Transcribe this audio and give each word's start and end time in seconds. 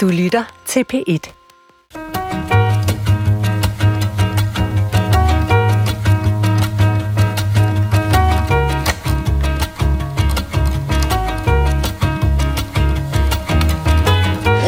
Du 0.00 0.08
lytter 0.08 0.44
til 0.66 0.84
P1. 0.92 1.32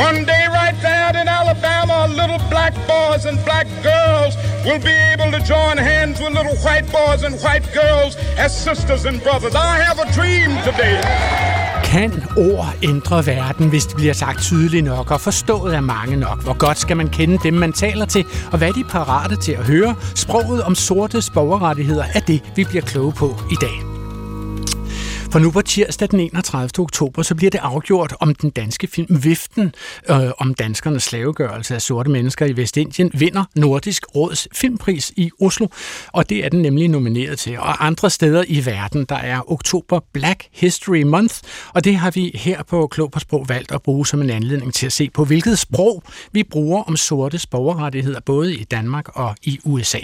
One 0.08 0.24
day 0.26 0.44
right 0.48 0.76
there 0.82 1.20
in 1.20 1.28
Alabama, 1.28 2.06
little 2.06 2.40
black 2.50 2.74
boys 2.86 3.24
and 3.24 3.38
black 3.44 3.66
girls 3.82 4.36
will 4.66 4.80
be 4.80 4.96
able 5.12 5.30
to 5.32 5.40
join 5.46 5.78
hands 5.78 6.20
with 6.20 6.32
little 6.38 6.56
white 6.66 6.88
boys 6.92 7.22
and 7.24 7.34
white 7.40 7.66
girls 7.72 8.16
as 8.36 8.50
sisters 8.52 9.06
and 9.06 9.22
brothers. 9.22 9.54
I 9.54 9.78
have 9.86 9.98
a 9.98 10.12
dream 10.12 10.50
today. 10.62 11.61
Kan 11.92 12.22
ord 12.36 12.74
ændre 12.82 13.26
verden, 13.26 13.68
hvis 13.68 13.86
det 13.86 13.96
bliver 13.96 14.12
sagt 14.12 14.42
tydeligt 14.42 14.84
nok 14.84 15.10
og 15.10 15.20
forstået 15.20 15.72
af 15.72 15.82
mange 15.82 16.16
nok? 16.16 16.42
Hvor 16.42 16.58
godt 16.58 16.78
skal 16.78 16.96
man 16.96 17.08
kende 17.08 17.38
dem, 17.42 17.54
man 17.54 17.72
taler 17.72 18.04
til, 18.04 18.24
og 18.52 18.58
hvad 18.58 18.68
er 18.68 18.72
de 18.72 18.84
parate 18.84 19.36
til 19.36 19.52
at 19.52 19.66
høre? 19.66 19.94
Sproget 20.14 20.62
om 20.62 20.74
sortes 20.74 21.30
borgerrettigheder 21.30 22.04
er 22.14 22.20
det, 22.20 22.42
vi 22.56 22.64
bliver 22.64 22.82
kloge 22.82 23.12
på 23.12 23.36
i 23.50 23.56
dag. 23.60 23.91
For 25.32 25.38
nu 25.38 25.50
på 25.50 25.62
tirsdag 25.62 26.10
den 26.10 26.20
31. 26.20 26.70
oktober, 26.78 27.22
så 27.22 27.34
bliver 27.34 27.50
det 27.50 27.58
afgjort 27.58 28.14
om 28.20 28.34
den 28.34 28.50
danske 28.50 28.86
film 28.86 29.24
Viften 29.24 29.74
øh, 30.10 30.30
om 30.38 30.54
danskernes 30.54 31.02
slavegørelse 31.02 31.74
af 31.74 31.82
sorte 31.82 32.10
mennesker 32.10 32.46
i 32.46 32.56
Vestindien 32.56 33.10
vinder 33.14 33.44
Nordisk 33.54 34.06
Råds 34.14 34.48
Filmpris 34.54 35.12
i 35.16 35.30
Oslo. 35.40 35.66
Og 36.12 36.30
det 36.30 36.44
er 36.44 36.48
den 36.48 36.62
nemlig 36.62 36.88
nomineret 36.88 37.38
til. 37.38 37.58
Og 37.58 37.86
andre 37.86 38.10
steder 38.10 38.44
i 38.48 38.66
verden, 38.66 39.04
der 39.04 39.16
er 39.16 39.50
oktober 39.52 40.00
Black 40.12 40.48
History 40.52 41.02
Month, 41.02 41.34
og 41.74 41.84
det 41.84 41.96
har 41.96 42.10
vi 42.10 42.30
her 42.34 42.62
på 42.62 42.86
Klog 42.86 43.10
på 43.10 43.18
Sprog 43.18 43.48
valgt 43.48 43.72
at 43.72 43.82
bruge 43.82 44.06
som 44.06 44.22
en 44.22 44.30
anledning 44.30 44.74
til 44.74 44.86
at 44.86 44.92
se 44.92 45.10
på, 45.10 45.24
hvilket 45.24 45.58
sprog 45.58 46.02
vi 46.32 46.42
bruger 46.42 46.82
om 46.82 46.96
sorte 46.96 47.40
borgerrettigheder, 47.50 48.20
både 48.20 48.56
i 48.56 48.64
Danmark 48.64 49.08
og 49.16 49.36
i 49.42 49.58
USA. 49.64 50.00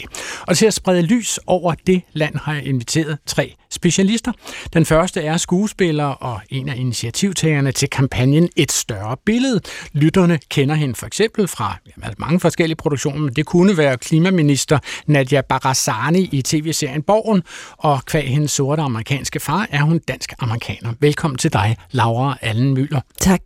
Og 0.47 0.57
til 0.57 0.67
at 0.67 0.75
sprede 0.75 1.03
lys 1.03 1.39
over 1.47 1.75
det 1.87 2.03
land 2.13 2.37
har 2.37 2.55
jeg 2.55 2.67
inviteret 2.67 3.19
tre 3.27 3.55
specialister. 3.71 4.33
Den 4.73 4.87
første 4.87 5.23
er 5.23 5.37
skuespiller 5.37 6.05
og 6.05 6.41
en 6.49 6.69
af 6.69 6.77
initiativtagerne 6.77 7.73
til 7.73 7.91
kampagnen 7.91 8.49
Et 8.57 8.73
større 8.73 9.17
billede. 9.27 9.61
Lytterne 9.93 10.39
kender 10.49 10.75
hende 10.75 10.95
for 10.95 11.07
eksempel 11.07 11.49
fra 11.49 11.77
jamen, 11.87 12.15
mange 12.19 12.41
forskellige 12.41 12.77
produktioner, 12.77 13.21
men 13.21 13.37
det 13.37 13.47
kunne 13.47 13.77
være 13.77 13.97
klimaminister 13.97 14.79
Nadia 15.07 15.41
Barazani 15.41 16.29
i 16.33 16.43
tv-serien 16.43 17.03
Borgen, 17.03 17.43
og 17.77 18.05
kvæg 18.05 18.29
hendes 18.29 18.51
sorte 18.51 18.83
amerikanske 18.83 19.41
far 19.41 19.67
er 19.71 19.83
hun 19.83 19.99
dansk-amerikaner. 19.99 20.93
Velkommen 21.01 21.39
til 21.39 21.53
dig, 21.53 21.77
Laura 21.91 22.39
Allen 22.43 22.75
Møller. 22.75 23.01
Tak. 23.21 23.41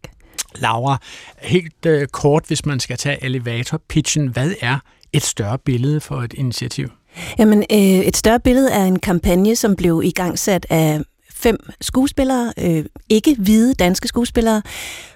Laura, 0.55 0.99
helt 1.43 1.87
øh, 1.87 2.07
kort, 2.07 2.45
hvis 2.47 2.67
man 2.67 2.81
skal 2.81 2.97
tage 2.97 3.25
elevator-pitchen, 3.25 4.29
hvad 4.29 4.55
er 4.61 4.79
et 5.13 5.23
større 5.23 5.59
billede 5.59 6.01
for 6.01 6.23
et 6.23 6.33
initiativ? 6.33 6.89
Jamen, 7.39 7.59
øh, 7.73 7.79
et 7.79 8.17
større 8.17 8.41
billede 8.41 8.71
er 8.71 8.85
en 8.85 8.99
kampagne, 8.99 9.57
som 9.57 9.77
blev 9.77 10.03
igangsat 10.05 10.67
af 10.71 11.01
fem 11.35 11.59
skuespillere, 11.81 12.53
øh, 12.59 12.85
ikke 13.09 13.37
hvide 13.39 13.75
danske 13.75 14.09
skuespillere, 14.09 14.63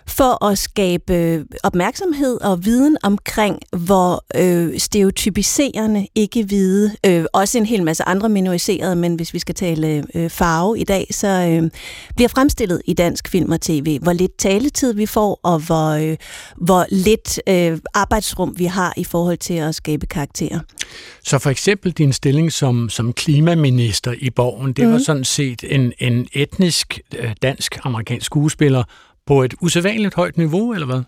for 0.09 0.45
at 0.45 0.59
skabe 0.59 1.45
opmærksomhed 1.63 2.41
og 2.41 2.65
viden 2.65 2.97
omkring, 3.03 3.59
hvor 3.77 4.25
øh, 4.35 4.79
stereotypiserende 4.79 6.07
ikke-hvide, 6.15 6.97
øh, 7.07 7.25
også 7.33 7.59
en 7.59 7.67
hel 7.67 7.83
masse 7.83 8.03
andre 8.05 8.29
minoriserede, 8.29 8.97
men 8.97 9.15
hvis 9.15 9.35
vi 9.35 9.39
skal 9.39 9.55
tale 9.55 10.05
øh, 10.15 10.31
farve 10.31 10.79
i 10.79 10.85
dag, 10.85 11.07
så 11.11 11.29
øh, 11.29 11.71
bliver 12.17 12.29
fremstillet 12.29 12.83
i 12.85 12.95
dansk 12.95 13.29
film 13.29 13.53
og 13.53 13.61
tv. 13.61 13.99
Hvor 14.03 14.13
lidt 14.13 14.39
taletid 14.39 14.95
vi 14.95 15.07
får, 15.07 15.41
og 15.43 15.59
hvor, 15.59 15.91
øh, 15.91 16.17
hvor 16.57 16.87
lidt 16.91 17.41
øh, 17.49 17.79
arbejdsrum 17.95 18.55
vi 18.59 18.65
har 18.65 18.95
i 18.97 19.05
forhold 19.05 19.39
til 19.39 19.55
at 19.55 19.75
skabe 19.75 20.07
karakterer. 20.07 20.61
Så 21.25 21.39
for 21.39 21.51
eksempel 21.51 21.93
din 21.93 22.13
stilling 22.13 22.53
som, 22.53 22.89
som 22.89 23.13
klimaminister 23.13 24.15
i 24.19 24.31
Borgen, 24.31 24.73
det 24.73 24.87
mm. 24.87 24.93
var 24.93 24.99
sådan 24.99 25.25
set 25.25 25.65
en, 25.69 25.93
en 25.99 26.27
etnisk 26.33 27.01
øh, 27.19 27.35
dansk-amerikansk 27.43 28.27
skuespiller, 28.27 28.85
på 29.27 29.43
et 29.43 29.55
usædvanligt 29.61 30.15
højt 30.15 30.37
niveau, 30.37 30.73
eller 30.73 30.87
hvad? 30.87 31.03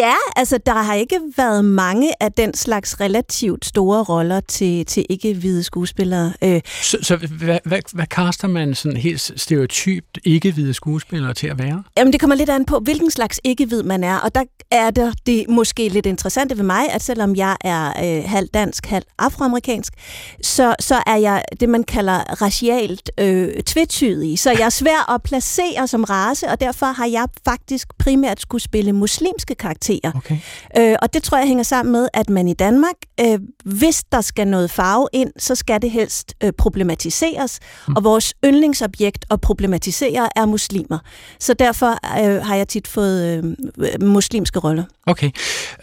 Ja, 0.00 0.14
altså 0.36 0.58
der 0.66 0.72
har 0.82 0.94
ikke 0.94 1.20
været 1.36 1.64
mange 1.64 2.22
af 2.22 2.32
den 2.32 2.54
slags 2.54 3.00
relativt 3.00 3.66
store 3.66 4.02
roller 4.02 4.40
til, 4.40 4.86
til 4.86 5.06
ikke-hvide 5.10 5.62
skuespillere. 5.62 6.32
Øh, 6.42 6.60
Så, 6.82 6.98
så 7.02 7.16
hvad, 7.16 7.58
hvad, 7.64 7.78
hvad 7.92 8.06
kaster 8.06 8.48
man 8.48 8.74
sådan 8.74 8.96
helt 8.96 9.32
stereotypt 9.36 10.18
ikke-hvide 10.24 10.74
skuespillere 10.74 11.34
til 11.34 11.46
at 11.46 11.58
være? 11.58 11.82
Jamen 11.98 12.12
det 12.12 12.20
kommer 12.20 12.36
lidt 12.36 12.50
an 12.50 12.64
på, 12.64 12.78
hvilken 12.78 13.10
slags 13.10 13.40
ikke-hvid 13.44 13.82
man 13.82 14.04
er, 14.04 14.16
og 14.16 14.34
der 14.34 14.42
er 14.70 14.90
der 14.90 15.12
det 15.26 15.44
måske 15.48 15.88
lidt 15.88 16.06
interessante 16.06 16.56
ved 16.56 16.64
mig, 16.64 16.90
at 16.90 17.02
selvom 17.02 17.36
jeg 17.36 17.56
er 17.60 17.88
øh, 17.88 18.24
halv 18.30 18.48
dansk, 18.54 18.86
halv 18.86 19.04
afroamerikansk, 19.18 19.92
så, 20.42 20.74
så 20.80 21.02
er 21.06 21.16
jeg 21.16 21.42
det, 21.60 21.68
man 21.68 21.84
kalder 21.84 22.42
racialt 22.42 23.10
øh, 23.20 23.62
tvetydig. 23.62 24.38
Så 24.38 24.50
jeg 24.50 24.60
er 24.60 24.70
svær 24.70 25.14
at 25.14 25.22
placere 25.22 25.86
som 25.86 26.04
race, 26.04 26.48
og 26.48 26.60
derfor 26.60 26.86
har 26.86 27.06
jeg 27.06 27.26
faktisk 27.44 27.88
primært 27.98 28.40
skulle 28.40 28.62
spille 28.62 28.92
muslimske 29.46 29.54
karakterer. 29.54 30.12
Okay. 30.14 30.38
Øh, 30.78 30.96
og 31.02 31.14
det 31.14 31.22
tror 31.22 31.38
jeg 31.38 31.46
hænger 31.46 31.64
sammen 31.64 31.92
med, 31.92 32.08
at 32.14 32.30
man 32.30 32.48
i 32.48 32.54
Danmark, 32.54 32.94
øh, 33.20 33.38
hvis 33.64 34.04
der 34.12 34.20
skal 34.20 34.48
noget 34.48 34.70
farve 34.70 35.08
ind, 35.12 35.32
så 35.38 35.54
skal 35.54 35.82
det 35.82 35.90
helst 35.90 36.34
øh, 36.42 36.52
problematiseres. 36.52 37.60
Mm. 37.88 37.96
Og 37.96 38.04
vores 38.04 38.34
yndlingsobjekt 38.44 39.24
at 39.30 39.40
problematisere 39.40 40.28
er 40.36 40.46
muslimer. 40.46 40.98
Så 41.40 41.54
derfor 41.54 41.90
øh, 42.20 42.44
har 42.44 42.56
jeg 42.56 42.68
tit 42.68 42.88
fået 42.88 43.44
øh, 43.78 44.08
muslimske 44.08 44.58
roller. 44.58 44.84
Okay. 45.06 45.30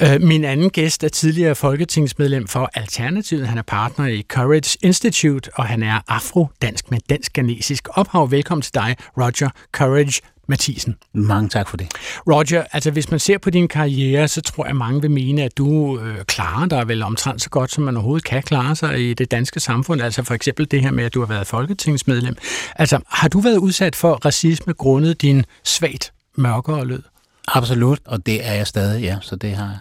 Øh, 0.01 0.21
min 0.21 0.43
anden 0.45 0.69
gæst 0.69 1.03
er 1.03 1.09
tidligere 1.09 1.55
folketingsmedlem 1.55 2.47
for 2.47 2.69
Alternativet. 2.73 3.47
Han 3.47 3.57
er 3.57 3.61
partner 3.61 4.07
i 4.07 4.23
Courage 4.29 4.77
Institute, 4.81 5.49
og 5.55 5.65
han 5.65 5.83
er 5.83 5.99
afro-dansk 6.07 6.91
med 6.91 6.99
dansk-ganesisk 7.09 7.87
ophav. 7.91 8.31
Velkommen 8.31 8.61
til 8.61 8.73
dig, 8.73 8.95
Roger 9.17 9.49
Courage 9.71 10.21
Mathisen. 10.47 10.95
Mange 11.13 11.49
tak 11.49 11.69
for 11.69 11.77
det. 11.77 11.87
Roger, 12.27 12.63
altså 12.71 12.91
hvis 12.91 13.11
man 13.11 13.19
ser 13.19 13.37
på 13.37 13.49
din 13.49 13.67
karriere, 13.67 14.27
så 14.27 14.41
tror 14.41 14.65
jeg 14.65 14.75
mange 14.75 15.01
vil 15.01 15.11
mene, 15.11 15.43
at 15.43 15.57
du 15.57 15.99
øh, 15.99 16.25
klarer 16.25 16.65
dig 16.65 16.87
vel 16.87 17.03
omtrent 17.03 17.41
så 17.41 17.49
godt, 17.49 17.71
som 17.71 17.83
man 17.83 17.97
overhovedet 17.97 18.25
kan 18.25 18.43
klare 18.43 18.75
sig 18.75 19.09
i 19.09 19.13
det 19.13 19.31
danske 19.31 19.59
samfund. 19.59 20.01
Altså 20.01 20.23
for 20.23 20.33
eksempel 20.33 20.71
det 20.71 20.81
her 20.81 20.91
med, 20.91 21.03
at 21.03 21.13
du 21.13 21.19
har 21.19 21.27
været 21.27 21.47
folketingsmedlem. 21.47 22.35
Altså 22.75 22.99
har 23.07 23.27
du 23.27 23.39
været 23.39 23.57
udsat 23.57 23.95
for 23.95 24.13
racisme 24.13 24.73
grundet 24.73 25.21
din 25.21 25.45
svagt 25.63 26.13
mørkere 26.37 26.85
lyd? 26.85 27.01
Absolut, 27.47 27.99
og 28.05 28.25
det 28.25 28.47
er 28.47 28.53
jeg 28.53 28.67
stadig, 28.67 29.03
ja, 29.03 29.17
så 29.21 29.35
det 29.35 29.51
har 29.51 29.65
jeg. 29.65 29.79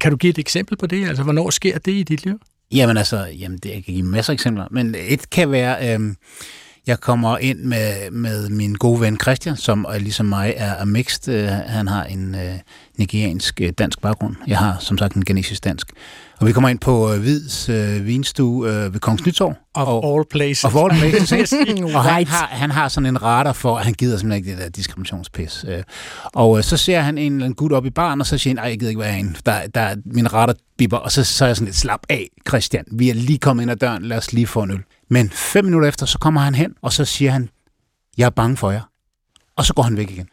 Kan 0.00 0.10
du 0.10 0.16
give 0.16 0.30
et 0.30 0.38
eksempel 0.38 0.76
på 0.76 0.86
det? 0.86 1.08
Altså 1.08 1.22
hvornår 1.22 1.50
sker 1.50 1.78
det 1.78 1.92
i 1.92 2.02
dit 2.02 2.24
liv? 2.24 2.40
Jamen 2.72 2.96
altså, 2.96 3.26
jamen, 3.26 3.58
det, 3.58 3.70
jeg 3.70 3.84
kan 3.84 3.94
give 3.94 4.06
masser 4.06 4.32
af 4.32 4.34
eksempler, 4.34 4.66
men 4.70 4.94
et 4.98 5.30
kan 5.30 5.50
være, 5.50 5.98
øh, 5.98 6.14
jeg 6.86 7.00
kommer 7.00 7.38
ind 7.38 7.58
med, 7.58 8.10
med 8.10 8.48
min 8.48 8.74
gode 8.74 9.00
ven 9.00 9.18
Christian, 9.20 9.56
som 9.56 9.86
ligesom 9.98 10.26
mig 10.26 10.54
er, 10.56 10.72
er 10.72 10.84
mixed. 10.84 11.34
Øh, 11.34 11.48
han 11.48 11.88
har 11.88 12.04
en 12.04 12.34
øh, 12.34 12.54
nigeriansk 12.98 13.60
øh, 13.60 13.72
dansk 13.78 14.00
baggrund. 14.00 14.36
Jeg 14.46 14.58
har 14.58 14.76
som 14.80 14.98
sagt 14.98 15.14
en 15.14 15.24
genesisk 15.24 15.64
dansk. 15.64 15.92
Og 16.40 16.46
vi 16.46 16.52
kommer 16.52 16.68
ind 16.68 16.78
på 16.78 17.12
øh, 17.12 17.20
Hvids 17.20 17.68
øh, 17.68 18.06
vinstue 18.06 18.70
øh, 18.70 18.92
ved 18.92 19.00
Kongens 19.00 19.26
Nytorv. 19.26 19.54
Of 19.74 19.88
og, 19.88 20.14
all 20.14 20.24
places. 20.30 20.64
Of 20.64 20.76
all 20.76 21.00
places. 21.00 21.30
Yes. 21.30 21.52
og 21.94 22.04
han 22.04 22.26
har, 22.26 22.46
han 22.46 22.70
har 22.70 22.88
sådan 22.88 23.06
en 23.06 23.22
radar 23.22 23.52
for, 23.52 23.78
at 23.78 23.84
han 23.84 23.94
gider 23.94 24.16
simpelthen 24.16 24.44
ikke 24.44 24.56
det 24.56 24.64
der 24.64 24.68
diskriminationspis. 24.68 25.64
Øh, 25.68 25.82
Og 26.24 26.58
øh, 26.58 26.64
så 26.64 26.76
ser 26.76 27.00
han 27.00 27.18
en 27.18 27.32
eller 27.32 27.44
anden 27.44 27.56
gut 27.56 27.72
op 27.72 27.86
i 27.86 27.90
baren, 27.90 28.20
og 28.20 28.26
så 28.26 28.38
siger 28.38 28.50
han, 28.50 28.56
nej, 28.56 28.70
jeg 28.70 28.78
gider 28.78 28.90
ikke 28.90 29.00
være 29.00 29.12
herinde. 29.12 29.34
Der, 29.46 29.66
der, 29.66 29.96
min 30.04 30.32
radar 30.32 30.54
bipper, 30.78 30.96
og 30.96 31.12
så, 31.12 31.24
så 31.24 31.44
er 31.44 31.48
jeg 31.48 31.56
sådan 31.56 31.66
lidt, 31.66 31.76
slap 31.76 32.00
af, 32.08 32.28
Christian. 32.48 32.84
Vi 32.92 33.10
er 33.10 33.14
lige 33.14 33.38
kommet 33.38 33.62
ind 33.62 33.70
ad 33.70 33.76
døren, 33.76 34.02
lad 34.02 34.16
os 34.18 34.32
lige 34.32 34.46
få 34.46 34.62
en 34.62 34.70
øl. 34.70 34.82
Men 35.10 35.30
fem 35.30 35.64
minutter 35.64 35.88
efter, 35.88 36.06
så 36.06 36.18
kommer 36.18 36.40
han 36.40 36.54
hen, 36.54 36.74
og 36.82 36.92
så 36.92 37.04
siger 37.04 37.30
han, 37.30 37.48
jeg 38.18 38.26
er 38.26 38.30
bange 38.30 38.56
for 38.56 38.70
jer. 38.70 38.90
Og 39.56 39.64
så 39.64 39.74
går 39.74 39.82
han 39.82 39.96
væk 39.96 40.10
igen. 40.10 40.28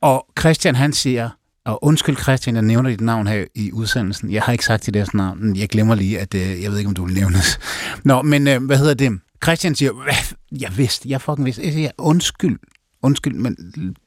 Og 0.00 0.26
Christian, 0.40 0.74
han 0.74 0.92
siger, 0.92 1.30
og 1.64 1.84
undskyld 1.84 2.16
Christian, 2.16 2.56
jeg 2.56 2.64
nævner 2.64 2.90
dit 2.90 3.00
navn 3.00 3.26
her 3.26 3.44
i 3.54 3.72
udsendelsen. 3.72 4.32
Jeg 4.32 4.42
har 4.42 4.52
ikke 4.52 4.64
sagt 4.64 4.86
dit 4.86 4.94
deres 4.94 5.14
navn, 5.14 5.46
men 5.46 5.56
jeg 5.56 5.68
glemmer 5.68 5.94
lige, 5.94 6.20
at 6.20 6.34
øh, 6.34 6.62
jeg 6.62 6.70
ved 6.70 6.78
ikke, 6.78 6.88
om 6.88 6.94
du 6.94 7.04
vil 7.04 7.14
nævnes. 7.14 7.58
Nå, 8.04 8.22
men 8.22 8.48
øh, 8.48 8.64
hvad 8.64 8.78
hedder 8.78 8.94
det? 8.94 9.20
Christian 9.44 9.74
siger, 9.74 9.92
jeg 10.60 10.76
vidste, 10.76 11.08
jeg 11.08 11.20
fucking 11.20 11.44
vidste. 11.44 11.64
Jeg 11.64 11.72
siger, 11.72 11.90
undskyld, 11.98 12.58
undskyld, 13.02 13.34
men 13.34 13.56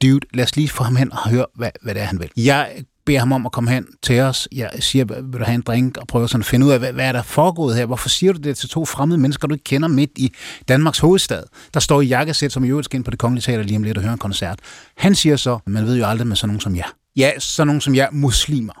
dude, 0.02 0.20
lad 0.34 0.44
os 0.44 0.56
lige 0.56 0.68
få 0.68 0.84
ham 0.84 0.96
hen 0.96 1.12
og 1.12 1.30
høre, 1.30 1.46
hvad, 1.54 1.70
hvad 1.82 1.94
det 1.94 2.02
er, 2.02 2.06
han 2.06 2.18
vil. 2.18 2.30
Jeg 2.36 2.84
beder 3.08 3.18
ham 3.18 3.32
om 3.32 3.46
at 3.46 3.52
komme 3.52 3.70
hen 3.70 3.86
til 4.02 4.20
os. 4.20 4.48
Jeg 4.52 4.70
siger, 4.80 5.04
vil 5.04 5.40
du 5.40 5.44
have 5.44 5.54
en 5.54 5.60
drink? 5.60 5.96
Og 5.96 6.06
prøver 6.06 6.26
sådan 6.26 6.42
at 6.42 6.46
finde 6.46 6.66
ud 6.66 6.70
af, 6.70 6.78
hvad, 6.78 6.92
hvad 6.92 7.04
er 7.04 7.12
der 7.12 7.22
foregået 7.22 7.76
her? 7.76 7.86
Hvorfor 7.86 8.08
siger 8.08 8.32
du 8.32 8.38
det 8.38 8.56
til 8.56 8.68
to 8.68 8.84
fremmede 8.84 9.20
mennesker, 9.20 9.48
du 9.48 9.54
ikke 9.54 9.64
kender 9.64 9.88
midt 9.88 10.10
i 10.16 10.32
Danmarks 10.68 10.98
hovedstad? 10.98 11.42
Der 11.74 11.80
står 11.80 12.00
i 12.00 12.06
jakkesæt, 12.06 12.52
som 12.52 12.64
i 12.64 12.68
øvrigt 12.68 12.84
skal 12.84 12.96
ind 12.96 13.04
på 13.04 13.10
det 13.10 13.18
kongelige 13.18 13.42
teater 13.42 13.62
lige 13.62 13.76
om 13.76 13.82
lidt 13.82 13.96
og 13.96 14.02
høre 14.02 14.12
en 14.12 14.18
koncert. 14.18 14.58
Han 14.96 15.14
siger 15.14 15.36
så, 15.36 15.58
man 15.66 15.86
ved 15.86 15.96
jo 15.98 16.06
aldrig 16.06 16.26
med 16.26 16.36
sådan 16.36 16.48
nogen 16.48 16.60
som 16.60 16.76
jer. 16.76 16.92
Ja, 17.16 17.30
sådan 17.38 17.66
nogen 17.66 17.80
som 17.80 17.94
jer, 17.94 18.08
muslimer. 18.12 18.72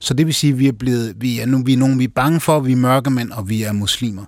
Så 0.00 0.14
det 0.14 0.26
vil 0.26 0.34
sige, 0.34 0.52
at 0.52 0.58
vi 0.58 0.68
er 0.68 0.72
blevet, 0.72 1.14
vi 1.16 1.40
er, 1.40 1.46
nu, 1.46 1.62
vi 1.64 1.72
er 1.72 1.76
nogen, 1.76 1.98
vi 1.98 2.04
er 2.04 2.12
bange 2.14 2.40
for, 2.40 2.60
vi 2.60 2.72
er 2.72 2.76
mørkemænd, 2.76 3.30
og 3.30 3.48
vi 3.48 3.62
er 3.62 3.72
muslimer. 3.72 4.24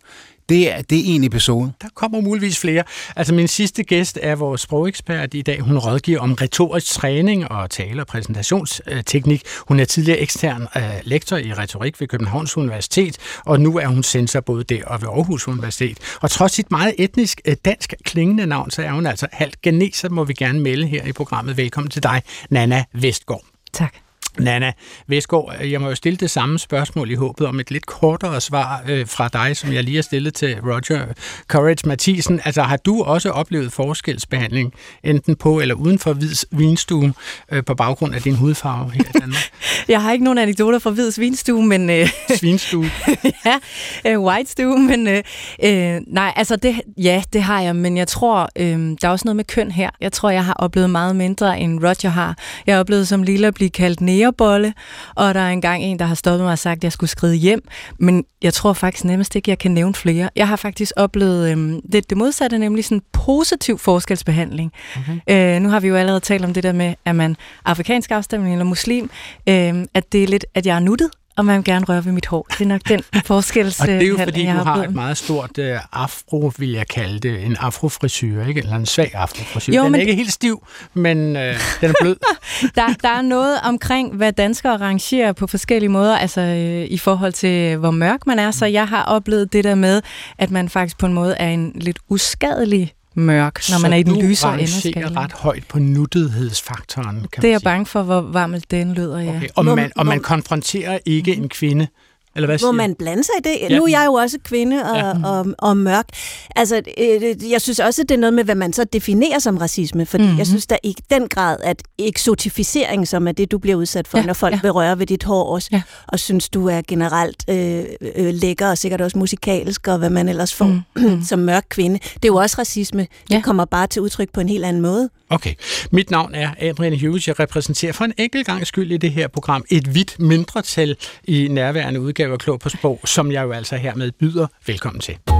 Det 0.48 0.72
er, 0.72 0.82
det 0.82 0.98
er 0.98 1.14
en 1.14 1.24
episode. 1.24 1.72
Der 1.82 1.88
kommer 1.94 2.20
muligvis 2.20 2.58
flere. 2.58 2.82
Altså 3.16 3.34
min 3.34 3.48
sidste 3.48 3.82
gæst 3.82 4.18
er 4.22 4.34
vores 4.34 4.60
sprogekspert 4.60 5.34
i 5.34 5.42
dag. 5.42 5.60
Hun 5.60 5.78
rådgiver 5.78 6.20
om 6.20 6.32
retorisk 6.32 6.92
træning 6.92 7.50
og 7.50 7.70
tale- 7.70 8.02
og 8.02 8.06
præsentationsteknik. 8.06 9.42
Hun 9.68 9.80
er 9.80 9.84
tidligere 9.84 10.18
ekstern 10.18 10.62
uh, 10.76 10.82
lektor 11.02 11.36
i 11.36 11.54
retorik 11.54 12.00
ved 12.00 12.08
Københavns 12.08 12.56
Universitet, 12.56 13.18
og 13.44 13.60
nu 13.60 13.78
er 13.78 13.86
hun 13.86 14.02
censor 14.02 14.40
både 14.40 14.64
der 14.64 14.84
og 14.84 15.02
ved 15.02 15.08
Aarhus 15.08 15.48
Universitet. 15.48 15.98
Og 16.20 16.30
trods 16.30 16.52
sit 16.52 16.70
meget 16.70 16.94
etnisk 16.98 17.40
uh, 17.48 17.54
dansk 17.64 17.94
klingende 18.04 18.46
navn, 18.46 18.70
så 18.70 18.82
er 18.82 18.90
hun 18.90 19.06
altså 19.06 19.26
halvt 19.32 19.62
geneser, 19.62 20.08
må 20.08 20.24
vi 20.24 20.32
gerne 20.32 20.60
melde 20.60 20.86
her 20.86 21.04
i 21.04 21.12
programmet. 21.12 21.56
Velkommen 21.56 21.90
til 21.90 22.02
dig, 22.02 22.22
Nana 22.50 22.84
Vestgaard. 22.92 23.44
Tak. 23.72 24.05
Nana 24.38 24.72
Vestgaard, 25.06 25.56
jeg 25.64 25.80
må 25.80 25.88
jo 25.88 25.94
stille 25.94 26.16
det 26.16 26.30
samme 26.30 26.58
spørgsmål 26.58 27.10
i 27.10 27.14
håbet 27.14 27.46
om 27.46 27.60
et 27.60 27.70
lidt 27.70 27.86
kortere 27.86 28.40
svar 28.40 28.82
øh, 28.88 29.06
fra 29.06 29.28
dig, 29.28 29.56
som 29.56 29.72
jeg 29.72 29.84
lige 29.84 29.94
har 29.94 30.02
stillet 30.02 30.34
til 30.34 30.56
Roger 30.64 31.06
Courage 31.48 31.88
Mathisen. 31.88 32.40
Altså 32.44 32.62
har 32.62 32.76
du 32.76 33.02
også 33.02 33.30
oplevet 33.30 33.72
forskelsbehandling, 33.72 34.74
enten 35.04 35.36
på 35.36 35.60
eller 35.60 35.74
uden 35.74 35.98
for 35.98 36.12
Hvids 36.12 36.44
Vinstue, 36.50 37.14
øh, 37.52 37.64
på 37.64 37.74
baggrund 37.74 38.14
af 38.14 38.22
din 38.22 38.34
hudfarve 38.34 38.90
her 38.90 39.04
i 39.04 39.18
Danmark? 39.20 39.50
jeg 39.88 40.02
har 40.02 40.12
ikke 40.12 40.24
nogen 40.24 40.38
anekdoter 40.38 40.78
fra 40.78 40.90
Hvids 40.90 41.20
Vinstue, 41.20 41.66
men... 41.66 41.90
Øh, 41.90 42.08
Svinstue? 42.38 42.90
ja, 43.46 43.58
øh, 44.06 44.20
White 44.20 44.50
Stue, 44.50 44.78
men 44.78 45.08
øh, 45.08 45.22
øh, 45.64 46.00
nej, 46.06 46.32
altså 46.36 46.56
det, 46.56 46.80
ja, 46.96 47.22
det 47.32 47.42
har 47.42 47.60
jeg, 47.60 47.76
men 47.76 47.96
jeg 47.96 48.08
tror, 48.08 48.48
øh, 48.56 48.96
der 49.00 49.08
er 49.08 49.08
også 49.08 49.24
noget 49.24 49.36
med 49.36 49.44
køn 49.44 49.70
her. 49.70 49.90
Jeg 50.00 50.12
tror, 50.12 50.30
jeg 50.30 50.44
har 50.44 50.54
oplevet 50.54 50.90
meget 50.90 51.16
mindre, 51.16 51.60
end 51.60 51.80
Roger 51.84 52.08
har. 52.08 52.36
Jeg 52.66 52.74
har 52.74 52.80
oplevet 52.80 53.08
som 53.08 53.22
lille 53.22 53.46
at 53.46 53.54
blive 53.54 53.70
kaldt 53.70 54.00
nære 54.00 54.25
sneerbolle, 54.26 54.74
og 55.14 55.34
der 55.34 55.40
er 55.40 55.50
engang 55.50 55.82
en, 55.82 55.98
der 55.98 56.04
har 56.04 56.14
stoppet 56.14 56.44
mig 56.44 56.52
og 56.52 56.58
sagt, 56.58 56.78
at 56.78 56.84
jeg 56.84 56.92
skulle 56.92 57.10
skride 57.10 57.34
hjem, 57.34 57.68
men 57.98 58.24
jeg 58.42 58.54
tror 58.54 58.72
faktisk 58.72 59.04
nemmest 59.04 59.36
ikke, 59.36 59.50
jeg 59.50 59.58
kan 59.58 59.70
nævne 59.70 59.94
flere. 59.94 60.30
Jeg 60.36 60.48
har 60.48 60.56
faktisk 60.56 60.92
oplevet 60.96 61.50
øhm, 61.50 61.80
det, 61.92 62.10
det 62.10 62.18
modsatte, 62.18 62.58
nemlig 62.58 62.84
sådan 62.84 63.02
positiv 63.12 63.78
forskelsbehandling. 63.78 64.72
Okay. 64.96 65.56
Øh, 65.56 65.62
nu 65.62 65.68
har 65.68 65.80
vi 65.80 65.88
jo 65.88 65.96
allerede 65.96 66.20
talt 66.20 66.44
om 66.44 66.54
det 66.54 66.62
der 66.62 66.72
med, 66.72 66.94
at 67.04 67.14
man 67.14 67.36
afrikansk 67.64 68.10
afstemning 68.10 68.54
eller 68.54 68.64
muslim, 68.64 69.10
øh, 69.48 69.84
at 69.94 70.12
det 70.12 70.22
er 70.22 70.26
lidt, 70.26 70.46
at 70.54 70.66
jeg 70.66 70.76
er 70.76 70.80
nuttet, 70.80 71.10
og 71.36 71.44
man 71.44 71.56
vil 71.56 71.64
gerne 71.64 71.84
røre 71.84 72.04
ved 72.04 72.12
mit 72.12 72.26
hår. 72.26 72.46
Det 72.50 72.60
er 72.60 72.68
nok 72.68 72.80
den 72.88 73.02
forskel, 73.24 73.74
Og 73.80 73.86
det 73.86 74.02
er 74.02 74.06
jo 74.06 74.18
fordi, 74.18 74.46
du 74.46 74.50
har 74.50 74.82
et 74.82 74.94
meget 74.94 75.16
stort 75.16 75.58
uh, 75.58 75.64
afro, 75.92 76.52
vil 76.58 76.72
jeg 76.72 76.88
kalde 76.88 77.18
det, 77.18 77.44
en 77.44 77.56
afrofrisyr, 77.56 78.44
ikke? 78.44 78.60
eller 78.60 78.76
en 78.76 78.86
svag 78.86 79.14
afrofrisyr. 79.14 79.72
Jo, 79.74 79.84
den 79.84 79.86
er 79.86 79.90
men... 79.90 80.00
ikke 80.00 80.14
helt 80.14 80.32
stiv, 80.32 80.66
men 80.94 81.18
uh, 81.18 81.42
den 81.80 81.90
er 81.90 81.94
blød. 82.00 82.16
der, 82.74 82.94
der 83.02 83.08
er 83.08 83.22
noget 83.22 83.60
omkring, 83.64 84.14
hvad 84.14 84.32
danskere 84.32 84.76
rangerer 84.76 85.32
på 85.32 85.46
forskellige 85.46 85.90
måder, 85.90 86.16
altså 86.16 86.40
uh, 86.40 86.92
i 86.92 86.98
forhold 86.98 87.32
til, 87.32 87.76
hvor 87.76 87.90
mørk 87.90 88.26
man 88.26 88.38
er. 88.38 88.50
Så 88.50 88.66
jeg 88.66 88.88
har 88.88 89.02
oplevet 89.02 89.52
det 89.52 89.64
der 89.64 89.74
med, 89.74 90.02
at 90.38 90.50
man 90.50 90.68
faktisk 90.68 90.98
på 90.98 91.06
en 91.06 91.12
måde 91.12 91.34
er 91.38 91.48
en 91.48 91.72
lidt 91.74 91.98
uskadelig 92.08 92.92
mørk, 93.16 93.60
når 93.70 93.78
man 93.78 93.92
er 93.92 93.96
i 93.96 94.02
den 94.02 94.22
lysere 94.22 94.54
ende 94.54 94.68
Så 94.68 94.92
du 94.94 95.20
ret 95.20 95.32
højt 95.32 95.64
på 95.68 95.78
nuttighedsfaktoren, 95.78 97.26
kan 97.32 97.42
Det 97.42 97.48
er 97.48 97.52
jeg 97.52 97.60
bange 97.64 97.86
for, 97.86 98.02
hvor 98.02 98.20
varmt 98.20 98.70
den 98.70 98.94
lyder, 98.94 99.18
ja. 99.18 99.36
Okay. 99.36 99.48
Og, 99.54 99.64
man, 99.64 99.92
og 99.96 100.06
man 100.06 100.20
konfronterer 100.20 100.98
ikke 101.06 101.34
en 101.34 101.48
kvinde 101.48 101.88
eller 102.36 102.46
hvad 102.46 102.58
Må 102.62 102.72
man 102.72 102.94
blande 102.94 103.24
sig 103.24 103.34
i 103.38 103.42
det? 103.42 103.70
Ja. 103.70 103.78
Nu 103.78 103.84
er 103.84 103.88
jeg 103.88 104.02
jo 104.06 104.12
også 104.12 104.38
kvinde 104.44 104.84
og, 104.84 104.96
ja. 104.96 105.28
og, 105.28 105.46
og, 105.58 105.76
mørk. 105.76 106.08
Altså, 106.56 106.82
øh, 106.98 107.50
jeg 107.50 107.60
synes 107.60 107.80
også, 107.80 108.02
at 108.02 108.08
det 108.08 108.14
er 108.14 108.18
noget 108.18 108.34
med, 108.34 108.44
hvad 108.44 108.54
man 108.54 108.72
så 108.72 108.84
definerer 108.84 109.38
som 109.38 109.56
racisme, 109.56 110.06
fordi 110.06 110.24
mm-hmm. 110.24 110.38
jeg 110.38 110.46
synes, 110.46 110.66
der 110.66 110.76
i 110.82 110.96
den 111.10 111.28
grad, 111.28 111.56
at 111.62 111.82
eksotificering, 111.98 113.08
som 113.08 113.28
er 113.28 113.32
det, 113.32 113.50
du 113.50 113.58
bliver 113.58 113.76
udsat 113.76 114.08
for, 114.08 114.18
ja. 114.18 114.24
når 114.24 114.34
folk 114.34 114.54
ja. 114.54 114.60
vil 114.62 114.70
røre 114.70 114.98
ved 114.98 115.06
dit 115.06 115.24
hår 115.24 115.54
også, 115.54 115.68
ja. 115.72 115.82
og 116.08 116.18
synes, 116.18 116.48
du 116.48 116.68
er 116.68 116.82
generelt 116.88 117.44
øh, 117.50 117.84
øh, 118.16 118.34
lækker 118.34 118.70
og 118.70 118.78
sikkert 118.78 119.00
også 119.00 119.18
musikalsk, 119.18 119.88
og 119.88 119.98
hvad 119.98 120.10
man 120.10 120.28
ellers 120.28 120.54
får 120.54 120.64
mm-hmm. 120.64 121.22
som 121.28 121.38
mørk 121.38 121.64
kvinde. 121.68 121.98
Det 121.98 122.24
er 122.24 122.28
jo 122.28 122.36
også 122.36 122.56
racisme. 122.58 123.06
Ja. 123.30 123.36
Det 123.36 123.44
kommer 123.44 123.64
bare 123.64 123.86
til 123.86 124.02
udtryk 124.02 124.32
på 124.32 124.40
en 124.40 124.48
helt 124.48 124.64
anden 124.64 124.82
måde. 124.82 125.10
Okay. 125.30 125.54
Mit 125.90 126.10
navn 126.10 126.34
er 126.34 126.50
Adrian 126.60 127.00
Hughes. 127.00 127.28
Jeg 127.28 127.40
repræsenterer 127.40 127.92
for 127.92 128.04
en 128.04 128.12
enkelt 128.18 128.46
gang 128.46 128.66
skyld 128.66 128.92
i 128.92 128.96
det 128.96 129.12
her 129.12 129.28
program 129.28 129.64
et 129.70 129.94
vidt 129.94 130.20
mindretal 130.20 130.96
i 131.24 131.48
nærværende 131.48 132.00
udgave 132.00 132.32
af 132.32 132.38
Klog 132.38 132.60
på 132.60 132.68
Sprog, 132.68 133.00
som 133.04 133.32
jeg 133.32 133.42
jo 133.42 133.52
altså 133.52 133.76
hermed 133.76 134.12
byder 134.12 134.46
velkommen 134.66 135.00
til. 135.00 135.35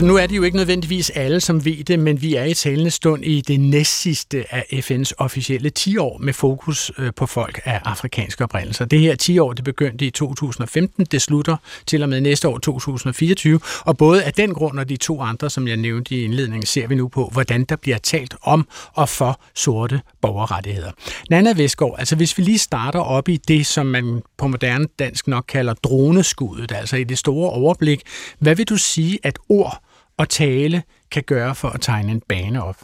Altså 0.00 0.08
nu 0.08 0.16
er 0.16 0.26
det 0.26 0.36
jo 0.36 0.42
ikke 0.42 0.56
nødvendigvis 0.56 1.10
alle, 1.10 1.40
som 1.40 1.64
ved 1.64 1.84
det, 1.84 1.98
men 1.98 2.22
vi 2.22 2.34
er 2.34 2.44
i 2.44 2.54
talende 2.54 2.90
stund 2.90 3.24
i 3.24 3.40
det 3.40 3.60
næstsidste 3.60 4.54
af 4.54 4.64
FN's 4.72 5.12
officielle 5.18 5.70
10 5.70 5.96
år 5.96 6.18
med 6.18 6.32
fokus 6.32 6.92
øh, 6.98 7.12
på 7.16 7.26
folk 7.26 7.60
af 7.64 7.80
afrikanske 7.84 8.44
oprindelser. 8.44 8.84
Det 8.84 9.00
her 9.00 9.14
10 9.16 9.38
år, 9.38 9.52
det 9.52 9.64
begyndte 9.64 10.06
i 10.06 10.10
2015, 10.10 11.04
det 11.04 11.22
slutter 11.22 11.56
til 11.86 12.02
og 12.02 12.08
med 12.08 12.20
næste 12.20 12.48
år 12.48 12.58
2024, 12.58 13.60
og 13.80 13.96
både 13.96 14.24
af 14.24 14.32
den 14.32 14.54
grund 14.54 14.78
og 14.78 14.88
de 14.88 14.96
to 14.96 15.20
andre, 15.20 15.50
som 15.50 15.68
jeg 15.68 15.76
nævnte 15.76 16.14
i 16.14 16.24
indledningen, 16.24 16.66
ser 16.66 16.86
vi 16.86 16.94
nu 16.94 17.08
på, 17.08 17.28
hvordan 17.32 17.64
der 17.64 17.76
bliver 17.76 17.98
talt 17.98 18.34
om 18.42 18.68
og 18.92 19.08
for 19.08 19.40
sorte 19.54 20.00
borgerrettigheder. 20.20 20.90
Nana 21.30 21.52
Vestgaard, 21.56 21.94
altså 21.98 22.16
hvis 22.16 22.38
vi 22.38 22.42
lige 22.42 22.58
starter 22.58 23.00
op 23.00 23.28
i 23.28 23.36
det, 23.36 23.66
som 23.66 23.86
man 23.86 24.22
på 24.38 24.46
moderne 24.46 24.86
dansk 24.98 25.28
nok 25.28 25.44
kalder 25.48 25.74
droneskuddet, 25.74 26.72
altså 26.72 26.96
i 26.96 27.04
det 27.04 27.18
store 27.18 27.50
overblik, 27.50 28.02
hvad 28.38 28.54
vil 28.54 28.68
du 28.68 28.76
sige, 28.76 29.18
at 29.22 29.38
ord 29.48 29.82
og 30.20 30.28
tale 30.28 30.82
kan 31.10 31.22
gøre 31.26 31.54
for 31.54 31.68
at 31.68 31.80
tegne 31.80 32.12
en 32.12 32.22
bane 32.28 32.62
op? 32.62 32.76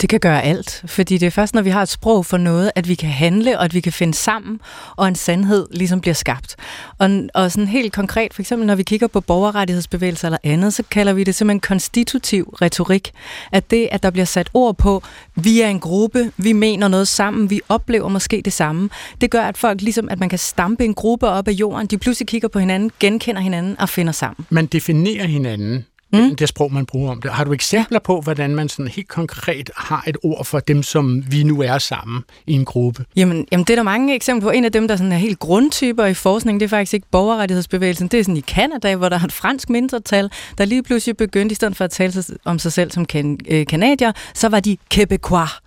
Det 0.00 0.08
kan 0.08 0.20
gøre 0.20 0.42
alt, 0.42 0.82
fordi 0.86 1.18
det 1.18 1.26
er 1.26 1.30
først, 1.30 1.54
når 1.54 1.62
vi 1.62 1.70
har 1.70 1.82
et 1.82 1.88
sprog 1.88 2.26
for 2.26 2.36
noget, 2.36 2.72
at 2.74 2.88
vi 2.88 2.94
kan 2.94 3.08
handle, 3.08 3.58
og 3.58 3.64
at 3.64 3.74
vi 3.74 3.80
kan 3.80 3.92
finde 3.92 4.14
sammen, 4.14 4.60
og 4.96 5.08
en 5.08 5.14
sandhed 5.14 5.66
ligesom 5.70 6.00
bliver 6.00 6.14
skabt. 6.14 6.56
Og, 6.98 7.10
og 7.34 7.52
sådan 7.52 7.68
helt 7.68 7.92
konkret, 7.92 8.34
for 8.34 8.42
eksempel 8.42 8.66
når 8.66 8.74
vi 8.74 8.82
kigger 8.82 9.06
på 9.06 9.20
borgerrettighedsbevægelser 9.20 10.28
eller 10.28 10.38
andet, 10.42 10.74
så 10.74 10.82
kalder 10.90 11.12
vi 11.12 11.24
det 11.24 11.34
simpelthen 11.34 11.60
konstitutiv 11.60 12.44
retorik. 12.62 13.12
At 13.52 13.70
det, 13.70 13.88
at 13.92 14.02
der 14.02 14.10
bliver 14.10 14.24
sat 14.24 14.50
ord 14.54 14.76
på, 14.76 15.02
vi 15.34 15.60
er 15.60 15.68
en 15.68 15.80
gruppe, 15.80 16.32
vi 16.36 16.52
mener 16.52 16.88
noget 16.88 17.08
sammen, 17.08 17.50
vi 17.50 17.60
oplever 17.68 18.08
måske 18.08 18.42
det 18.44 18.52
samme, 18.52 18.90
det 19.20 19.30
gør, 19.30 19.42
at 19.42 19.58
folk 19.58 19.80
ligesom, 19.80 20.08
at 20.08 20.20
man 20.20 20.28
kan 20.28 20.38
stampe 20.38 20.84
en 20.84 20.94
gruppe 20.94 21.28
op 21.28 21.48
af 21.48 21.52
jorden, 21.52 21.86
de 21.86 21.98
pludselig 21.98 22.28
kigger 22.28 22.48
på 22.48 22.58
hinanden, 22.58 22.90
genkender 23.00 23.40
hinanden 23.40 23.80
og 23.80 23.88
finder 23.88 24.12
sammen. 24.12 24.46
Man 24.50 24.66
definerer 24.66 25.26
hinanden 25.26 25.84
mm. 26.12 26.36
det 26.36 26.48
sprog, 26.48 26.72
man 26.72 26.86
bruger 26.86 27.10
om 27.10 27.22
det. 27.22 27.30
Har 27.30 27.44
du 27.44 27.52
eksempler 27.52 27.98
på, 27.98 28.20
hvordan 28.20 28.54
man 28.54 28.68
sådan 28.68 28.88
helt 28.88 29.08
konkret 29.08 29.70
har 29.76 30.04
et 30.06 30.16
ord 30.22 30.44
for 30.44 30.60
dem, 30.60 30.82
som 30.82 31.24
vi 31.32 31.42
nu 31.42 31.62
er 31.62 31.78
sammen 31.78 32.24
i 32.46 32.52
en 32.52 32.64
gruppe? 32.64 33.04
Jamen, 33.16 33.46
jamen 33.52 33.64
det 33.64 33.70
er 33.70 33.76
der 33.76 33.82
mange 33.82 34.14
eksempler 34.14 34.50
på. 34.50 34.50
En 34.50 34.64
af 34.64 34.72
dem, 34.72 34.88
der 34.88 34.96
sådan 34.96 35.12
er 35.12 35.16
helt 35.16 35.38
grundtyper 35.38 36.06
i 36.06 36.14
forskning, 36.14 36.60
det 36.60 36.66
er 36.66 36.70
faktisk 36.70 36.94
ikke 36.94 37.06
borgerrettighedsbevægelsen. 37.10 38.08
Det 38.08 38.20
er 38.20 38.24
sådan 38.24 38.36
i 38.36 38.40
Kanada, 38.40 38.96
hvor 38.96 39.08
der 39.08 39.18
er 39.18 39.24
et 39.24 39.32
fransk 39.32 39.70
mindretal, 39.70 40.30
der 40.58 40.64
lige 40.64 40.82
pludselig 40.82 41.16
begyndte, 41.16 41.52
i 41.52 41.56
stedet 41.56 41.76
for 41.76 41.84
at 41.84 41.90
tale 41.90 42.24
om 42.44 42.58
sig 42.58 42.72
selv 42.72 42.90
som 42.90 43.04
kan, 43.04 43.38
øh, 43.48 43.66
kanadier, 43.66 44.12
så 44.34 44.48
var 44.48 44.60
de 44.60 44.76
québécois. 44.94 45.60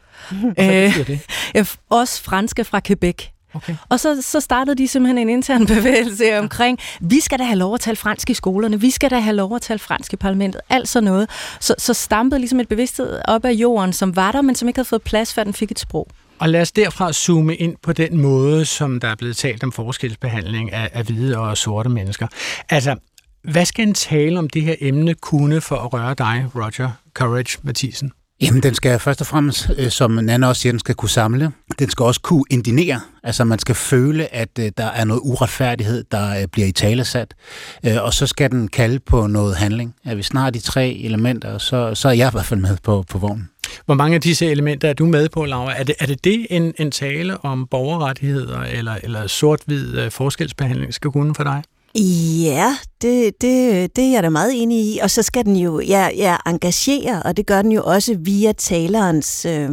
Hvad 0.55 0.85
øh, 0.85 1.07
det? 1.07 1.19
Øh, 1.55 1.65
også 1.89 2.23
franske 2.23 2.63
fra 2.63 2.79
Quebec. 2.79 3.34
Okay. 3.55 3.75
Og 3.89 3.99
så, 3.99 4.21
så 4.21 4.39
startede 4.39 4.75
de 4.75 4.87
simpelthen 4.87 5.17
en 5.17 5.29
intern 5.29 5.65
bevægelse 5.75 6.39
omkring, 6.39 6.79
vi 7.01 7.19
skal 7.19 7.39
da 7.39 7.43
have 7.43 7.57
lov 7.57 7.73
at 7.73 7.79
tale 7.79 7.95
fransk 7.95 8.29
i 8.29 8.33
skolerne, 8.33 8.79
vi 8.81 8.89
skal 8.89 9.09
da 9.11 9.19
have 9.19 9.35
lov 9.35 9.55
at 9.55 9.61
tale 9.61 9.79
fransk 9.79 10.13
i 10.13 10.15
parlamentet, 10.15 10.61
alt 10.69 10.89
sådan 10.89 11.03
noget. 11.03 11.29
Så, 11.59 11.75
så 11.77 11.93
stampede 11.93 12.39
ligesom 12.39 12.59
et 12.59 12.67
bevidsthed 12.67 13.21
op 13.25 13.45
af 13.45 13.51
jorden, 13.51 13.93
som 13.93 14.15
var 14.15 14.31
der, 14.31 14.41
men 14.41 14.55
som 14.55 14.67
ikke 14.67 14.77
havde 14.77 14.87
fået 14.87 15.01
plads, 15.01 15.33
før 15.33 15.43
den 15.43 15.53
fik 15.53 15.71
et 15.71 15.79
sprog. 15.79 16.07
Og 16.39 16.49
lad 16.49 16.61
os 16.61 16.71
derfra 16.71 17.13
zoome 17.13 17.55
ind 17.55 17.75
på 17.83 17.93
den 17.93 18.17
måde, 18.17 18.65
som 18.65 18.99
der 18.99 19.07
er 19.07 19.15
blevet 19.15 19.37
talt 19.37 19.63
om 19.63 19.71
forskelsbehandling 19.71 20.73
af, 20.73 20.89
af 20.93 21.03
hvide 21.03 21.37
og 21.37 21.57
sorte 21.57 21.89
mennesker. 21.89 22.27
Altså, 22.69 22.95
hvad 23.43 23.65
skal 23.65 23.87
en 23.87 23.93
tale 23.93 24.39
om 24.39 24.49
det 24.49 24.61
her 24.61 24.75
emne 24.81 25.13
kunne 25.13 25.61
for 25.61 25.75
at 25.75 25.93
røre 25.93 26.13
dig, 26.17 26.47
Roger 26.55 26.89
Courage 27.13 27.57
Mathisen? 27.63 28.11
Jamen, 28.41 28.63
den 28.63 28.73
skal 28.73 28.99
først 28.99 29.21
og 29.21 29.27
fremmest, 29.27 29.69
øh, 29.77 29.89
som 29.89 30.11
Nana 30.11 30.47
også 30.47 30.61
siger, 30.61 30.73
den 30.73 30.79
skal 30.79 30.95
kunne 30.95 31.09
samle. 31.09 31.51
Den 31.79 31.89
skal 31.89 32.03
også 32.03 32.21
kunne 32.21 32.43
indinere. 32.49 33.01
Altså, 33.23 33.43
man 33.43 33.59
skal 33.59 33.75
føle, 33.75 34.33
at 34.33 34.49
øh, 34.59 34.71
der 34.77 34.85
er 34.85 35.05
noget 35.05 35.21
uretfærdighed, 35.23 36.03
der 36.11 36.41
øh, 36.41 36.47
bliver 36.47 36.67
i 36.67 36.71
talesat. 36.71 37.33
Øh, 37.85 38.03
og 38.03 38.13
så 38.13 38.27
skal 38.27 38.51
den 38.51 38.67
kalde 38.67 38.99
på 38.99 39.27
noget 39.27 39.55
handling. 39.55 39.95
Er 40.05 40.15
vi 40.15 40.23
snart 40.23 40.53
de 40.53 40.59
tre 40.59 40.89
elementer, 40.89 41.57
så, 41.57 41.95
så 41.95 42.07
er 42.07 42.13
jeg 42.13 42.27
i 42.27 42.31
hvert 42.31 42.45
fald 42.45 42.59
med 42.59 42.77
på, 42.83 43.03
på 43.09 43.17
vognen. 43.17 43.49
Hvor 43.85 43.95
mange 43.95 44.15
af 44.15 44.21
disse 44.21 44.45
elementer 44.45 44.89
er 44.89 44.93
du 44.93 45.05
med 45.05 45.29
på, 45.29 45.45
Laura? 45.45 45.79
Er 45.79 45.83
det, 45.83 45.95
er 45.99 46.05
det, 46.05 46.23
det 46.23 46.47
en, 46.49 46.73
en 46.77 46.91
tale 46.91 47.45
om 47.45 47.67
borgerrettigheder 47.71 48.61
eller, 48.61 48.95
eller 49.03 49.27
sort-hvid 49.27 49.97
øh, 49.97 50.11
forskelsbehandling 50.11 50.93
skal 50.93 51.11
kunne 51.11 51.35
for 51.35 51.43
dig? 51.43 51.63
Ja, 51.95 52.77
det, 53.01 53.41
det, 53.41 53.95
det 53.95 54.03
er 54.03 54.11
jeg 54.11 54.23
da 54.23 54.29
meget 54.29 54.61
enig 54.61 54.77
i. 54.77 54.99
Og 55.03 55.11
så 55.11 55.23
skal 55.23 55.45
den 55.45 55.55
jo 55.55 55.79
ja, 55.79 56.09
ja, 56.15 56.35
engagere, 56.47 57.23
og 57.23 57.37
det 57.37 57.47
gør 57.47 57.61
den 57.61 57.71
jo 57.71 57.83
også 57.83 58.15
via 58.19 58.51
talerens 58.51 59.45
øh, 59.45 59.69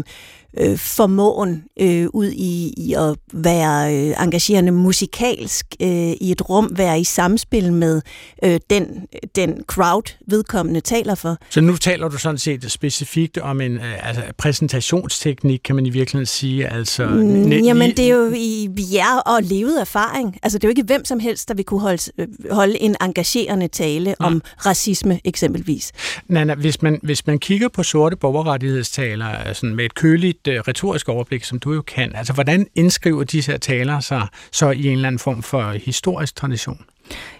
øh, 0.60 0.78
formåen 0.78 1.64
øh, 1.80 2.06
ud 2.12 2.26
i, 2.26 2.74
i 2.76 2.94
at 2.94 3.16
være 3.32 3.94
øh, 3.94 4.24
engagerende 4.24 4.72
musikalsk 4.72 5.66
øh, 5.82 5.88
i 5.88 6.30
et 6.30 6.48
rum, 6.48 6.70
være 6.76 7.00
i 7.00 7.04
samspil 7.04 7.72
med 7.72 8.02
øh, 8.44 8.60
den, 8.70 9.06
den 9.36 9.64
crowd, 9.66 10.16
vedkommende 10.26 10.80
taler 10.80 11.14
for. 11.14 11.36
Så 11.50 11.60
nu 11.60 11.76
taler 11.76 12.08
du 12.08 12.18
sådan 12.18 12.38
set 12.38 12.72
specifikt 12.72 13.38
om 13.38 13.60
en 13.60 13.76
øh, 13.76 14.08
altså, 14.08 14.22
præsentationsteknik, 14.38 15.60
kan 15.64 15.74
man 15.74 15.86
i 15.86 15.90
virkeligheden 15.90 16.26
sige. 16.26 16.68
Altså, 16.68 17.06
mm, 17.06 17.52
jamen, 17.52 17.90
det 17.90 18.04
er 18.04 18.14
jo 18.16 18.32
i 18.34 18.68
jer 18.92 19.18
og 19.18 19.42
levet 19.42 19.80
erfaring. 19.80 20.38
Altså, 20.42 20.58
det 20.58 20.64
er 20.64 20.68
jo 20.68 20.70
ikke 20.70 20.82
hvem 20.82 21.04
som 21.04 21.20
helst, 21.20 21.48
der 21.48 21.54
vil 21.54 21.64
kunne 21.64 21.80
holde, 21.80 22.12
øh, 22.18 22.28
holde 22.50 22.82
en 22.82 22.96
engagerende 23.00 23.68
tale 23.68 24.14
ja. 24.20 24.26
om 24.26 24.42
racisme 24.66 25.20
eksempelvis. 25.24 25.92
Nana, 26.28 26.54
hvis 26.54 26.82
man, 26.82 27.00
hvis 27.02 27.26
man 27.26 27.38
kigger 27.38 27.68
på 27.68 27.82
sorte 27.82 28.16
borgerrettighedstaler 28.16 29.26
altså 29.26 29.66
med 29.66 29.84
et 29.84 29.94
køligt 29.94 30.41
uh, 30.48 30.54
retorisk 30.54 31.08
overblik, 31.08 31.44
som 31.44 31.58
du 31.58 31.72
jo 31.72 31.82
kan, 31.82 32.14
altså 32.14 32.32
hvordan 32.32 32.66
indskriver 32.74 33.24
disse 33.24 33.52
her 33.52 33.58
taler 33.58 34.00
sig 34.00 34.26
så 34.52 34.70
i 34.70 34.86
en 34.86 34.92
eller 34.92 35.08
anden 35.08 35.18
form 35.18 35.42
for 35.42 35.72
historisk 35.72 36.36
tradition? 36.36 36.84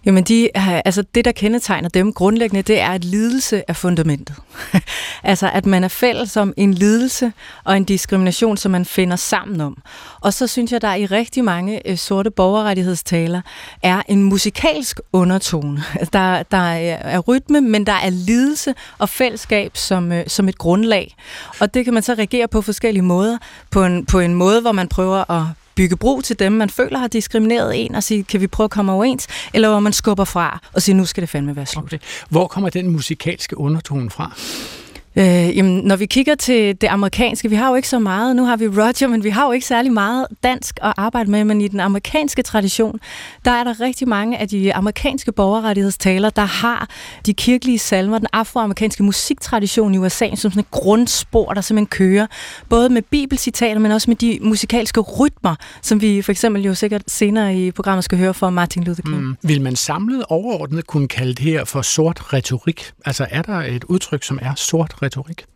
Jamen, 0.07 0.25
de, 0.25 0.49
altså 0.55 1.02
det, 1.14 1.25
der 1.25 1.33
kendetegner 1.33 1.88
dem 1.88 2.12
grundlæggende, 2.12 2.62
det 2.62 2.81
er, 2.81 2.88
at 2.88 3.05
lidelse 3.05 3.62
er 3.69 3.73
fundamentet. 3.73 4.37
altså, 5.23 5.50
at 5.50 5.67
man 5.67 5.85
er 5.85 5.88
fælles 5.88 6.37
om 6.37 6.55
en 6.57 6.75
lidelse 6.75 7.33
og 7.64 7.76
en 7.76 7.85
diskrimination, 7.85 8.57
som 8.57 8.73
man 8.73 8.85
finder 8.85 9.17
sammen 9.17 9.61
om. 9.61 9.83
Og 10.21 10.33
så 10.33 10.47
synes 10.47 10.73
jeg, 10.73 10.83
der 10.83 10.95
i 10.95 11.07
rigtig 11.07 11.45
mange 11.45 11.88
øh, 11.88 11.99
sorte 11.99 12.31
borgerrettighedstaler 12.31 13.41
er 13.83 14.02
en 14.09 14.23
musikalsk 14.23 15.00
undertone. 15.12 15.83
Altså, 16.02 16.11
der, 16.12 16.43
der 16.43 16.73
øh, 16.73 17.12
er 17.12 17.19
rytme, 17.19 17.61
men 17.61 17.87
der 17.87 17.93
er 17.93 18.11
lidelse 18.11 18.75
og 18.99 19.09
fællesskab 19.09 19.76
som, 19.76 20.12
øh, 20.12 20.25
som 20.26 20.49
et 20.49 20.59
grundlag. 20.59 21.14
Og 21.61 21.75
det 21.75 21.85
kan 21.85 21.95
man 21.95 22.02
så 22.02 22.14
reagere 22.14 22.49
på 22.49 22.62
forskellige 22.62 23.02
måder. 23.02 23.38
På 23.71 23.85
en, 23.85 24.07
på 24.07 24.21
en 24.21 24.35
måde, 24.35 24.61
hvor 24.61 24.73
man 24.73 24.88
prøver 24.88 25.31
at 25.31 25.47
bygge 25.75 25.97
bro 25.97 26.21
til 26.21 26.38
dem, 26.38 26.52
man 26.52 26.71
føler 26.71 26.99
har 26.99 27.09
diskrimineret 27.09 27.85
en, 27.85 27.95
og 27.95 28.02
sige, 28.02 28.25
kan 28.25 28.41
vi 28.41 28.47
prøve 28.47 28.64
at 28.64 28.71
komme 28.71 28.93
overens, 28.93 29.26
eller 29.55 29.69
hvor 29.69 29.81
man 29.81 29.93
skubber 29.93 30.25
fra 30.25 30.61
og 30.73 30.83
siger, 30.83 30.97
nu 30.97 31.05
skal 31.05 31.21
det 31.21 31.31
fandme 31.31 31.57
være 31.57 31.67
slut. 31.67 31.85
Okay. 31.85 31.99
Hvor 32.29 32.47
kommer 32.47 32.71
den 32.71 32.91
musikalske 32.91 33.59
undertone 33.59 34.11
fra? 34.11 34.33
Øh, 35.16 35.57
jamen, 35.57 35.85
når 35.85 35.97
vi 35.97 36.07
kigger 36.07 36.35
til 36.35 36.81
det 36.81 36.87
amerikanske, 36.88 37.50
vi 37.50 37.57
har 37.57 37.69
jo 37.69 37.75
ikke 37.75 37.88
så 37.88 37.99
meget, 37.99 38.37
nu 38.37 38.45
har 38.45 38.57
vi 38.57 38.69
Roger, 38.69 39.07
men 39.07 39.25
vi 39.25 39.31
har 39.31 39.47
jo 39.47 39.52
ikke 39.52 39.66
særlig 39.66 39.92
meget 39.92 40.26
dansk 40.42 40.78
at 40.83 40.92
arbejde 40.97 41.31
med, 41.31 41.45
men 41.45 41.61
i 41.61 41.69
den 41.69 41.81
amerikanske 41.81 42.42
tradition, 42.42 43.00
der 43.45 43.50
er 43.50 43.64
der 43.64 43.81
rigtig 43.81 44.09
mange 44.09 44.38
af 44.38 44.49
de 44.49 44.75
amerikanske 44.75 45.33
borgerrettighedstaler, 45.33 46.31
der 46.31 46.45
har 46.45 46.88
de 47.26 47.35
kirkelige 47.35 47.78
salmer, 47.78 48.19
den 48.19 48.26
afroamerikanske 48.33 49.02
musiktradition 49.02 49.95
i 49.95 49.99
USA, 49.99 50.28
som 50.28 50.37
sådan 50.37 50.61
et 50.61 50.71
grundspor, 50.71 51.52
der 51.52 51.61
simpelthen 51.61 51.87
kører, 51.87 52.26
både 52.69 52.88
med 52.88 53.02
bibelcitater, 53.02 53.78
men 53.78 53.92
også 53.92 54.11
med 54.11 54.16
de 54.16 54.38
musikalske 54.42 55.00
rytmer, 55.00 55.54
som 55.83 56.00
vi 56.00 56.23
for 56.23 56.33
eksempel 56.33 56.62
jo 56.62 56.75
sikkert 56.75 57.02
senere 57.07 57.57
i 57.57 57.71
programmet 57.71 58.04
skal 58.04 58.19
høre 58.19 58.35
fra 58.35 58.50
Martin 58.50 58.85
Luther 58.85 59.02
King. 59.02 59.23
Mm. 59.23 59.37
Vil 59.42 59.61
man 59.61 59.76
samlet 59.76 60.25
overordnet 60.28 60.87
kunne 60.87 61.09
kalde 61.09 61.35
det 61.35 61.45
her 61.45 61.64
for 61.64 61.83
sort 61.83 62.33
retorik? 62.33 62.92
Altså 63.04 63.26
er 63.31 63.42
der 63.42 63.57
et 63.57 63.85
udtryk, 63.85 64.23
som 64.23 64.38
er 64.42 64.54
sort 64.54 65.02
retorik? 65.03 65.47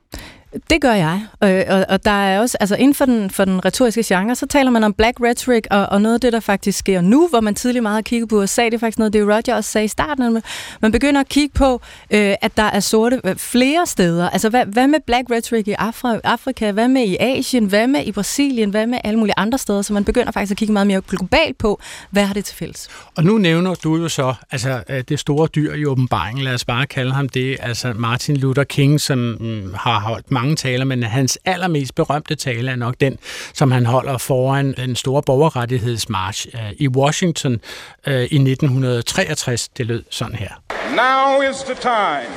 Det 0.71 0.81
gør 0.81 0.93
jeg, 0.93 1.27
og, 1.41 1.65
og, 1.69 1.87
og 1.89 2.05
der 2.05 2.11
er 2.11 2.41
også, 2.41 2.57
altså 2.61 2.77
inden 2.77 2.95
for 2.95 3.05
den, 3.05 3.31
for 3.31 3.45
den 3.45 3.65
retoriske 3.65 4.03
genre, 4.07 4.35
så 4.35 4.47
taler 4.47 4.71
man 4.71 4.85
om 4.85 4.93
black 4.93 5.21
rhetoric, 5.21 5.65
og, 5.71 5.87
og 5.87 6.03
noget 6.03 6.15
af 6.15 6.21
det, 6.21 6.33
der 6.33 6.41
faktisk 6.41 6.79
sker 6.79 7.01
nu, 7.01 7.29
hvor 7.29 7.41
man 7.41 7.55
tidligere 7.55 7.83
meget 7.83 7.95
har 7.95 8.03
kigget 8.03 8.29
på 8.29 8.43
USA, 8.43 8.65
det 8.65 8.75
er 8.75 8.79
faktisk 8.79 8.99
noget, 8.99 9.13
det 9.13 9.23
Roger 9.23 9.55
også 9.55 9.71
sagde 9.71 9.85
i 9.85 9.89
starten, 9.89 10.43
man 10.83 10.93
begynder 10.93 11.21
at 11.21 11.29
kigge 11.29 11.55
på, 11.55 11.81
øh, 12.11 12.35
at 12.43 12.57
der 12.57 12.63
er 12.63 12.81
sorte 12.81 13.21
øh, 13.25 13.37
flere 13.37 13.87
steder. 13.87 14.31
Altså, 14.31 14.49
hvad, 14.49 14.67
hvad 14.67 14.87
med 14.87 14.99
black 15.07 15.31
rhetoric 15.31 15.69
i 15.69 15.73
Afri, 15.79 16.19
Afrika, 16.25 16.73
hvad 16.73 16.89
med 16.89 17.03
i 17.03 17.17
Asien, 17.21 17.65
hvad 17.65 17.87
med 17.87 18.05
i 18.05 18.13
Brasilien, 18.13 18.71
hvad 18.71 18.87
med 18.87 18.99
alle 19.05 19.19
mulige 19.19 19.35
andre 19.37 19.59
steder, 19.59 19.83
så 19.83 19.93
man 19.93 20.05
begynder 20.05 20.33
faktisk 20.33 20.51
at 20.51 20.57
kigge 20.57 20.73
meget 20.73 20.87
mere 20.87 21.01
globalt 21.01 21.59
på, 21.59 21.81
hvad 22.11 22.25
har 22.25 22.35
det 22.35 22.45
til 22.45 22.57
fælles. 22.57 22.89
Og 23.17 23.25
nu 23.25 23.39
nævner 23.39 23.75
du 23.75 23.97
jo 23.97 24.09
så, 24.09 24.35
altså 24.51 24.83
øh, 24.89 25.05
det 25.09 25.19
store 25.19 25.49
dyr 25.55 25.75
i 25.75 25.87
åbenbaringen, 25.87 26.45
lad 26.45 26.55
os 26.55 26.65
bare 26.65 26.87
kalde 26.87 27.13
ham 27.13 27.29
det, 27.29 27.57
altså 27.61 27.93
Martin 27.97 28.37
Luther 28.37 28.65
King, 28.65 29.01
som 29.01 29.19
mm, 29.19 29.75
har 29.75 30.01
holdt 30.01 30.31
mange 30.31 30.46
mange 30.47 30.57
taler, 30.57 30.85
men 30.85 31.03
hans 31.03 31.39
allermest 31.45 31.95
berømte 31.95 32.35
tale 32.35 32.71
er 32.71 32.77
nok 32.77 32.95
den, 33.01 33.19
som 33.53 33.71
han 33.71 33.87
holder 33.87 34.19
foran 34.19 34.73
den 34.73 34.97
store 34.97 35.23
borgerrettighedsmarch 35.23 36.47
øh, 36.55 36.73
i 36.79 36.89
Washington 36.89 37.61
øh, 38.07 38.15
i 38.15 38.39
1963. 38.39 39.69
Det 39.69 39.87
lød 39.87 40.03
sådan 40.11 40.35
her. 40.35 40.53
Now 40.91 41.51
is 41.51 41.57
the 41.57 41.75
time 41.75 42.33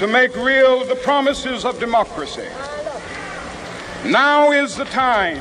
to 0.00 0.06
make 0.06 0.30
real 0.36 0.76
the 0.92 0.98
promises 1.04 1.64
of 1.64 1.74
democracy. 1.80 2.48
Now 4.04 4.52
is 4.64 4.70
the 4.72 4.84
time 4.84 5.40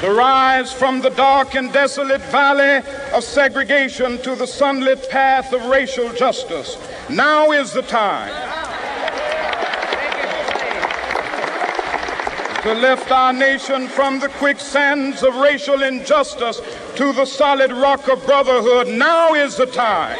to 0.00 0.08
rise 0.08 0.70
from 0.80 0.94
the 1.00 1.10
dark 1.10 1.54
and 1.54 1.72
desolate 1.72 2.22
valley 2.32 2.76
of 3.16 3.22
segregation 3.22 4.18
to 4.18 4.34
the 4.34 4.46
sunlit 4.46 5.00
path 5.10 5.54
of 5.56 5.60
racial 5.78 6.08
justice. 6.24 6.70
Now 7.08 7.52
is 7.52 7.72
the 7.72 7.82
time 7.82 8.48
to 12.62 12.72
lift 12.74 13.10
our 13.10 13.32
nation 13.32 13.88
from 13.88 14.12
the 14.20 14.28
quicksands 14.42 15.22
of 15.22 15.32
racial 15.48 15.80
injustice 15.92 16.58
to 16.96 17.12
the 17.12 17.26
solid 17.26 17.72
rock 17.86 18.02
of 18.12 18.18
brotherhood. 18.30 18.86
Now 19.08 19.24
is 19.44 19.52
the 19.62 19.66
time 19.66 20.18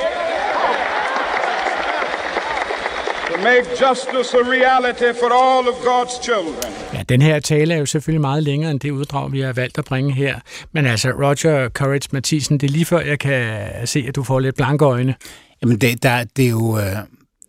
to 3.31 3.35
make 3.51 3.65
justice 3.85 4.35
a 4.35 4.43
reality 4.57 5.11
for 5.21 5.31
all 5.33 5.65
of 5.69 5.77
God's 5.91 6.17
children. 6.27 6.73
Ja, 6.95 7.03
den 7.09 7.23
her 7.23 7.41
tale 7.41 7.75
er 7.75 7.79
jo 7.79 7.87
selvfølgelig 7.87 8.21
meget 8.21 8.43
længere 8.43 8.71
end 8.71 8.81
det 8.81 8.91
uddrag, 8.91 9.33
vi 9.33 9.41
har 9.41 9.53
valgt 9.53 9.79
at 9.79 9.85
bringe 9.85 10.13
her. 10.13 10.41
Men 10.73 10.87
altså, 10.87 11.09
Roger 11.11 11.69
Courage 11.69 12.09
Mathisen, 12.13 12.59
det 12.59 12.67
er 12.67 12.73
lige 12.73 12.85
før, 12.85 13.01
jeg 13.01 13.19
kan 13.19 13.71
se, 13.85 14.05
at 14.09 14.17
du 14.17 14.23
får 14.23 14.41
lidt 14.41 14.57
blanke 14.57 14.85
øjne. 14.85 15.15
Jamen, 15.63 15.79
det, 15.79 16.03
der, 16.03 16.25
det 16.37 16.45
er 16.45 16.51
jo... 16.51 16.79
Øh 16.79 16.97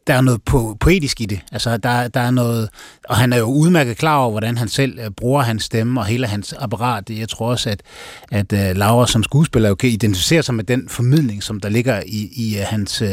der 0.10 0.16
er 0.16 0.22
noget 0.22 0.42
po- 0.50 0.78
poetisk 0.80 1.22
i 1.22 1.26
det. 1.26 1.40
Altså, 1.52 1.78
der, 1.78 2.08
der 2.08 2.20
er 2.20 2.32
noget, 2.32 2.70
og 3.10 3.16
han 3.16 3.34
er 3.34 3.38
jo 3.38 3.46
udmærket 3.46 3.98
klar 3.98 4.18
over, 4.18 4.32
hvordan 4.32 4.58
han 4.58 4.68
selv 4.68 5.00
uh, 5.00 5.12
bruger 5.18 5.42
hans 5.42 5.64
stemme 5.64 6.00
og 6.00 6.06
hele 6.06 6.28
hans 6.28 6.54
apparat. 6.60 7.10
Jeg 7.10 7.30
tror 7.30 7.50
også, 7.50 7.70
at, 7.70 7.82
at 8.32 8.54
uh, 8.54 8.78
Laura 8.78 9.08
som 9.08 9.24
skuespiller 9.24 9.70
jo 9.70 9.76
kan 9.76 9.90
identificere 9.90 10.44
sig 10.44 10.56
med 10.56 10.64
den 10.64 10.90
formidling, 10.90 11.44
som 11.44 11.60
der 11.60 11.70
ligger 11.70 12.02
i, 12.06 12.30
i, 12.36 12.56
uh, 12.60 12.64
hans, 12.64 13.02
uh, 13.02 13.08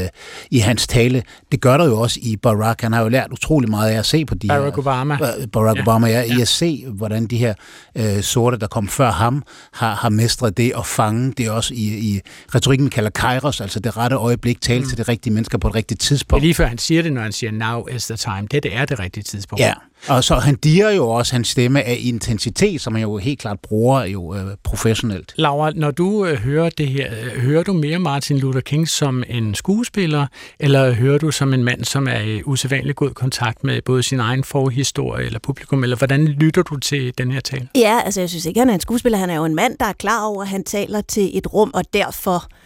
i 0.50 0.58
hans 0.58 0.86
tale. 0.86 1.22
Det 1.52 1.60
gør 1.60 1.76
der 1.76 1.84
jo 1.84 2.00
også 2.00 2.20
i 2.22 2.36
Barack. 2.36 2.82
Han 2.82 2.92
har 2.92 3.02
jo 3.02 3.08
lært 3.08 3.32
utrolig 3.32 3.70
meget 3.70 3.90
af 3.90 3.98
at 3.98 4.06
se 4.06 4.24
på 4.24 4.34
de 4.34 4.48
Barack 4.48 4.76
her, 4.76 4.78
Obama. 4.78 5.18
Barack 5.52 5.76
ja. 5.76 5.82
Obama, 5.82 6.06
ja, 6.06 6.20
ja. 6.20 6.36
I 6.38 6.40
at 6.40 6.48
se, 6.48 6.84
hvordan 6.88 7.26
de 7.26 7.36
her 7.36 7.54
uh, 7.98 8.20
sorte, 8.20 8.58
der 8.58 8.66
kom 8.66 8.88
før 8.88 9.10
ham, 9.10 9.42
har, 9.72 9.94
har 9.94 10.08
mestret 10.08 10.56
det 10.56 10.74
og 10.74 10.86
fange 10.86 11.32
det 11.32 11.50
også 11.50 11.74
i, 11.74 11.98
i 11.98 12.20
retorikken, 12.54 12.90
kalder 12.90 13.10
kairos, 13.10 13.60
altså 13.60 13.80
det 13.80 13.96
rette 13.96 14.16
øjeblik, 14.16 14.60
tale 14.60 14.80
mm. 14.80 14.88
til 14.88 14.98
det 14.98 15.08
rigtige 15.08 15.32
mennesker 15.32 15.58
på 15.58 15.68
et 15.68 15.74
rigtigt 15.74 16.00
tidspunkt. 16.00 16.40
Det 16.40 16.44
er 16.44 16.46
lige 16.46 16.54
før 16.54 16.66
han 16.66 16.78
siger 16.87 17.02
det, 17.02 17.12
når 17.12 17.23
han 17.23 17.33
siger, 17.33 17.50
now 17.50 17.87
is 17.87 18.07
the 18.07 18.16
time. 18.16 18.47
Det, 18.50 18.62
det 18.62 18.76
er 18.76 18.85
det 18.85 18.99
rigtige 18.99 19.25
tidspunkt. 19.25 19.61
Ja, 19.61 19.73
og 20.09 20.25
så 20.25 20.35
han 20.35 20.55
diger 20.55 20.90
jo 20.90 21.09
også 21.09 21.33
hans 21.33 21.49
stemme 21.49 21.83
af 21.83 21.99
intensitet, 22.00 22.81
som 22.81 22.95
han 22.95 23.02
jo 23.02 23.16
helt 23.16 23.38
klart 23.38 23.61
bruger 23.61 24.05
jo 24.05 24.35
øh, 24.35 24.45
professionelt. 24.64 25.35
Laura, 25.37 25.71
når 25.71 25.90
du 25.90 26.26
øh, 26.26 26.38
hører 26.38 26.71
det 26.71 26.88
her, 26.88 27.12
øh, 27.12 27.40
hører 27.40 27.62
du 27.62 27.73
mere 27.73 27.99
Martin 27.99 28.38
Luther 28.38 28.61
King 28.61 28.88
som 28.88 29.25
en 29.28 29.55
skuespiller, 29.55 30.26
eller 30.61 30.93
hører 30.93 31.19
du 31.19 31.31
som 31.31 31.55
en 31.55 31.64
mand, 31.64 31.85
som 31.85 32.09
er 32.09 32.21
i 32.21 32.43
usædvanlig 32.43 32.97
god 32.97 33.11
kontakt 33.11 33.64
med 33.64 33.83
både 33.83 34.02
sin 34.02 34.21
egen 34.21 34.45
forhistorie 34.45 35.26
eller 35.26 35.38
publikum, 35.38 35.83
eller 35.83 35.97
hvordan 35.97 36.25
lytter 36.25 36.62
du 36.62 36.76
til 36.76 37.19
den 37.19 37.31
her 37.31 37.40
tale? 37.40 37.69
Ja, 37.75 38.00
altså 38.05 38.21
jeg 38.21 38.28
synes 38.28 38.47
ikke, 38.47 38.61
han 38.61 38.71
er 38.71 38.75
en 38.75 38.81
skuespiller. 38.81 39.19
Han 39.19 39.31
er 39.31 39.37
jo 39.37 39.45
en 39.45 39.55
mand, 39.55 39.78
der 39.78 39.87
er 39.87 39.93
klar 39.93 40.25
over, 40.25 40.43
at 40.43 40.49
han 40.49 40.64
taler 40.64 41.00
til 41.00 41.38
et 41.38 41.52
rum, 41.52 41.71
og 41.75 41.83
derfor 41.93 42.35
øh, 42.35 42.65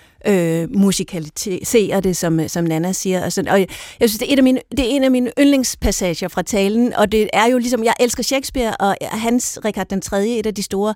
musikalisere 0.76 2.00
det, 2.00 2.16
som, 2.16 2.48
som 2.48 2.64
Nana 2.64 2.92
siger. 2.92 3.24
Altså, 3.24 3.44
og 3.50 3.60
jeg, 3.60 3.68
jeg 4.00 4.08
synes, 4.08 4.18
det 4.18 4.28
er, 4.28 4.32
et 4.32 4.38
af 4.38 4.42
mine, 4.42 4.60
det 4.70 4.80
er 4.80 4.84
en 4.88 5.04
af 5.04 5.10
mine 5.10 5.32
yndlingspassager 5.38 6.28
fra 6.28 6.42
talen, 6.42 6.94
og 6.94 7.12
det 7.12 7.30
er 7.32 7.46
jo 7.46 7.58
ligesom, 7.58 7.84
jeg 7.84 7.94
elsker 8.00 8.22
Shakespeare, 8.22 8.76
og 8.76 8.96
hans 9.00 9.58
Richard 9.64 9.86
den 9.86 10.00
3., 10.00 10.28
et 10.28 10.46
af 10.46 10.54
de 10.54 10.62
store 10.62 10.94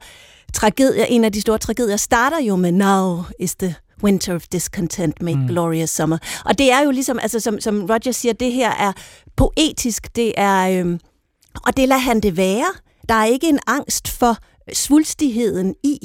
tragedier, 0.55 1.05
en 1.05 1.25
af 1.25 1.33
de 1.33 1.41
store 1.41 1.59
tragedier, 1.59 1.97
starter 1.97 2.41
jo 2.41 2.57
med 2.57 2.73
Now 2.73 3.23
is 3.39 3.55
the 3.55 3.75
winter 4.03 4.35
of 4.35 4.43
discontent, 4.53 5.23
make 5.23 5.39
mm. 5.39 5.47
glorious 5.47 5.91
summer. 5.91 6.19
Og 6.45 6.59
det 6.59 6.73
er 6.73 6.81
jo 6.81 6.91
ligesom, 6.91 7.19
altså 7.19 7.41
som, 7.41 7.61
som 7.61 7.85
Roger 7.85 8.13
siger, 8.13 8.33
det 8.33 8.53
her 8.53 8.71
er 8.71 8.93
poetisk, 9.37 10.17
det 10.17 10.33
er, 10.37 10.85
øh, 10.85 10.99
og 11.67 11.77
det 11.77 11.89
lader 11.89 12.01
han 12.01 12.21
det 12.21 12.37
være. 12.37 12.67
Der 13.09 13.15
er 13.15 13.25
ikke 13.25 13.49
en 13.49 13.59
angst 13.67 14.09
for 14.09 14.37
svulstigheden 14.73 15.75
i, 15.85 15.99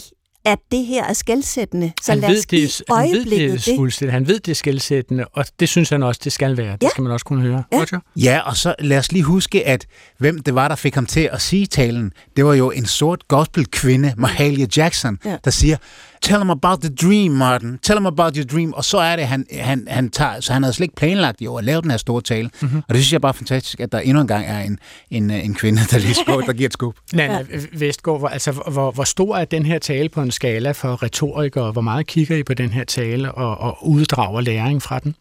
at 0.46 0.60
det 0.72 0.86
her 0.86 1.04
er 1.04 1.14
skældsættende. 1.14 1.92
Så 2.02 2.12
han 2.12 2.22
lad 2.22 2.38
os 2.40 2.46
give 2.46 2.62
det, 2.62 2.82
han 2.90 3.12
ved 3.12 3.26
det, 3.26 4.00
det. 4.00 4.12
Han 4.12 4.28
ved 4.28 4.40
det 4.40 4.52
er 4.52 4.56
skældsættende, 4.56 5.26
og 5.26 5.46
det 5.60 5.70
synes 5.70 5.90
han 5.90 6.04
også, 6.04 6.22
det 6.24 6.32
skal 6.32 6.58
være. 6.58 6.68
Ja. 6.68 6.76
Det 6.82 6.90
skal 6.92 7.02
man 7.02 7.12
også 7.12 7.26
kunne 7.26 7.42
høre. 7.42 7.64
Ja. 7.72 7.78
Roger? 7.78 8.00
ja, 8.16 8.40
og 8.40 8.58
så 8.58 8.76
lad 8.80 8.98
os 8.98 9.12
lige 9.12 9.24
huske, 9.24 9.68
at 9.68 9.86
hvem 10.18 10.40
det 10.40 10.56
var, 10.56 10.68
der 10.68 10.76
fik 10.76 10.96
ham 10.96 11.06
til 11.06 11.30
at 11.32 11.42
sige 11.42 11.66
talen, 11.66 12.12
det 12.36 12.46
var 12.46 12.54
jo 12.54 12.72
en 12.72 12.86
sort 12.86 13.28
gospelkvinde, 13.28 14.14
Mahalia 14.18 14.68
Jackson, 14.78 15.20
ja. 15.26 15.38
der 15.44 15.52
siger, 15.52 15.78
tell 16.22 16.42
him 16.42 16.50
about 16.50 16.82
the 16.82 16.90
dream, 16.90 17.32
Martin. 17.32 17.80
Tell 17.82 18.00
him 18.00 18.06
about 18.06 18.36
your 18.36 18.46
dream. 18.46 18.74
Og 18.74 18.86
så 18.86 18.98
er 18.98 19.16
det, 19.16 19.28
han, 19.28 19.46
han, 19.52 19.88
han 19.90 20.10
tager, 20.10 20.40
så 20.40 20.54
han 20.54 20.64
havde 20.64 20.74
slet 20.74 20.84
ikke 20.84 20.96
planlagt 20.96 21.42
i 21.42 21.48
år 21.48 21.58
at 21.58 21.64
lave 21.64 21.82
den 21.82 21.92
her 21.92 21.98
store 21.98 22.22
tale. 22.22 22.50
Mm-hmm. 22.62 22.78
Og 22.78 22.96
det 22.96 22.96
synes 22.96 23.14
jeg 23.14 23.22
bare 23.22 23.30
er 23.30 23.34
fantastisk, 23.34 23.80
at 23.80 23.92
der 23.92 24.00
endnu 24.00 24.22
en 24.22 24.28
gang 24.28 24.46
er 24.46 24.60
en, 24.60 24.80
en, 25.12 25.30
en 25.32 25.54
kvinde, 25.54 25.82
der, 25.92 25.98
lige 25.98 26.14
skår, 26.14 26.42
der 26.42 26.54
giver 26.54 26.68
et 26.68 26.74
skub. 26.74 26.96
Nana 27.14 27.34
ja. 27.34 27.60
Vestgaard, 27.74 28.20
hvor, 28.20 28.28
altså, 28.28 28.52
hvor, 28.52 28.92
hvor 28.92 29.04
stor 29.04 29.38
er 29.38 29.46
den 29.46 29.66
her 29.66 29.80
tale 29.80 30.10
på 30.10 30.22
en 30.22 30.32
skala 30.32 30.72
for 30.72 31.04
retorikere? 31.04 31.72
Hvor 31.72 31.82
meget 31.82 32.08
kigger 32.08 32.38
I 32.38 32.44
på 32.44 32.54
den 32.54 32.70
her 32.70 32.84
tale 32.84 33.32
og, 33.32 33.58
og 33.58 33.88
uddrager 33.88 34.42
læring 34.42 34.82
fra 34.82 35.00
den? 35.00 35.16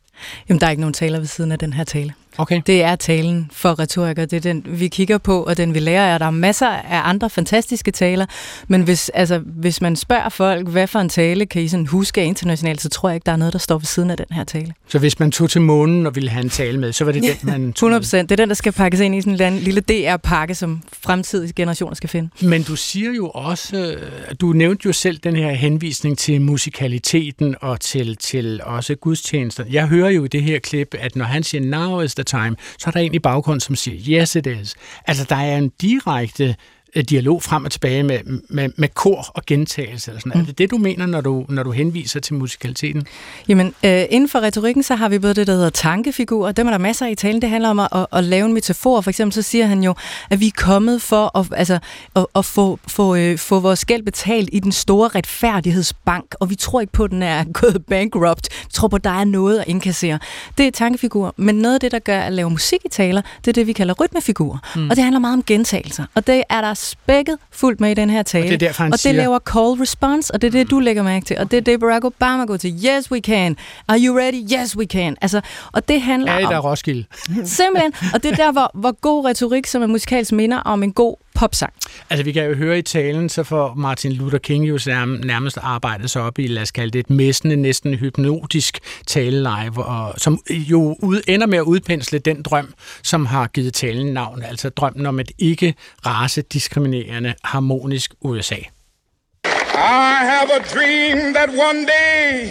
Jamen, 0.48 0.60
der 0.60 0.66
er 0.66 0.70
ikke 0.70 0.80
nogen 0.80 0.94
taler 0.94 1.18
ved 1.18 1.26
siden 1.26 1.52
af 1.52 1.58
den 1.58 1.72
her 1.72 1.84
tale. 1.84 2.12
Okay. 2.40 2.60
Det 2.66 2.82
er 2.82 2.96
talen 2.96 3.50
for 3.52 3.78
retorikere, 3.78 4.26
det 4.26 4.36
er 4.36 4.40
den, 4.40 4.64
vi 4.66 4.88
kigger 4.88 5.18
på, 5.18 5.42
og 5.42 5.56
den 5.56 5.74
vi 5.74 5.78
lærer 5.78 6.12
af. 6.12 6.18
Der 6.18 6.26
er 6.26 6.30
masser 6.30 6.66
af 6.68 7.00
andre 7.04 7.30
fantastiske 7.30 7.90
taler, 7.90 8.26
men 8.68 8.82
hvis, 8.82 9.08
altså, 9.08 9.38
hvis 9.38 9.80
man 9.80 9.96
spørger 9.96 10.28
folk, 10.28 10.68
hvad 10.68 10.86
for 10.86 10.98
en 10.98 11.08
tale 11.08 11.46
kan 11.46 11.62
I 11.62 11.68
sådan 11.68 11.86
huske 11.86 12.24
internationalt, 12.24 12.80
så 12.80 12.88
tror 12.88 13.08
jeg 13.08 13.14
ikke, 13.14 13.24
der 13.24 13.32
er 13.32 13.36
noget, 13.36 13.52
der 13.52 13.58
står 13.58 13.78
ved 13.78 13.86
siden 13.86 14.10
af 14.10 14.16
den 14.16 14.26
her 14.30 14.44
tale. 14.44 14.74
Så 14.88 14.98
hvis 14.98 15.18
man 15.18 15.30
tog 15.30 15.50
til 15.50 15.60
månen 15.60 16.06
og 16.06 16.14
ville 16.14 16.30
have 16.30 16.42
en 16.42 16.50
tale 16.50 16.78
med, 16.78 16.92
så 16.92 17.04
var 17.04 17.12
det 17.12 17.22
den, 17.22 17.36
man 17.42 17.72
tog 17.72 17.86
100 17.86 18.00
procent. 18.00 18.28
Det 18.30 18.34
er 18.40 18.42
den, 18.42 18.48
der 18.48 18.54
skal 18.54 18.72
pakkes 18.72 19.00
ind 19.00 19.14
i 19.14 19.20
sådan 19.20 19.52
en 19.52 19.58
lille 19.58 19.80
DR-pakke, 19.80 20.54
som 20.54 20.82
fremtidige 21.02 21.52
generationer 21.52 21.94
skal 21.94 22.08
finde. 22.08 22.28
Men 22.42 22.62
du 22.62 22.76
siger 22.76 23.12
jo 23.12 23.28
også, 23.28 23.96
du 24.40 24.52
nævnte 24.52 24.86
jo 24.86 24.92
selv 24.92 25.18
den 25.18 25.36
her 25.36 25.50
henvisning 25.50 26.18
til 26.18 26.40
musikaliteten 26.40 27.54
og 27.60 27.80
til, 27.80 28.16
til 28.16 28.60
også 28.64 28.94
gudstjenester. 28.94 29.64
Jeg 29.70 29.86
hører 29.86 30.10
jo 30.10 30.24
i 30.24 30.28
det 30.28 30.42
her 30.42 30.58
klip, 30.58 30.94
at 30.98 31.16
når 31.16 31.24
han 31.24 31.42
siger, 31.42 31.64
now 31.64 32.00
is 32.00 32.14
the 32.14 32.24
time, 32.28 32.56
så 32.78 32.84
er 32.86 32.90
der 32.90 33.00
en 33.00 33.14
i 33.14 33.18
baggrund, 33.18 33.60
som 33.60 33.76
siger, 33.76 34.20
yes 34.20 34.34
it 34.34 34.46
is. 34.46 34.74
Altså, 35.06 35.26
der 35.28 35.36
er 35.36 35.58
en 35.58 35.68
direkte 35.80 36.56
dialog 36.94 37.42
frem 37.42 37.64
og 37.64 37.70
tilbage 37.70 38.02
med, 38.02 38.18
med, 38.48 38.70
med 38.76 38.88
kor 38.88 39.30
og 39.34 39.42
gentagelse. 39.46 40.10
Eller 40.10 40.20
sådan. 40.20 40.32
Mm. 40.34 40.40
Er 40.40 40.46
det 40.46 40.58
det, 40.58 40.70
du 40.70 40.78
mener, 40.78 41.06
når 41.06 41.20
du, 41.20 41.46
når 41.48 41.62
du 41.62 41.70
henviser 41.70 42.20
til 42.20 42.34
musikaliteten? 42.34 43.06
Jamen, 43.48 43.74
øh, 43.84 44.04
inden 44.10 44.28
for 44.28 44.40
retorikken, 44.40 44.82
så 44.82 44.94
har 44.94 45.08
vi 45.08 45.18
både 45.18 45.34
det, 45.34 45.46
der 45.46 45.52
hedder 45.52 45.70
tankefigurer. 45.70 46.52
Dem 46.52 46.66
er 46.66 46.70
der 46.70 46.78
masser 46.78 47.06
af 47.06 47.10
i 47.10 47.14
talen. 47.14 47.42
Det 47.42 47.50
handler 47.50 47.68
om 47.68 47.78
at, 47.78 47.88
at, 47.92 48.06
at 48.12 48.24
lave 48.24 48.46
en 48.46 48.52
metafor. 48.52 49.00
For 49.00 49.10
eksempel 49.10 49.32
så 49.32 49.42
siger 49.42 49.66
han 49.66 49.82
jo, 49.82 49.94
at 50.30 50.40
vi 50.40 50.46
er 50.46 50.52
kommet 50.56 51.02
for 51.02 51.38
at, 51.38 51.46
altså, 51.52 51.78
at, 52.16 52.26
at 52.34 52.44
få, 52.44 52.78
få, 52.86 53.16
øh, 53.16 53.38
få 53.38 53.60
vores 53.60 53.84
gæld 53.84 54.02
betalt 54.02 54.48
i 54.52 54.60
den 54.60 54.72
store 54.72 55.08
retfærdighedsbank, 55.08 56.34
og 56.40 56.50
vi 56.50 56.54
tror 56.54 56.80
ikke 56.80 56.92
på, 56.92 57.04
at 57.04 57.10
den 57.10 57.22
er 57.22 57.44
gået 57.60 57.84
bankrupt. 57.86 58.48
Vi 58.64 58.72
tror 58.72 58.88
på, 58.88 58.96
at 58.96 59.04
der 59.04 59.10
er 59.10 59.24
noget 59.24 59.58
at 59.58 59.68
indkassere. 59.68 60.18
Det 60.58 60.66
er 60.66 60.70
tankefigurer. 60.70 61.30
Men 61.36 61.54
noget 61.54 61.74
af 61.74 61.80
det, 61.80 61.92
der 61.92 61.98
gør 61.98 62.20
at 62.20 62.32
lave 62.32 62.50
musik 62.50 62.80
i 62.84 62.88
taler, 62.88 63.22
det 63.38 63.48
er 63.48 63.52
det, 63.52 63.66
vi 63.66 63.72
kalder 63.72 63.94
rytmefigurer. 64.00 64.58
Mm. 64.76 64.90
Og 64.90 64.96
det 64.96 65.04
handler 65.04 65.20
meget 65.20 65.34
om 65.34 65.42
gentagelser. 65.42 66.04
Og 66.14 66.26
det 66.26 66.42
er 66.48 66.60
der 66.60 66.74
spækket 66.88 67.36
fuldt 67.50 67.80
med 67.80 67.90
i 67.90 67.94
den 67.94 68.10
her 68.10 68.22
tale. 68.22 68.44
Og 68.44 68.48
det, 68.48 68.54
er 68.54 68.58
derfor, 68.58 68.84
og 68.84 68.92
det 68.92 69.00
siger... 69.00 69.12
laver 69.12 69.38
call 69.38 69.80
response, 69.80 70.34
og 70.34 70.42
det 70.42 70.48
er 70.48 70.52
det, 70.52 70.70
du 70.70 70.78
lægger 70.78 71.02
mærke 71.02 71.26
til. 71.26 71.38
Og 71.38 71.50
det 71.50 71.56
er 71.56 71.60
det, 71.60 71.80
Barack 71.80 72.04
Obama 72.04 72.44
går 72.44 72.56
til. 72.56 72.74
Yes, 72.86 73.10
we 73.10 73.20
can. 73.20 73.56
Are 73.88 73.98
you 74.00 74.18
ready? 74.18 74.60
Yes, 74.60 74.76
we 74.76 74.84
can. 74.84 75.16
Altså, 75.20 75.40
og 75.72 75.88
det 75.88 76.00
handler 76.02 76.32
er 76.32 76.38
I 76.38 76.44
om... 76.44 76.52
der 76.52 76.58
Roskilde? 76.58 77.04
Simpelthen. 77.44 77.92
Og 78.14 78.22
det 78.22 78.32
er 78.32 78.36
der, 78.36 78.52
hvor, 78.52 78.70
hvor 78.74 79.00
god 79.00 79.24
retorik, 79.24 79.66
som 79.66 79.82
er 79.82 79.86
musikalsk 79.86 80.32
minder 80.32 80.58
om 80.58 80.82
en 80.82 80.92
god 80.92 81.16
popsang. 81.38 81.72
Altså, 82.10 82.24
vi 82.24 82.32
kan 82.32 82.44
jo 82.44 82.54
høre 82.54 82.78
i 82.78 82.82
talen, 82.82 83.28
så 83.28 83.42
får 83.42 83.74
Martin 83.74 84.12
Luther 84.12 84.38
King 84.38 84.68
jo 84.68 84.78
nærmest 85.24 85.58
arbejdet 85.62 86.10
sig 86.10 86.22
op 86.22 86.38
i, 86.38 86.46
lad 86.46 86.62
os 86.62 86.70
kalde 86.70 86.90
det 86.90 86.98
et 86.98 87.10
messende, 87.10 87.56
næsten 87.56 87.94
hypnotisk 87.94 88.78
taleleje, 89.06 89.70
hvor, 89.70 90.14
som 90.16 90.40
jo 90.50 90.96
ud, 91.02 91.22
ender 91.28 91.46
med 91.46 91.58
at 91.58 91.64
udpensle 91.64 92.18
den 92.18 92.42
drøm, 92.42 92.74
som 93.02 93.26
har 93.26 93.46
givet 93.46 93.74
talen 93.74 94.06
navn, 94.14 94.42
altså 94.42 94.68
drømmen 94.68 95.06
om 95.06 95.20
et 95.20 95.30
ikke 95.38 95.74
race-diskriminerende, 96.06 97.34
harmonisk 97.44 98.14
USA. 98.20 98.58
I 99.74 100.24
have 100.32 100.50
a 100.50 100.62
dream 100.74 101.34
that 101.34 101.48
one 101.48 101.86
day 101.86 102.50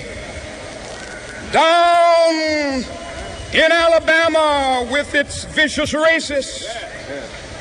down 1.54 2.36
in 3.54 3.70
Alabama 3.86 4.84
with 4.94 5.16
its 5.16 5.48
vicious 5.58 5.94
races 5.94 6.64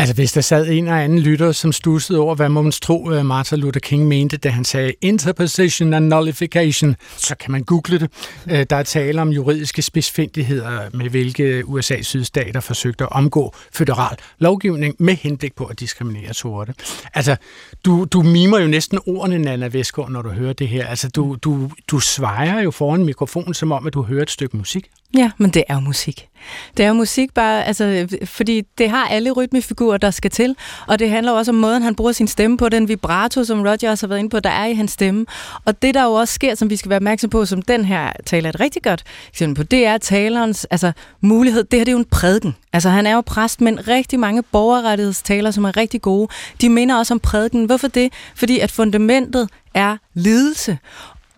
Altså, 0.00 0.14
hvis 0.14 0.32
der 0.32 0.40
sad 0.40 0.68
en 0.68 0.84
eller 0.84 0.96
anden 0.96 1.18
lytter, 1.18 1.52
som 1.52 1.72
stussede 1.72 2.18
over, 2.18 2.34
hvad 2.34 2.48
må 2.48 2.62
man 2.62 2.72
tro, 2.72 3.10
øh, 3.12 3.26
Martin 3.26 3.58
Luther 3.58 3.80
King 3.80 4.08
mente, 4.08 4.36
da 4.36 4.48
han 4.48 4.64
sagde 4.64 4.92
interposition 5.00 5.94
and 5.94 6.06
nullification, 6.06 6.96
så 7.16 7.34
kan 7.34 7.52
man 7.52 7.62
google 7.62 7.98
det. 7.98 8.10
Øh, 8.50 8.66
der 8.70 8.76
er 8.76 8.82
tale 8.82 9.22
om 9.22 9.28
juridiske 9.28 9.82
spidsfindigheder, 9.82 10.90
med 10.92 11.10
hvilke 11.10 11.62
USA's 11.66 12.02
sydstater 12.02 12.60
forsøgte 12.60 13.04
at 13.04 13.12
omgå 13.12 13.54
federal 13.72 14.16
lovgivning 14.38 14.94
med 14.98 15.14
henblik 15.14 15.54
på 15.54 15.64
at 15.64 15.80
diskriminere 15.80 16.34
sorte. 16.34 16.74
Altså, 17.14 17.36
du, 17.84 18.06
du 18.12 18.22
mimer 18.22 18.58
jo 18.58 18.66
næsten 18.66 18.98
ordene, 19.06 19.38
Nana 19.38 19.66
Vestgaard, 19.66 20.10
når 20.10 20.22
du 20.22 20.28
hører 20.28 20.52
det 20.52 20.68
her. 20.68 20.86
Altså, 20.86 21.08
du, 21.08 21.36
du, 21.42 21.70
du 21.90 22.00
svejer 22.00 22.60
jo 22.60 22.70
foran 22.70 23.04
mikrofonen, 23.04 23.54
som 23.54 23.72
om, 23.72 23.86
at 23.86 23.94
du 23.94 24.02
hører 24.02 24.22
et 24.22 24.30
stykke 24.30 24.56
musik. 24.56 24.90
Ja, 25.16 25.30
men 25.38 25.50
det 25.50 25.64
er 25.68 25.74
jo 25.74 25.80
musik. 25.80 26.28
Det 26.76 26.84
er 26.84 26.88
jo 26.88 26.94
musik 26.94 27.34
bare, 27.34 27.64
altså, 27.64 28.08
fordi 28.24 28.62
det 28.78 28.90
har 28.90 29.08
alle 29.08 29.30
rytmefigurer, 29.30 29.96
der 29.96 30.10
skal 30.10 30.30
til, 30.30 30.56
og 30.86 30.98
det 30.98 31.10
handler 31.10 31.32
også 31.32 31.52
om 31.52 31.56
måden, 31.56 31.82
han 31.82 31.94
bruger 31.94 32.12
sin 32.12 32.28
stemme 32.28 32.56
på, 32.56 32.68
den 32.68 32.88
vibrato, 32.88 33.44
som 33.44 33.60
Roger 33.62 33.90
også 33.90 34.06
har 34.06 34.08
været 34.08 34.18
inde 34.18 34.30
på, 34.30 34.40
der 34.40 34.50
er 34.50 34.66
i 34.66 34.74
hans 34.74 34.90
stemme. 34.90 35.26
Og 35.64 35.82
det, 35.82 35.94
der 35.94 36.04
jo 36.04 36.12
også 36.12 36.34
sker, 36.34 36.54
som 36.54 36.70
vi 36.70 36.76
skal 36.76 36.88
være 36.88 36.96
opmærksom 36.96 37.30
på, 37.30 37.44
som 37.44 37.62
den 37.62 37.84
her 37.84 38.12
taler 38.26 38.48
et 38.48 38.60
rigtig 38.60 38.82
godt 38.82 39.04
eksempel 39.28 39.56
på, 39.56 39.62
det 39.62 39.86
er 39.86 39.98
talerens 39.98 40.64
altså, 40.64 40.92
mulighed. 41.20 41.64
Det 41.64 41.78
her 41.78 41.84
det 41.84 41.92
er 41.92 41.92
jo 41.92 41.98
en 41.98 42.04
prædiken. 42.04 42.56
Altså, 42.72 42.88
han 42.88 43.06
er 43.06 43.14
jo 43.14 43.20
præst, 43.20 43.60
men 43.60 43.88
rigtig 43.88 44.20
mange 44.20 44.42
borgerrettighedstaler, 44.42 45.50
som 45.50 45.64
er 45.64 45.76
rigtig 45.76 46.02
gode, 46.02 46.28
de 46.60 46.68
minder 46.68 46.96
også 46.96 47.14
om 47.14 47.20
prædiken. 47.20 47.64
Hvorfor 47.64 47.88
det? 47.88 48.12
Fordi 48.34 48.58
at 48.58 48.70
fundamentet 48.70 49.48
er 49.74 49.96
lidelse 50.14 50.78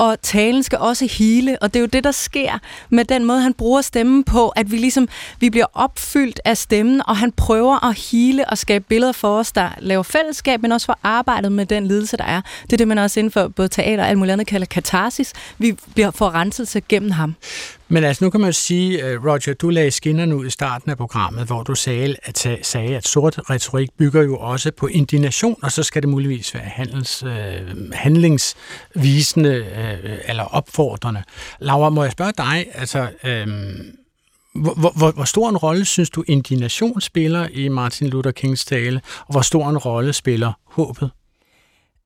og 0.02 0.22
talen 0.22 0.62
skal 0.62 0.78
også 0.78 1.06
hele, 1.18 1.58
og 1.62 1.74
det 1.74 1.78
er 1.78 1.80
jo 1.80 1.86
det, 1.86 2.04
der 2.04 2.10
sker 2.10 2.58
med 2.90 3.04
den 3.04 3.24
måde, 3.24 3.40
han 3.40 3.54
bruger 3.54 3.80
stemmen 3.80 4.24
på, 4.24 4.48
at 4.48 4.70
vi 4.70 4.76
ligesom 4.76 5.08
vi 5.40 5.50
bliver 5.50 5.66
opfyldt 5.74 6.40
af 6.44 6.56
stemmen, 6.56 7.02
og 7.06 7.16
han 7.16 7.32
prøver 7.32 7.84
at 7.88 7.98
hele 7.98 8.48
og 8.48 8.58
skabe 8.58 8.84
billeder 8.88 9.12
for 9.12 9.38
os, 9.38 9.52
der 9.52 9.68
laver 9.78 10.02
fællesskab, 10.02 10.62
men 10.62 10.72
også 10.72 10.86
for 10.86 10.98
arbejdet 11.02 11.52
med 11.52 11.66
den 11.66 11.86
lidelse, 11.86 12.16
der 12.16 12.24
er. 12.24 12.40
Det 12.62 12.72
er 12.72 12.76
det, 12.76 12.88
man 12.88 12.98
også 12.98 13.20
inden 13.20 13.30
for 13.30 13.48
både 13.48 13.68
teater 13.68 14.02
og 14.02 14.08
alt 14.08 14.18
muligt 14.18 14.32
andet 14.32 14.46
kalder 14.46 14.66
katarsis. 14.66 15.32
Vi 15.58 15.76
bliver 15.94 16.10
forrenset 16.10 16.68
sig 16.68 16.82
gennem 16.88 17.10
ham. 17.10 17.34
Men 17.92 18.04
altså, 18.04 18.24
nu 18.24 18.30
kan 18.30 18.40
man 18.40 18.52
sige, 18.52 19.04
øh, 19.04 19.24
Roger, 19.24 19.54
du 19.54 19.68
lagde 19.68 19.90
skinnerne 19.90 20.36
ud 20.36 20.46
i 20.46 20.50
starten 20.50 20.90
af 20.90 20.96
programmet, 20.96 21.46
hvor 21.46 21.62
du 21.62 21.74
sagde, 21.74 22.16
at, 22.22 22.46
øh, 22.46 22.58
sagde, 22.62 22.96
at 22.96 23.06
sort 23.06 23.50
retorik 23.50 23.88
bygger 23.98 24.22
jo 24.22 24.38
også 24.38 24.70
på 24.70 24.86
indignation, 24.86 25.56
og 25.62 25.72
så 25.72 25.82
skal 25.82 26.02
det 26.02 26.08
muligvis 26.08 26.54
være 26.54 26.62
handels, 26.62 27.22
øh, 27.22 27.92
handlingsvisende 27.92 29.54
øh, 29.54 30.18
eller 30.24 30.44
opfordrende. 30.44 31.22
Laura, 31.60 31.90
må 31.90 32.02
jeg 32.02 32.12
spørge 32.12 32.32
dig, 32.38 32.66
altså, 32.74 33.08
øh, 33.24 33.46
hvor, 34.54 34.92
hvor, 34.98 35.10
hvor 35.10 35.24
stor 35.24 35.48
en 35.48 35.56
rolle 35.56 35.84
synes 35.84 36.10
du 36.10 36.24
indignation 36.26 37.00
spiller 37.00 37.48
i 37.52 37.68
Martin 37.68 38.08
Luther 38.08 38.32
Kings 38.32 38.64
tale, 38.64 39.00
og 39.18 39.32
hvor 39.32 39.42
stor 39.42 39.68
en 39.68 39.78
rolle 39.78 40.12
spiller 40.12 40.52
håbet? 40.64 41.10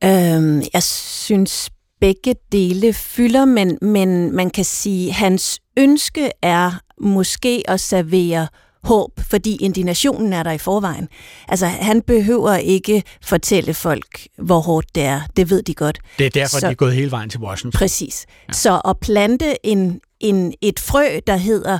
Øhm, 0.04 0.62
jeg 0.72 0.82
synes 0.82 1.70
begge 2.00 2.34
dele 2.52 2.92
fylder, 2.92 3.44
men, 3.44 3.78
men 3.82 4.36
man 4.36 4.50
kan 4.50 4.64
sige, 4.64 5.12
hans 5.12 5.60
ønske 5.76 6.30
er 6.42 6.72
måske 7.00 7.62
at 7.68 7.80
servere 7.80 8.48
håb, 8.84 9.20
fordi 9.20 9.56
indignationen 9.56 10.32
er 10.32 10.42
der 10.42 10.50
i 10.50 10.58
forvejen. 10.58 11.08
Altså, 11.48 11.66
han 11.66 12.02
behøver 12.02 12.56
ikke 12.56 13.02
fortælle 13.22 13.74
folk, 13.74 14.28
hvor 14.38 14.60
hårdt 14.60 14.94
det 14.94 15.02
er. 15.02 15.20
Det 15.36 15.50
ved 15.50 15.62
de 15.62 15.74
godt. 15.74 15.98
Det 16.18 16.26
er 16.26 16.30
derfor, 16.30 16.58
Så, 16.58 16.66
de 16.66 16.70
er 16.70 16.74
gået 16.74 16.94
hele 16.94 17.10
vejen 17.10 17.30
til 17.30 17.40
Washington. 17.40 17.78
Præcis. 17.78 18.26
Ja. 18.48 18.52
Så 18.52 18.80
at 18.84 18.98
plante 18.98 19.66
en, 19.66 20.00
en, 20.20 20.54
et 20.62 20.80
frø, 20.80 21.04
der 21.26 21.36
hedder 21.36 21.78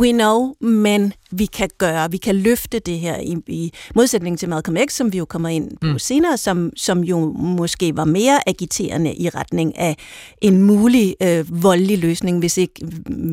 we 0.00 0.12
know, 0.12 0.54
men 0.60 1.12
vi 1.30 1.46
kan 1.46 1.68
gøre, 1.78 2.10
vi 2.10 2.16
kan 2.16 2.36
løfte 2.36 2.78
det 2.78 2.98
her 2.98 3.16
i, 3.16 3.36
i 3.46 3.72
modsætning 3.94 4.38
til 4.38 4.48
Malcolm 4.48 4.76
X, 4.88 4.92
som 4.92 5.12
vi 5.12 5.18
jo 5.18 5.24
kommer 5.24 5.48
ind 5.48 5.70
på 5.80 5.86
mm. 5.86 5.98
senere, 5.98 6.36
som, 6.36 6.70
som 6.76 7.04
jo 7.04 7.32
måske 7.36 7.96
var 7.96 8.04
mere 8.04 8.48
agiterende 8.48 9.14
i 9.14 9.28
retning 9.28 9.78
af 9.78 9.96
en 10.40 10.62
mulig 10.62 11.16
øh, 11.22 11.62
voldelig 11.62 11.98
løsning, 11.98 12.38
hvis 12.38 12.58
ikke, 12.58 12.86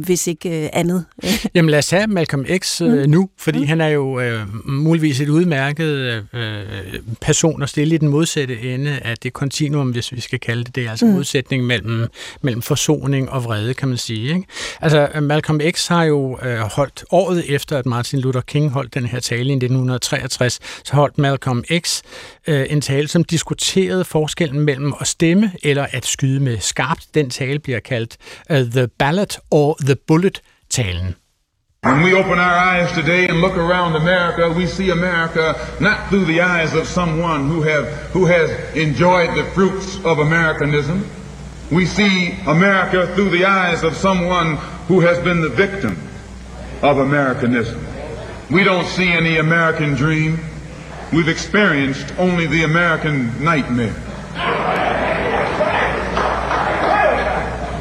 hvis 0.06 0.28
ikke 0.28 0.64
øh, 0.64 0.70
andet. 0.74 1.06
Jamen 1.56 1.70
lad 1.70 1.80
os 1.80 1.90
have 1.90 2.08
Malcolm 2.08 2.46
X 2.58 2.82
øh, 2.82 3.04
mm. 3.04 3.10
nu, 3.10 3.30
fordi 3.38 3.60
mm. 3.60 3.68
han 3.68 3.82
er 3.82 3.88
jo 3.88 4.20
øh, 4.20 4.40
muligvis 4.66 5.22
et 5.22 5.30
udmærket 5.30 6.24
øh, 6.34 6.62
person 7.22 7.64
at 7.64 7.70
stille 7.70 7.96
i 7.96 7.98
den 7.98 8.08
modsatte 8.08 8.74
ende 8.74 9.00
af 9.00 9.18
det 9.18 9.34
kontinuum, 9.34 9.90
hvis 9.90 10.12
vi 10.12 10.22
skal 10.22 10.40
kalde 10.40 10.64
det 10.64 10.82
det, 10.82 10.90
altså 10.90 11.06
mm. 11.06 11.12
modsætning 11.12 11.66
mellem, 11.66 12.08
mellem 12.42 12.62
forsoning 12.62 13.30
og 13.30 13.44
vrede, 13.44 13.74
kan 13.74 13.88
man 13.88 13.98
sige. 13.98 14.36
Ikke? 14.36 14.48
Altså 14.82 15.10
Malcolm 15.22 15.62
X 15.72 15.88
har 15.88 16.04
jo 16.04 16.40
øh, 16.44 16.58
holdt 16.58 17.04
året 17.12 17.56
efter, 17.56 17.78
at 17.78 17.86
Martin 17.92 18.20
Luther 18.20 18.42
King 18.42 18.72
holdt 18.72 18.94
den 18.94 19.06
her 19.06 19.20
tale 19.20 19.50
i 19.50 19.54
1963, 19.54 20.60
så 20.84 20.96
holdt 20.96 21.18
Malcolm 21.18 21.64
X 21.80 22.02
øh, 22.48 22.66
en 22.70 22.82
tale, 22.82 23.08
som 23.08 23.24
diskuterede 23.24 24.06
forskellen 24.06 24.60
mellem 24.60 24.94
at 25.02 25.08
stemme 25.08 25.52
eller 25.64 25.86
at 25.92 26.06
skyde 26.06 26.40
med 26.40 26.58
skarpt. 26.60 27.04
Den 27.14 27.30
tale 27.30 27.60
bliver 27.60 27.80
kaldt 27.80 28.18
uh, 28.50 28.58
The 28.58 28.88
Ballot 28.88 29.40
or 29.52 29.78
The 29.86 29.96
Bullet-talen. 30.08 31.16
When 31.86 32.04
we 32.06 32.20
open 32.20 32.38
our 32.48 32.58
eyes 32.72 32.90
today 33.00 33.24
and 33.30 33.38
look 33.46 33.58
around 33.58 33.96
America, 33.96 34.44
we 34.60 34.68
see 34.68 34.90
America 34.92 35.46
not 35.80 35.98
through 36.10 36.26
the 36.34 36.40
eyes 36.54 36.72
of 36.80 36.86
someone 36.88 37.42
who 37.52 37.62
have 37.72 37.86
who 38.14 38.24
has 38.36 38.48
enjoyed 38.76 39.30
the 39.40 39.46
fruits 39.56 39.88
of 40.06 40.16
Americanism. 40.20 40.98
We 41.72 41.86
see 41.98 42.16
America 42.48 43.00
through 43.16 43.32
the 43.38 43.46
eyes 43.46 43.84
of 43.84 43.94
someone 44.08 44.50
who 44.90 44.98
has 45.08 45.18
been 45.28 45.42
the 45.42 45.56
victim 45.66 45.94
of 46.82 46.98
Americanism. 47.00 47.86
We 48.50 48.64
don't 48.64 48.86
see 48.86 49.10
any 49.12 49.38
American 49.38 49.94
dream. 49.96 50.40
We've 51.14 51.28
experienced 51.28 52.14
only 52.18 52.48
the 52.48 52.64
American 52.64 53.44
nightmare. 53.44 53.96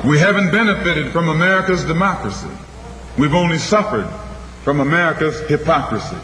We 0.05 0.19
haven't 0.19 0.51
benefited 0.51 1.13
from 1.13 1.29
America's 1.29 1.85
democracy. 1.85 2.49
We've 3.19 3.35
only 3.35 3.59
suffered 3.59 4.09
from 4.65 4.81
America's 4.81 5.41
hypocrisy. 5.49 6.17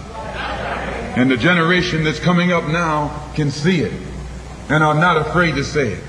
And 1.16 1.30
the 1.30 1.36
generation 1.36 2.04
that's 2.04 2.20
coming 2.20 2.52
up 2.52 2.68
now 2.68 3.30
can 3.34 3.50
see 3.50 3.80
it 3.80 3.92
and 4.68 4.82
are 4.82 4.94
not 4.94 5.16
afraid 5.16 5.54
to 5.56 5.64
say 5.64 5.92
it. 5.92 6.04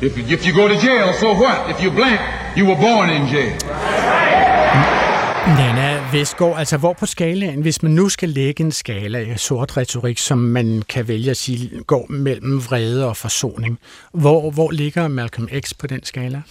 If, 0.00 0.18
if 0.18 0.46
you 0.46 0.52
go 0.54 0.66
to 0.66 0.76
jail, 0.78 1.12
so 1.14 1.34
what? 1.34 1.68
If 1.70 1.82
you 1.82 1.90
blink, 1.90 2.20
you 2.56 2.66
were 2.66 2.76
born 2.76 3.10
in 3.10 3.26
jail. 3.28 3.58
Vestgaard, 6.12 6.58
altså 6.58 6.76
hvor 6.76 6.92
på 6.92 7.06
skalaen, 7.06 7.60
hvis 7.60 7.82
man 7.82 7.92
nu 7.92 8.08
skal 8.08 8.28
lægge 8.28 8.64
en 8.64 8.72
skala 8.72 9.18
af 9.18 9.38
sort 9.38 9.76
retorik, 9.76 10.18
som 10.18 10.38
man 10.38 10.82
kan 10.88 11.08
vælge 11.08 11.30
at 11.30 11.36
sige 11.36 11.84
går 11.86 12.06
mellem 12.08 12.64
vrede 12.64 13.06
og 13.08 13.16
forsoning, 13.16 13.78
hvor, 14.12 14.50
hvor 14.50 14.70
ligger 14.70 15.08
Malcolm 15.08 15.48
X 15.60 15.72
på 15.78 15.86
den 15.86 16.04
skala? 16.04 16.42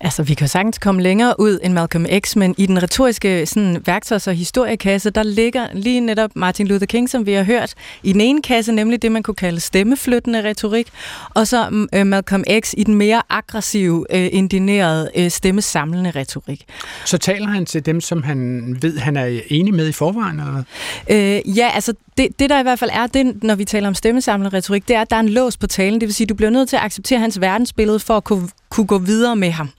Altså, 0.00 0.22
vi 0.22 0.34
kan 0.34 0.48
sagtens 0.48 0.78
komme 0.78 1.02
længere 1.02 1.40
ud 1.40 1.58
end 1.62 1.72
Malcolm 1.72 2.06
X, 2.20 2.36
men 2.36 2.54
i 2.58 2.66
den 2.66 2.82
retoriske 2.82 3.46
sådan, 3.46 3.82
værktøjs- 3.88 4.28
og 4.28 4.34
historiekasse, 4.34 5.10
der 5.10 5.22
ligger 5.22 5.66
lige 5.74 6.00
netop 6.00 6.30
Martin 6.34 6.66
Luther 6.66 6.86
King, 6.86 7.10
som 7.10 7.26
vi 7.26 7.32
har 7.32 7.42
hørt, 7.42 7.74
i 8.02 8.12
den 8.12 8.20
ene 8.20 8.42
kasse, 8.42 8.72
nemlig 8.72 9.02
det, 9.02 9.12
man 9.12 9.22
kunne 9.22 9.34
kalde 9.34 9.60
stemmeflyttende 9.60 10.44
retorik, 10.44 10.88
og 11.34 11.46
så 11.46 11.86
øh, 11.94 12.06
Malcolm 12.06 12.44
X 12.60 12.74
i 12.76 12.84
den 12.84 12.94
mere 12.94 13.22
aggressive, 13.30 14.06
øh, 14.10 14.28
indinerede, 14.32 15.10
øh, 15.16 15.30
stemmesamlende 15.30 16.10
retorik. 16.10 16.64
Så 17.04 17.18
taler 17.18 17.46
han 17.46 17.66
til 17.66 17.86
dem, 17.86 18.00
som 18.00 18.22
han 18.22 18.76
ved, 18.82 18.98
han 18.98 19.16
er 19.16 19.40
enig 19.48 19.74
med 19.74 19.88
i 19.88 19.92
forvejen, 19.92 20.40
eller? 20.40 20.62
Øh, 21.10 21.58
ja, 21.58 21.70
altså 21.74 21.94
det, 22.18 22.28
det 22.38 22.50
der 22.50 22.60
i 22.60 22.62
hvert 22.62 22.78
fald 22.78 22.90
er, 22.92 23.06
det, 23.06 23.42
når 23.42 23.54
vi 23.54 23.64
taler 23.64 23.88
om 23.88 23.94
stemmesamlende 23.94 24.56
retorik, 24.56 24.88
det 24.88 24.96
er, 24.96 25.00
at 25.00 25.10
der 25.10 25.16
er 25.16 25.20
en 25.20 25.28
lås 25.28 25.56
på 25.56 25.66
talen. 25.66 26.00
Det 26.00 26.06
vil 26.06 26.14
sige, 26.14 26.26
du 26.26 26.34
bliver 26.34 26.50
nødt 26.50 26.68
til 26.68 26.76
at 26.76 26.82
acceptere 26.82 27.18
hans 27.18 27.40
verdensbillede 27.40 27.98
for 27.98 28.16
at 28.16 28.24
kunne, 28.24 28.48
kunne 28.70 28.86
gå 28.86 28.98
videre 28.98 29.36
med 29.36 29.50
ham. 29.50 29.70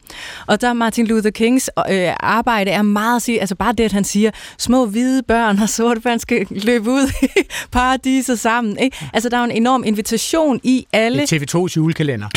Og 0.48 0.62
der 0.62 0.74
Martin 0.74 1.08
Luther 1.08 1.32
Kings 1.32 1.70
øh, 1.92 2.14
arbejde 2.20 2.72
er 2.72 2.82
meget 2.82 3.16
at 3.16 3.22
sige, 3.22 3.40
altså 3.40 3.56
bare 3.56 3.74
det, 3.74 3.84
at 3.84 3.92
han 3.92 4.04
siger, 4.04 4.32
små 4.58 4.86
hvide 4.86 5.24
børn 5.24 5.60
og 5.60 5.70
sorte 5.70 6.02
børn 6.02 6.20
skal 6.20 6.48
løbe 6.50 6.90
ud 6.90 7.12
i 7.22 7.28
paradiset 7.72 8.40
sammen. 8.40 8.78
Ikke? 8.80 8.98
Altså 9.14 9.30
der 9.30 9.38
er 9.38 9.44
en 9.44 9.52
enorm 9.52 9.84
invitation 9.84 10.60
i 10.64 10.88
alle... 10.94 11.22
Det 11.22 11.34
er 11.34 11.40
TV2's 11.40 11.74
julekalender. 11.76 12.28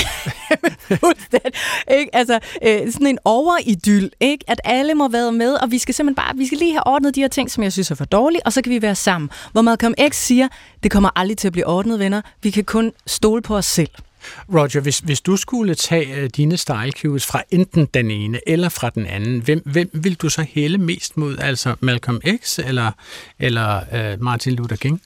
ikke? 1.98 2.16
Altså 2.16 2.38
øh, 2.62 2.92
sådan 2.92 3.06
en 3.06 3.18
overidyl, 3.24 4.08
ikke? 4.20 4.44
at 4.48 4.60
alle 4.64 4.94
må 4.94 5.08
være 5.08 5.32
med, 5.32 5.54
og 5.54 5.70
vi 5.70 5.78
skal 5.78 5.94
simpelthen 5.94 6.14
bare, 6.24 6.36
vi 6.36 6.46
skal 6.46 6.58
lige 6.58 6.72
have 6.72 6.86
ordnet 6.86 7.14
de 7.14 7.20
her 7.20 7.28
ting, 7.28 7.50
som 7.50 7.62
jeg 7.62 7.72
synes 7.72 7.90
er 7.90 7.94
for 7.94 8.04
dårlige, 8.04 8.46
og 8.46 8.52
så 8.52 8.62
kan 8.62 8.70
vi 8.70 8.82
være 8.82 8.94
sammen. 8.94 9.30
Hvor 9.52 9.62
Malcolm 9.62 9.94
X 10.08 10.16
siger, 10.16 10.48
det 10.82 10.90
kommer 10.90 11.10
aldrig 11.16 11.38
til 11.38 11.48
at 11.48 11.52
blive 11.52 11.66
ordnet, 11.66 11.98
venner. 11.98 12.20
Vi 12.42 12.50
kan 12.50 12.64
kun 12.64 12.92
stole 13.06 13.42
på 13.42 13.56
os 13.56 13.66
selv. 13.66 13.90
Roger, 14.54 14.80
hvis, 14.80 14.98
hvis 14.98 15.20
du 15.20 15.37
skulle 15.37 15.74
tage 15.74 16.16
øh, 16.16 16.30
dine 16.37 16.56
style 16.56 16.92
cues 16.92 17.26
fra 17.26 17.42
enten 17.50 17.88
den 17.94 18.11
ene 18.11 18.48
eller 18.48 18.68
fra 18.68 18.90
den 18.90 19.06
anden, 19.06 19.40
hvem, 19.40 19.62
hvem 19.64 19.90
vil 19.92 20.14
du 20.14 20.28
så 20.28 20.46
hælde 20.50 20.78
mest 20.78 21.16
mod? 21.16 21.38
Altså 21.38 21.74
Malcolm 21.80 22.20
X 22.42 22.58
eller, 22.58 22.90
eller 23.38 23.80
uh, 24.14 24.22
Martin 24.22 24.52
Luther 24.52 24.76
King? 24.76 25.02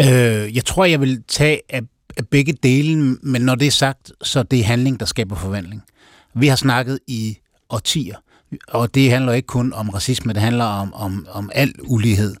Øh, 0.00 0.56
jeg 0.56 0.64
tror, 0.64 0.84
jeg 0.84 1.00
vil 1.00 1.22
tage 1.28 1.60
af, 1.68 1.82
af 2.16 2.28
begge 2.28 2.52
dele, 2.62 2.96
men 3.22 3.42
når 3.42 3.54
det 3.54 3.66
er 3.66 3.70
sagt, 3.70 4.12
så 4.22 4.42
det 4.42 4.60
er 4.60 4.64
handling, 4.64 5.00
der 5.00 5.06
skaber 5.06 5.36
forvandling. 5.36 5.82
Vi 6.34 6.46
har 6.46 6.56
snakket 6.56 6.98
i 7.06 7.38
årtier, 7.70 8.16
og 8.68 8.94
det 8.94 9.10
handler 9.10 9.32
ikke 9.32 9.46
kun 9.46 9.72
om 9.72 9.88
racisme, 9.88 10.32
det 10.32 10.42
handler 10.42 10.64
om, 10.64 10.94
om, 10.94 11.26
om 11.30 11.50
al 11.54 11.74
ulighed. 11.82 12.34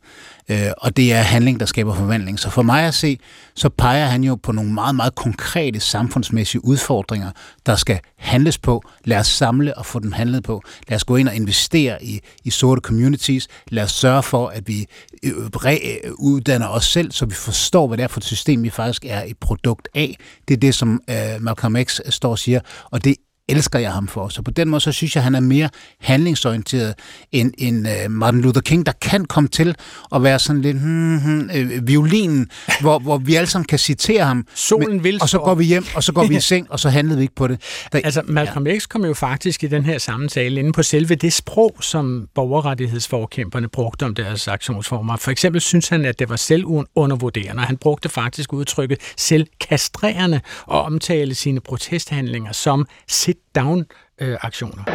Øh, 0.48 0.70
og 0.78 0.96
det 0.96 1.12
er 1.12 1.22
handling, 1.22 1.60
der 1.60 1.66
skaber 1.66 1.94
forvandling. 1.94 2.40
Så 2.40 2.50
for 2.50 2.62
mig 2.62 2.82
at 2.84 2.94
se, 2.94 3.18
så 3.54 3.68
peger 3.68 4.06
han 4.06 4.24
jo 4.24 4.34
på 4.34 4.52
nogle 4.52 4.72
meget, 4.72 4.94
meget 4.94 5.14
konkrete 5.14 5.80
samfundsmæssige 5.80 6.64
udfordringer, 6.64 7.30
der 7.66 7.76
skal 7.76 8.00
handles 8.18 8.58
på. 8.58 8.82
Lad 9.04 9.18
os 9.18 9.26
samle 9.26 9.78
og 9.78 9.86
få 9.86 9.98
dem 9.98 10.12
handlet 10.12 10.44
på. 10.44 10.62
Lad 10.88 10.96
os 10.96 11.04
gå 11.04 11.16
ind 11.16 11.28
og 11.28 11.34
investere 11.34 12.04
i, 12.04 12.20
i 12.44 12.50
sorte 12.50 12.80
communities. 12.80 13.48
Lad 13.68 13.82
os 13.82 13.92
sørge 13.92 14.22
for, 14.22 14.48
at 14.48 14.68
vi 14.68 14.86
øh, 15.24 15.32
øh, 15.66 16.12
uddanner 16.18 16.68
os 16.68 16.84
selv, 16.84 17.12
så 17.12 17.26
vi 17.26 17.34
forstår, 17.34 17.86
hvad 17.86 17.98
det 17.98 18.04
er 18.04 18.08
for 18.08 18.20
et 18.20 18.24
system, 18.24 18.62
vi 18.62 18.70
faktisk 18.70 19.04
er 19.04 19.22
et 19.22 19.38
produkt 19.38 19.88
af. 19.94 20.16
Det 20.48 20.54
er 20.54 20.58
det, 20.58 20.74
som 20.74 21.00
øh, 21.10 21.16
Malcolm 21.40 21.76
X 21.84 22.00
står 22.08 22.30
og 22.30 22.38
siger, 22.38 22.60
og 22.90 23.04
det 23.04 23.16
elsker 23.48 23.78
jeg 23.78 23.92
ham 23.92 24.08
for. 24.08 24.28
Så 24.28 24.42
på 24.42 24.50
den 24.50 24.68
måde, 24.68 24.80
så 24.80 24.92
synes 24.92 25.16
jeg, 25.16 25.20
at 25.20 25.24
han 25.24 25.34
er 25.34 25.40
mere 25.40 25.68
handlingsorienteret 26.00 26.94
end, 27.32 27.52
end 27.58 27.86
uh, 27.88 28.10
Martin 28.10 28.40
Luther 28.40 28.60
King, 28.60 28.86
der 28.86 28.92
kan 29.00 29.24
komme 29.24 29.48
til 29.48 29.74
at 30.14 30.22
være 30.22 30.38
sådan 30.38 30.62
lidt 30.62 30.80
hmm, 30.80 31.18
hmm, 31.18 31.50
øh, 31.54 31.88
violinen, 31.88 32.50
hvor, 32.80 32.98
hvor 32.98 33.18
vi 33.18 33.34
alle 33.34 33.46
sammen 33.46 33.66
kan 33.66 33.78
citere 33.78 34.24
ham. 34.24 34.46
Solen 34.54 34.88
men, 34.88 35.04
vil 35.04 35.18
Og 35.22 35.28
så 35.28 35.38
går 35.38 35.54
vi 35.54 35.64
hjem, 35.64 35.84
og 35.94 36.02
så 36.02 36.12
går 36.12 36.24
vi 36.24 36.36
i 36.36 36.40
seng, 36.50 36.70
og 36.70 36.80
så 36.80 36.88
handlede 36.88 37.18
vi 37.18 37.22
ikke 37.22 37.34
på 37.34 37.48
det. 37.48 37.60
Der, 37.92 38.00
altså, 38.04 38.22
Malcolm 38.24 38.66
ja. 38.66 38.78
X 38.78 38.88
kom 38.88 39.04
jo 39.04 39.14
faktisk 39.14 39.64
i 39.64 39.66
den 39.66 39.84
her 39.84 39.98
samtale 39.98 40.60
inde 40.60 40.72
på 40.72 40.82
selve 40.82 41.14
det 41.14 41.32
sprog, 41.32 41.76
som 41.80 42.28
borgerrettighedsforkæmperne 42.34 43.68
brugte 43.68 44.04
om 44.04 44.14
deres 44.14 44.48
aktionsformer. 44.48 45.16
For 45.16 45.30
eksempel 45.30 45.60
synes 45.60 45.88
han, 45.88 46.04
at 46.04 46.18
det 46.18 46.28
var 46.28 46.36
selvundervurderende, 46.36 47.60
og 47.60 47.66
han 47.66 47.76
brugte 47.76 48.08
faktisk 48.08 48.52
udtrykket 48.52 48.98
selvkastrerende 49.16 50.40
og 50.66 50.82
omtale 50.82 51.34
sine 51.34 51.60
protesthandlinger 51.60 52.52
som 52.52 52.86
sit-down 53.34 53.86
uh. 54.20 54.38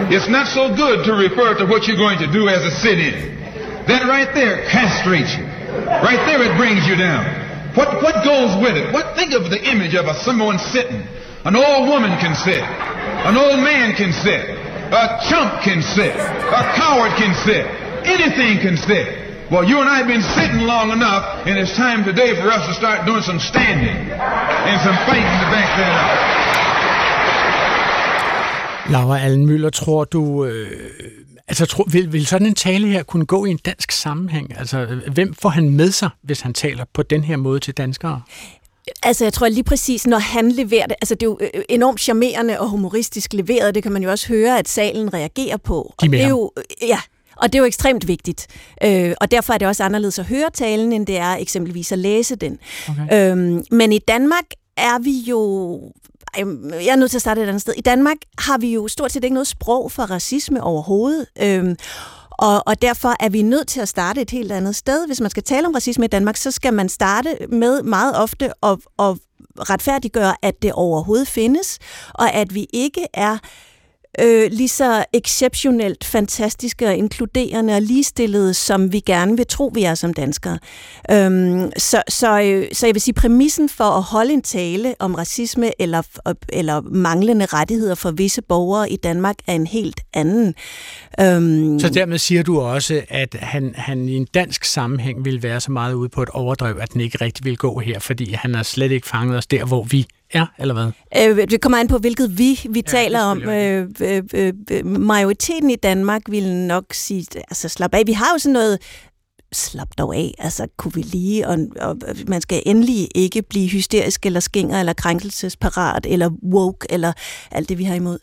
It's 0.07 0.29
not 0.29 0.47
so 0.47 0.71
good 0.75 1.05
to 1.05 1.13
refer 1.13 1.57
to 1.59 1.65
what 1.65 1.87
you're 1.87 1.99
going 1.99 2.19
to 2.19 2.31
do 2.31 2.47
as 2.47 2.63
a 2.63 2.71
sit-in. 2.71 3.35
That 3.87 4.07
right 4.07 4.31
there 4.33 4.63
castrates 4.69 5.35
you. 5.35 5.43
Right 5.83 6.21
there 6.23 6.39
it 6.39 6.55
brings 6.55 6.87
you 6.87 6.95
down. 6.95 7.25
What, 7.75 8.01
what 8.01 8.23
goes 8.23 8.55
with 8.61 8.77
it? 8.77 8.93
What 8.93 9.15
Think 9.15 9.33
of 9.33 9.51
the 9.51 9.59
image 9.59 9.95
of 9.95 10.07
a, 10.07 10.15
someone 10.23 10.57
sitting. 10.57 11.03
An 11.45 11.55
old 11.55 11.89
woman 11.89 12.11
can 12.19 12.35
sit. 12.35 12.63
An 12.63 13.35
old 13.35 13.59
man 13.59 13.95
can 13.95 14.11
sit. 14.13 14.49
A 14.89 15.19
chump 15.29 15.61
can 15.63 15.81
sit. 15.81 16.15
A 16.15 16.63
coward 16.79 17.11
can 17.19 17.35
sit. 17.45 17.65
Anything 18.07 18.59
can 18.63 18.77
sit. 18.77 19.51
Well, 19.51 19.65
you 19.65 19.79
and 19.79 19.89
I 19.89 19.97
have 19.97 20.07
been 20.07 20.21
sitting 20.21 20.61
long 20.61 20.91
enough, 20.91 21.45
and 21.47 21.57
it's 21.57 21.75
time 21.75 22.05
today 22.05 22.37
for 22.37 22.53
us 22.53 22.65
to 22.67 22.73
start 22.73 23.05
doing 23.05 23.21
some 23.21 23.39
standing 23.39 24.13
and 24.13 24.77
some 24.81 24.95
fighting 25.09 25.25
to 25.25 25.47
back 25.49 25.69
that 25.77 25.93
up. 25.97 26.68
Laura 28.91 29.19
Allen 29.19 29.45
Møller, 29.45 29.69
tror 29.69 30.03
du, 30.03 30.45
øh, 30.45 30.71
altså 31.47 31.65
tro, 31.65 31.83
vil, 31.91 32.13
vil 32.13 32.25
sådan 32.25 32.47
en 32.47 32.55
tale 32.55 32.87
her 32.87 33.03
kunne 33.03 33.25
gå 33.25 33.45
i 33.45 33.49
en 33.49 33.59
dansk 33.65 33.91
sammenhæng? 33.91 34.57
Altså, 34.59 34.99
hvem 35.13 35.33
får 35.33 35.49
han 35.49 35.69
med 35.69 35.91
sig, 35.91 36.09
hvis 36.21 36.41
han 36.41 36.53
taler 36.53 36.85
på 36.93 37.03
den 37.03 37.23
her 37.23 37.37
måde 37.37 37.59
til 37.59 37.73
danskere? 37.73 38.21
Altså, 39.03 39.25
jeg 39.25 39.33
tror 39.33 39.47
lige 39.47 39.63
præcis, 39.63 40.07
når 40.07 40.17
han 40.17 40.51
leverer 40.51 40.87
det, 40.87 40.95
altså 41.01 41.15
det 41.15 41.23
er 41.23 41.27
jo 41.27 41.39
øh, 41.41 41.61
enormt 41.69 42.01
charmerende 42.01 42.59
og 42.59 42.69
humoristisk 42.69 43.33
leveret, 43.33 43.75
det 43.75 43.83
kan 43.83 43.91
man 43.91 44.03
jo 44.03 44.09
også 44.11 44.27
høre, 44.27 44.59
at 44.59 44.67
salen 44.67 45.13
reagerer 45.13 45.57
på. 45.57 45.93
De 46.01 46.05
og 46.05 46.11
det 46.11 46.21
er 46.21 46.29
jo, 46.29 46.51
ja, 46.81 46.99
og 47.35 47.53
det 47.53 47.55
er 47.55 47.59
jo 47.59 47.65
ekstremt 47.65 48.07
vigtigt. 48.07 48.47
Øh, 48.83 49.13
og 49.21 49.31
derfor 49.31 49.53
er 49.53 49.57
det 49.57 49.67
også 49.67 49.83
anderledes 49.83 50.19
at 50.19 50.25
høre 50.25 50.49
talen, 50.53 50.93
end 50.93 51.07
det 51.07 51.17
er 51.17 51.35
eksempelvis 51.35 51.91
at 51.91 51.99
læse 51.99 52.35
den. 52.35 52.57
Okay. 52.89 53.31
Øhm, 53.31 53.63
men 53.71 53.91
i 53.93 53.99
Danmark 53.99 54.45
er 54.77 54.99
vi 54.99 55.19
jo 55.19 55.81
jeg 56.37 56.91
er 56.91 56.95
nødt 56.95 57.11
til 57.11 57.17
at 57.17 57.21
starte 57.21 57.41
et 57.43 57.47
andet 57.47 57.61
sted. 57.61 57.73
I 57.77 57.81
Danmark 57.81 58.17
har 58.39 58.57
vi 58.57 58.73
jo 58.73 58.87
stort 58.87 59.11
set 59.11 59.23
ikke 59.23 59.33
noget 59.33 59.47
sprog 59.47 59.91
for 59.91 60.03
racisme 60.03 60.63
overhovedet. 60.63 61.25
Øhm, 61.41 61.75
og, 62.31 62.63
og 62.65 62.81
derfor 62.81 63.15
er 63.19 63.29
vi 63.29 63.41
nødt 63.41 63.67
til 63.67 63.81
at 63.81 63.87
starte 63.87 64.21
et 64.21 64.31
helt 64.31 64.51
andet 64.51 64.75
sted. 64.75 65.07
Hvis 65.07 65.21
man 65.21 65.29
skal 65.29 65.43
tale 65.43 65.67
om 65.67 65.73
racisme 65.73 66.05
i 66.05 66.07
Danmark, 66.07 66.37
så 66.37 66.51
skal 66.51 66.73
man 66.73 66.89
starte 66.89 67.37
med 67.49 67.83
meget 67.83 68.17
ofte 68.17 68.45
at, 68.63 68.77
at 68.99 69.17
retfærdiggøre, 69.69 70.35
at 70.41 70.61
det 70.61 70.71
overhovedet 70.71 71.27
findes, 71.27 71.79
og 72.13 72.33
at 72.33 72.55
vi 72.55 72.67
ikke 72.73 73.05
er 73.13 73.33
øh, 73.33 73.39
øh, 74.21 74.51
lige 74.51 74.69
så 74.69 75.05
exceptionelt 75.13 76.03
fantastiske 76.03 76.87
og 76.87 76.95
inkluderende 76.95 77.75
og 77.75 77.81
ligestillede, 77.81 78.53
som 78.53 78.91
vi 78.91 78.99
gerne 78.99 79.37
vil 79.37 79.47
tro, 79.47 79.71
vi 79.73 79.83
er 79.83 79.95
som 79.95 80.13
danskere. 80.13 80.59
Øhm, 81.11 81.71
så, 81.77 82.01
så, 82.09 82.41
øh, 82.41 82.67
så 82.73 82.85
jeg 82.85 82.95
vil 82.95 83.01
sige, 83.01 83.13
præmissen 83.13 83.69
for 83.69 83.83
at 83.83 84.03
holde 84.03 84.33
en 84.33 84.41
tale 84.41 84.95
om 84.99 85.15
racisme 85.15 85.81
eller, 85.81 86.01
eller 86.49 86.81
manglende 86.81 87.45
rettigheder 87.45 87.95
for 87.95 88.11
visse 88.11 88.41
borgere 88.41 88.91
i 88.91 88.95
Danmark 88.95 89.35
er 89.47 89.53
en 89.53 89.67
helt 89.67 90.01
anden. 90.13 90.53
Øhm, 91.19 91.79
så 91.79 91.89
dermed 91.89 92.17
siger 92.17 92.43
du 92.43 92.59
også, 92.59 93.01
at 93.09 93.35
han, 93.39 93.73
han 93.77 94.09
i 94.09 94.15
en 94.15 94.27
dansk 94.33 94.65
sammenhæng 94.65 95.25
vil 95.25 95.43
være 95.43 95.59
så 95.59 95.71
meget 95.71 95.93
ude 95.93 96.09
på 96.09 96.21
et 96.21 96.29
overdrev, 96.29 96.77
at 96.81 96.93
den 96.93 97.01
ikke 97.01 97.17
rigtig 97.21 97.45
vil 97.45 97.57
gå 97.57 97.79
her, 97.79 97.99
fordi 97.99 98.33
han 98.33 98.55
har 98.55 98.63
slet 98.63 98.91
ikke 98.91 99.07
fanget 99.07 99.37
os 99.37 99.47
der, 99.47 99.65
hvor 99.65 99.83
vi 99.83 100.07
er, 100.33 100.45
eller 100.59 100.73
hvad? 100.73 100.91
Øh, 101.37 101.47
det 101.47 101.61
kommer 101.61 101.77
an 101.77 101.87
på, 101.87 101.97
hvilket 101.97 102.37
vi, 102.37 102.59
vi 102.69 102.83
ja, 102.87 102.91
taler 102.91 103.21
om. 103.21 103.41
Øh, 103.41 103.89
øh, 104.01 104.23
øh, 104.33 104.53
øh, 104.71 104.85
majoriteten 104.85 105.69
i 105.69 105.75
Danmark 105.75 106.21
vil 106.29 106.55
nok 106.55 106.83
sige, 106.93 107.25
altså 107.35 107.69
slap 107.69 107.93
af. 107.93 108.03
Vi 108.05 108.13
har 108.13 108.27
jo 108.33 108.37
sådan 108.37 108.53
noget, 108.53 108.79
slap 109.51 109.87
dog 109.97 110.15
af, 110.15 110.33
altså 110.39 110.67
kunne 110.77 110.93
vi 110.93 111.01
lige, 111.01 111.47
og, 111.47 111.57
og 111.81 111.97
man 112.27 112.41
skal 112.41 112.63
endelig 112.65 113.07
ikke 113.15 113.41
blive 113.41 113.69
hysterisk, 113.69 114.25
eller 114.25 114.39
skænger, 114.39 114.79
eller 114.79 114.93
krænkelsesparat, 114.93 116.05
eller 116.09 116.29
woke, 116.43 116.87
eller 116.89 117.13
alt 117.51 117.69
det, 117.69 117.77
vi 117.77 117.83
har 117.83 117.95
imod. 117.95 118.19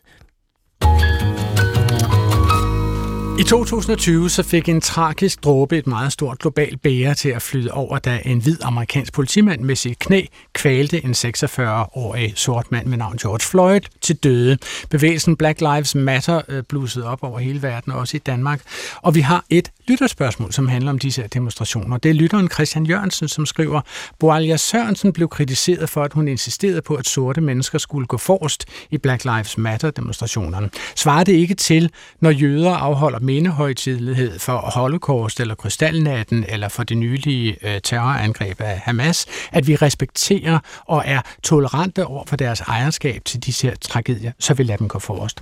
I 3.39 3.43
2020 3.43 4.29
så 4.29 4.43
fik 4.43 4.69
en 4.69 4.81
tragisk 4.81 5.43
dråbe 5.43 5.77
et 5.77 5.87
meget 5.87 6.11
stort 6.11 6.39
globalt 6.39 6.81
bære 6.81 7.13
til 7.13 7.29
at 7.29 7.41
flyde 7.41 7.71
over, 7.71 7.99
da 7.99 8.19
en 8.25 8.39
hvid 8.39 8.57
amerikansk 8.61 9.13
politimand 9.13 9.61
med 9.61 9.75
sit 9.75 9.99
knæ 9.99 10.21
kvalte 10.53 11.05
en 11.05 11.11
46-årig 11.11 12.33
sort 12.35 12.71
mand 12.71 12.87
med 12.87 12.97
navn 12.97 13.17
George 13.17 13.39
Floyd 13.39 13.81
til 14.01 14.15
døde. 14.15 14.57
Bevægelsen 14.89 15.35
Black 15.35 15.61
Lives 15.61 15.95
Matter 15.95 16.41
øh, 16.47 16.63
blussede 16.63 17.05
op 17.05 17.23
over 17.23 17.39
hele 17.39 17.61
verden, 17.61 17.93
også 17.93 18.17
i 18.17 18.19
Danmark. 18.19 18.61
Og 18.95 19.15
vi 19.15 19.21
har 19.21 19.45
et 19.49 19.71
lytterspørgsmål, 19.87 20.53
som 20.53 20.67
handler 20.67 20.91
om 20.91 20.99
disse 20.99 21.27
demonstrationer. 21.33 21.97
Det 21.97 22.09
er 22.09 22.13
lytteren 22.13 22.49
Christian 22.49 22.85
Jørgensen, 22.85 23.27
som 23.27 23.45
skriver, 23.45 23.81
Boalia 24.19 24.57
Sørensen 24.57 25.13
blev 25.13 25.27
kritiseret 25.29 25.89
for, 25.89 26.03
at 26.03 26.13
hun 26.13 26.27
insisterede 26.27 26.81
på, 26.81 26.95
at 26.95 27.07
sorte 27.07 27.41
mennesker 27.41 27.77
skulle 27.77 28.07
gå 28.07 28.17
forrest 28.17 28.65
i 28.91 28.97
Black 28.97 29.23
Lives 29.23 29.57
Matter-demonstrationerne. 29.57 30.69
Svarer 30.95 31.23
det 31.23 31.33
ikke 31.33 31.55
til, 31.55 31.91
når 32.21 32.29
jøder 32.29 32.73
afholder 32.73 33.19
mindehøjtidlighed 33.27 34.39
for 34.39 34.57
Holocaust 34.57 35.39
eller 35.39 35.55
Krystalnatten 35.55 36.45
eller 36.49 36.67
for 36.69 36.83
det 36.83 36.97
nylige 36.97 37.57
øh, 37.61 37.81
terrorangreb 37.83 38.61
af 38.61 38.79
Hamas, 38.79 39.25
at 39.51 39.67
vi 39.67 39.75
respekterer 39.75 40.59
og 40.85 41.03
er 41.05 41.21
tolerante 41.43 42.05
over 42.05 42.23
for 42.27 42.35
deres 42.35 42.61
ejerskab 42.61 43.21
til 43.25 43.39
disse 43.39 43.67
her 43.67 43.75
tragedier, 43.75 44.31
så 44.39 44.53
vi 44.53 44.63
lader 44.63 44.77
dem 44.77 44.87
gå 44.87 44.99
forrest. 44.99 45.41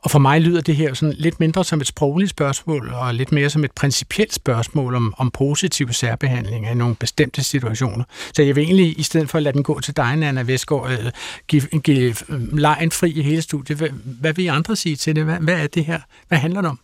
Og 0.00 0.10
for 0.10 0.18
mig 0.18 0.40
lyder 0.40 0.60
det 0.60 0.76
her 0.76 0.94
sådan 0.94 1.14
lidt 1.18 1.40
mindre 1.40 1.64
som 1.64 1.80
et 1.80 1.86
sprogligt 1.86 2.30
spørgsmål, 2.30 2.88
og 2.94 3.14
lidt 3.14 3.32
mere 3.32 3.50
som 3.50 3.64
et 3.64 3.72
principielt 3.72 4.34
spørgsmål 4.34 4.94
om, 4.94 5.14
om 5.18 5.30
positiv 5.30 5.92
særbehandling 5.92 6.66
af 6.66 6.76
nogle 6.76 6.94
bestemte 6.94 7.44
situationer. 7.44 8.04
Så 8.34 8.42
jeg 8.42 8.56
vil 8.56 8.64
egentlig, 8.64 8.98
i 8.98 9.02
stedet 9.02 9.30
for 9.30 9.38
at 9.38 9.42
lade 9.42 9.54
den 9.54 9.62
gå 9.62 9.80
til 9.80 9.96
dig, 9.96 10.04
Anna 10.04 10.42
Vestgaard, 10.42 10.90
øh, 10.90 11.10
give, 11.48 11.62
give 11.62 12.14
øh, 12.28 12.58
lejen 12.58 12.90
fri 12.90 13.10
i 13.10 13.22
hele 13.22 13.42
studiet. 13.42 13.78
Hvad, 13.78 13.88
hvad 14.04 14.32
vil 14.32 14.44
I 14.44 14.48
andre 14.48 14.76
sige 14.76 14.96
til 14.96 15.16
det? 15.16 15.24
Hvad, 15.24 15.38
hvad 15.38 15.62
er 15.62 15.66
det 15.66 15.84
her? 15.84 16.00
Hvad 16.28 16.38
handler 16.38 16.60
det 16.60 16.70
om? 16.70 16.78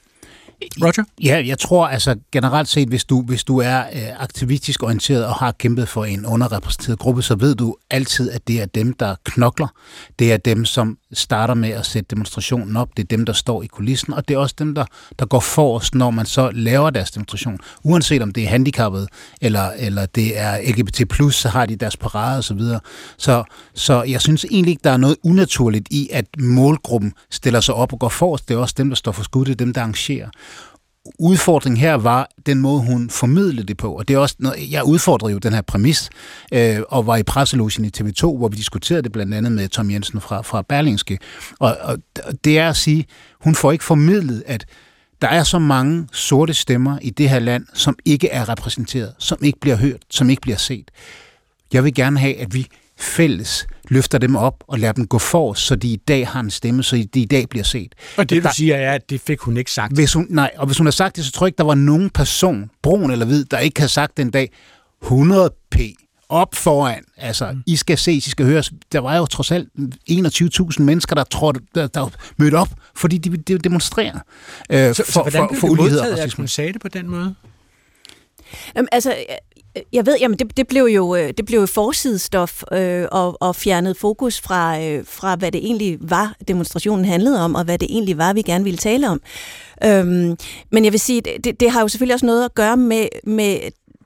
Roger? 0.83 1.05
Ja, 1.25 1.43
jeg 1.47 1.59
tror 1.59 1.87
altså 1.87 2.17
generelt 2.33 2.69
set, 2.69 2.89
hvis 2.89 3.05
du, 3.05 3.23
hvis 3.23 3.45
du 3.45 3.59
er 3.59 3.79
øh, 3.79 4.23
aktivistisk 4.23 4.83
orienteret 4.83 5.27
og 5.27 5.35
har 5.35 5.53
kæmpet 5.53 5.89
for 5.89 6.05
en 6.05 6.27
underrepræsenteret 6.27 6.99
gruppe, 6.99 7.23
så 7.23 7.35
ved 7.35 7.55
du 7.55 7.77
altid, 7.91 8.31
at 8.31 8.49
det 8.49 8.63
er 8.63 8.67
dem, 8.67 8.93
der 8.93 9.15
knokler. 9.25 9.69
Det 10.19 10.33
er 10.33 10.37
dem, 10.37 10.65
som 10.65 10.99
starter 11.13 11.55
med 11.55 11.71
at 11.71 11.87
sætte 11.87 12.07
demonstrationen 12.11 12.77
op. 12.77 12.89
Det 12.97 13.03
er 13.03 13.07
dem, 13.07 13.27
der 13.27 13.33
står 13.33 13.63
i 13.63 13.67
kulissen, 13.67 14.13
og 14.13 14.29
det 14.29 14.35
er 14.35 14.39
også 14.39 14.55
dem, 14.59 14.75
der, 14.75 14.85
der 15.19 15.27
går 15.27 15.41
forrest, 15.41 15.95
når 15.95 16.11
man 16.11 16.27
så 16.27 16.51
laver 16.51 16.91
deres 16.91 17.11
demonstration. 17.11 17.59
Uanset 17.85 18.23
om 18.23 18.33
det 18.33 18.45
er 18.45 18.49
handicappet, 18.49 19.09
eller, 19.41 19.71
eller 19.79 20.07
det 20.07 20.39
er 20.39 20.73
LGBT+, 20.73 21.33
så 21.33 21.49
har 21.49 21.67
de 21.67 21.77
deres 21.77 21.97
parade 21.97 22.39
osv. 22.39 22.61
Så, 22.61 22.81
så, 23.19 23.45
så 23.75 24.03
jeg 24.03 24.21
synes 24.21 24.45
egentlig 24.45 24.71
ikke, 24.71 24.85
der 24.85 24.91
er 24.91 24.97
noget 24.97 25.17
unaturligt 25.25 25.89
i, 25.91 26.09
at 26.13 26.25
målgruppen 26.39 27.13
stiller 27.31 27.61
sig 27.61 27.75
op 27.75 27.93
og 27.93 27.99
går 27.99 28.09
forrest. 28.09 28.49
Det 28.49 28.55
er 28.55 28.59
også 28.59 28.75
dem, 28.79 28.89
der 28.89 28.97
står 28.97 29.13
for 29.13 29.23
skud, 29.23 29.45
det 29.45 29.53
er 29.53 29.57
dem, 29.57 29.73
der 29.73 29.81
arrangerer 29.81 30.29
udfordring 31.19 31.81
her 31.81 31.95
var 31.95 32.29
den 32.47 32.61
måde, 32.61 32.83
hun 32.83 33.11
formidlede 33.11 33.67
det 33.67 33.77
på. 33.77 33.93
Og 33.93 34.09
det 34.09 34.15
er 34.15 34.19
også 34.19 34.37
noget, 34.39 34.71
jeg 34.71 34.85
udfordrede 34.85 35.33
jo 35.33 35.39
den 35.39 35.53
her 35.53 35.63
præmis, 35.63 36.11
øh, 36.53 36.81
og 36.89 37.07
var 37.07 37.17
i 37.17 37.23
presselogen 37.23 37.85
i 37.85 37.91
TV2, 37.99 38.37
hvor 38.37 38.49
vi 38.49 38.57
diskuterede 38.57 39.03
det 39.03 39.13
blandt 39.13 39.35
andet 39.35 39.53
med 39.53 39.69
Tom 39.69 39.91
Jensen 39.91 40.21
fra, 40.21 40.43
fra 40.43 40.63
Berlingske. 40.63 41.19
Og, 41.59 41.77
og 41.83 41.99
det 42.45 42.59
er 42.59 42.69
at 42.69 42.77
sige, 42.77 43.07
hun 43.41 43.55
får 43.55 43.73
ikke 43.73 43.85
formidlet, 43.85 44.43
at 44.47 44.67
der 45.23 45.29
er 45.29 45.43
så 45.43 45.59
mange 45.59 46.09
sorte 46.13 46.55
stemmer 46.55 46.99
i 47.03 47.11
det 47.11 47.31
her 47.31 47.39
land, 47.39 47.67
som 47.75 47.97
ikke 48.05 48.29
er 48.29 48.49
repræsenteret, 48.49 49.15
som 49.19 49.39
ikke 49.43 49.61
bliver 49.61 49.77
hørt, 49.77 50.01
som 50.11 50.31
ikke 50.31 50.43
bliver 50.43 50.59
set. 50.59 50.91
Jeg 51.73 51.85
vil 51.85 51.95
gerne 51.95 52.19
have, 52.19 52.37
at 52.37 52.55
vi 52.55 52.67
fælles 52.99 53.67
løfter 53.89 54.19
dem 54.19 54.37
op 54.37 54.65
og 54.67 54.79
lader 54.79 54.93
dem 54.93 55.07
gå 55.07 55.19
for, 55.19 55.55
så 55.55 55.77
de 55.77 55.89
i 55.89 55.97
dag 55.97 56.29
har 56.29 56.41
en 56.41 56.51
stemme, 56.51 56.83
så 56.83 57.07
de 57.15 57.21
i 57.21 57.25
dag 57.25 57.49
bliver 57.49 57.65
set. 57.65 57.95
Og 58.17 58.31
det, 58.31 58.43
du 58.43 58.47
der, 58.47 58.55
siger, 58.55 58.77
er, 58.77 58.93
at 58.93 59.11
det 59.11 59.21
fik 59.21 59.41
hun 59.41 59.57
ikke 59.57 59.73
sagt. 59.73 59.95
Hvis 59.95 60.13
hun, 60.13 60.27
nej, 60.31 60.51
og 60.57 60.67
hvis 60.67 60.79
hun 60.79 60.87
har 60.87 60.93
sagt 60.93 61.17
det, 61.17 61.25
så 61.25 61.33
tror 61.33 61.47
jeg 61.47 61.49
ikke, 61.49 61.59
der 61.59 61.65
var 61.65 61.75
nogen 61.75 62.11
person, 62.11 62.71
brun 62.83 63.11
eller 63.11 63.27
hvid, 63.27 63.45
der 63.45 63.59
ikke 63.59 63.81
har 63.81 63.89
sagt 63.89 64.17
den 64.17 64.31
dag, 64.31 64.53
100 65.03 65.51
p 65.71 65.77
op 66.29 66.55
foran. 66.55 67.05
Altså, 67.17 67.53
mm. 67.53 67.63
I 67.67 67.77
skal 67.77 67.99
se, 67.99 68.13
I 68.13 68.21
skal 68.21 68.47
høre. 68.47 68.63
Der 68.93 68.99
var 68.99 69.17
jo 69.17 69.27
trods 69.27 69.51
alt 69.51 69.69
21.000 70.11 70.83
mennesker, 70.83 71.15
der, 71.15 71.25
trådte, 71.25 71.61
der, 71.75 71.87
der 71.87 72.11
mødte 72.37 72.55
op, 72.55 72.69
fordi 72.97 73.19
de, 73.19 73.37
de 73.37 73.59
demonstrerer 73.59 74.19
øh, 74.71 74.95
så, 74.95 75.05
for, 75.05 75.13
så 75.13 75.23
hvordan 75.23 75.49
for, 75.49 75.61
for 75.61 75.69
ulighed. 75.69 76.01
Modtaget, 76.01 76.19
at 76.19 76.33
hun 76.33 76.49
sagde 76.49 76.73
det 76.73 76.81
på 76.81 76.89
den 76.89 77.09
måde? 77.09 77.35
Jamen, 78.77 78.89
altså, 78.93 79.15
Øh, 79.77 79.83
jeg 79.93 80.07
ved, 80.07 80.17
jamen 80.21 80.39
det, 80.39 80.57
det 80.57 80.69
blev 80.69 80.85
jo 80.85 81.15
øh, 81.15 81.33
det 81.37 81.47
blev 81.47 81.61
jo 81.61 81.67
forsidestof 81.67 82.63
øh, 82.73 83.07
og, 83.13 83.43
og 83.43 83.57
fjernet 83.57 83.97
fokus 83.97 84.41
fra, 84.41 84.81
øh, 84.83 85.05
fra, 85.07 85.37
hvad 85.37 85.53
det 85.53 85.65
egentlig 85.65 85.99
var, 86.01 86.35
demonstrationen 86.49 87.05
handlede 87.05 87.45
om, 87.45 87.55
og 87.55 87.65
hvad 87.65 87.79
det 87.79 87.89
egentlig 87.91 88.19
var, 88.19 88.33
vi 88.33 88.43
gerne 88.43 88.65
ville 88.65 88.79
tale 88.79 89.09
om. 89.09 89.21
Øhm, 89.85 90.37
men 90.73 90.85
jeg 90.85 90.93
vil 90.93 91.01
sige, 91.01 91.21
det, 91.45 91.61
det 91.61 91.71
har 91.71 91.81
jo 91.81 91.89
selvfølgelig 91.89 92.15
også 92.15 92.27
noget 92.27 92.45
at 92.45 92.55
gøre 92.55 92.77
med, 92.77 93.09
med 93.25 93.59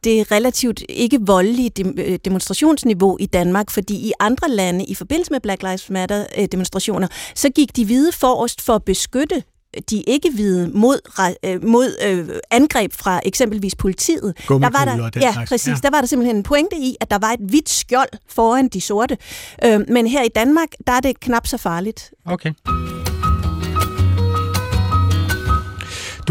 det 0.05 0.33
relativt 0.33 0.83
ikke 0.89 1.19
voldelige 1.21 1.71
øh, 1.99 2.19
demonstrationsniveau 2.25 3.17
i 3.21 3.27
Danmark, 3.27 3.71
fordi 3.71 3.95
i 3.95 4.13
andre 4.21 4.49
lande, 4.49 4.85
i 4.85 4.95
forbindelse 4.95 5.33
med 5.33 5.41
Black 5.41 5.63
Lives 5.63 5.91
Matter 5.91 6.25
øh, 6.39 6.49
demonstrationer, 6.53 7.09
så 7.35 7.51
gik 7.51 7.77
de 7.77 7.85
hvide 7.85 8.13
forrest 8.13 8.61
for 8.61 8.75
at 8.75 8.85
beskytte 8.85 9.43
de 9.91 10.03
ikke-hvide 10.03 10.71
mod, 10.75 10.99
øh, 11.45 11.65
mod 11.65 11.97
øh, 12.05 12.29
angreb 12.51 12.93
fra 12.93 13.21
eksempelvis 13.25 13.75
politiet. 13.75 14.35
Der 14.49 14.59
var 14.59 14.85
der, 14.85 15.21
ja, 15.21 15.35
præcis. 15.49 15.69
Ja. 15.69 15.75
Der 15.83 15.91
var 15.91 16.01
der 16.01 16.07
simpelthen 16.07 16.37
en 16.37 16.43
pointe 16.43 16.77
i, 16.77 16.97
at 17.01 17.11
der 17.11 17.19
var 17.19 17.31
et 17.31 17.41
hvidt 17.41 17.69
skjold 17.69 18.09
foran 18.29 18.69
de 18.69 18.81
sorte. 18.81 19.19
Øh, 19.65 19.81
men 19.89 20.07
her 20.07 20.23
i 20.23 20.29
Danmark, 20.29 20.69
der 20.87 20.93
er 20.93 21.01
det 21.01 21.21
knap 21.21 21.47
så 21.47 21.57
farligt. 21.57 22.11
Okay. 22.27 22.53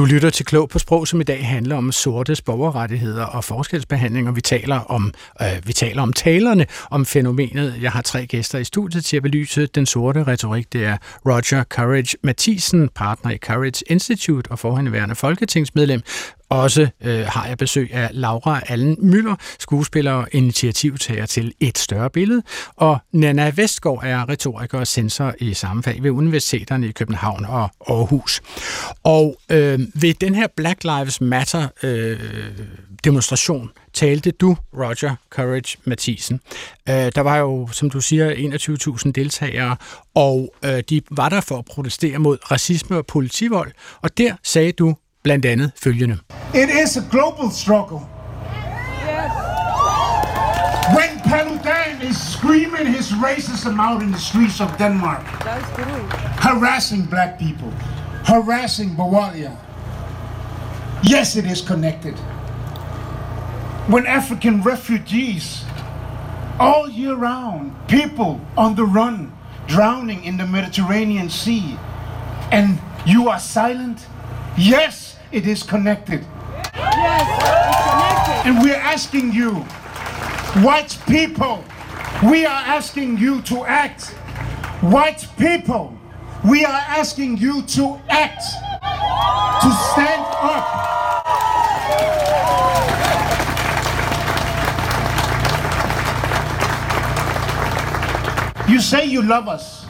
Du 0.01 0.05
lytter 0.05 0.29
til 0.29 0.45
Klog 0.45 0.69
på 0.69 0.79
Sprog, 0.79 1.07
som 1.07 1.21
i 1.21 1.23
dag 1.23 1.47
handler 1.47 1.75
om 1.75 1.91
sorte 1.91 2.37
borgerrettigheder 2.45 3.25
og 3.25 3.43
forskelsbehandling, 3.43 4.27
og 4.27 4.35
vi 4.35 4.41
taler 4.41 4.75
om, 4.75 5.13
øh, 5.41 5.47
vi 5.65 5.73
taler 5.73 6.01
om 6.01 6.13
talerne, 6.13 6.65
om 6.91 7.05
fænomenet. 7.05 7.75
Jeg 7.81 7.91
har 7.91 8.01
tre 8.01 8.25
gæster 8.25 8.59
i 8.59 8.63
studiet 8.63 9.05
til 9.05 9.17
at 9.17 9.23
belyse 9.23 9.65
den 9.65 9.85
sorte 9.85 10.23
retorik. 10.23 10.73
Det 10.73 10.85
er 10.85 10.97
Roger 11.25 11.63
Courage 11.63 12.17
Mathisen, 12.23 12.89
partner 12.89 13.31
i 13.31 13.37
Courage 13.37 13.83
Institute 13.87 14.51
og 14.51 14.59
forhenværende 14.59 15.15
folketingsmedlem, 15.15 16.01
også 16.51 16.87
øh, 17.01 17.25
har 17.25 17.47
jeg 17.47 17.57
besøg 17.57 17.93
af 17.93 18.09
Laura 18.11 18.61
Allen 18.67 18.97
Møller, 18.99 19.35
skuespiller 19.59 20.11
og 20.11 20.27
initiativtager 20.31 21.25
til 21.25 21.53
Et 21.59 21.77
Større 21.77 22.09
Billede, 22.09 22.43
og 22.75 22.97
Nana 23.11 23.51
Vestgaard 23.55 24.01
er 24.03 24.29
retoriker 24.29 24.79
og 24.79 24.87
censor 24.87 25.33
i 25.39 25.53
samme 25.53 25.83
fag 25.83 26.03
ved 26.03 26.11
universiteterne 26.11 26.87
i 26.87 26.91
København 26.91 27.45
og 27.45 27.69
Aarhus. 27.87 28.41
Og 29.03 29.37
øh, 29.51 29.79
ved 29.93 30.13
den 30.13 30.35
her 30.35 30.47
Black 30.55 30.83
Lives 30.83 31.21
Matter 31.21 31.67
øh, 31.83 32.19
demonstration 33.03 33.69
talte 33.93 34.31
du, 34.31 34.57
Roger 34.73 35.15
Courage 35.29 35.77
Mathisen. 35.85 36.39
Øh, 36.89 36.95
der 36.95 37.21
var 37.21 37.37
jo, 37.37 37.69
som 37.71 37.89
du 37.89 38.01
siger, 38.01 38.31
21.000 39.05 39.11
deltagere, 39.11 39.75
og 40.15 40.53
øh, 40.65 40.83
de 40.89 41.01
var 41.11 41.29
der 41.29 41.41
for 41.41 41.57
at 41.57 41.65
protestere 41.65 42.19
mod 42.19 42.37
racisme 42.51 42.97
og 42.97 43.05
politivold, 43.05 43.71
og 44.01 44.17
der 44.17 44.35
sagde 44.43 44.71
du 44.71 44.95
blandt 45.23 45.45
andet 45.45 45.71
følgende. 45.83 46.17
It 46.53 46.69
is 46.83 46.97
a 46.97 47.01
global 47.11 47.51
struggle. 47.51 48.01
Yes. 49.05 49.31
When 50.95 51.19
Paludan 51.19 52.01
is 52.09 52.17
screaming 52.17 52.87
his 52.87 53.11
racism 53.11 53.79
out 53.79 54.01
in 54.01 54.11
the 54.11 54.19
streets 54.19 54.59
of 54.61 54.77
Denmark, 54.77 55.23
harassing 56.47 57.05
black 57.09 57.39
people, 57.39 57.71
harassing 58.25 58.95
Bawalia, 58.97 59.51
yes, 61.03 61.35
it 61.35 61.45
is 61.45 61.61
connected. 61.61 62.15
When 63.87 64.05
African 64.05 64.61
refugees, 64.63 65.63
all 66.59 66.89
year 66.89 67.15
round, 67.15 67.71
people 67.87 68.39
on 68.57 68.75
the 68.75 68.85
run, 68.85 69.31
drowning 69.67 70.23
in 70.23 70.37
the 70.37 70.45
Mediterranean 70.45 71.29
Sea, 71.29 71.77
and 72.51 72.79
you 73.05 73.29
are 73.29 73.39
silent, 73.39 74.05
yes, 74.57 75.10
it 75.31 75.47
is 75.47 75.63
connected. 75.63 76.25
Yes, 76.75 77.27
it's 77.27 77.89
connected. 77.89 78.49
And 78.49 78.63
we're 78.63 78.75
asking 78.75 79.31
you, 79.31 79.51
white 80.63 80.97
people, 81.07 81.63
we 82.23 82.45
are 82.45 82.63
asking 82.65 83.17
you 83.17 83.41
to 83.43 83.65
act. 83.65 84.09
White 84.81 85.27
people, 85.37 85.97
we 86.43 86.65
are 86.65 86.83
asking 86.87 87.37
you 87.37 87.61
to 87.63 87.99
act, 88.09 88.43
to 89.61 89.71
stand 89.93 90.25
up. 90.41 90.91
You 98.69 98.79
say 98.79 99.05
you 99.05 99.21
love 99.21 99.47
us. 99.47 99.85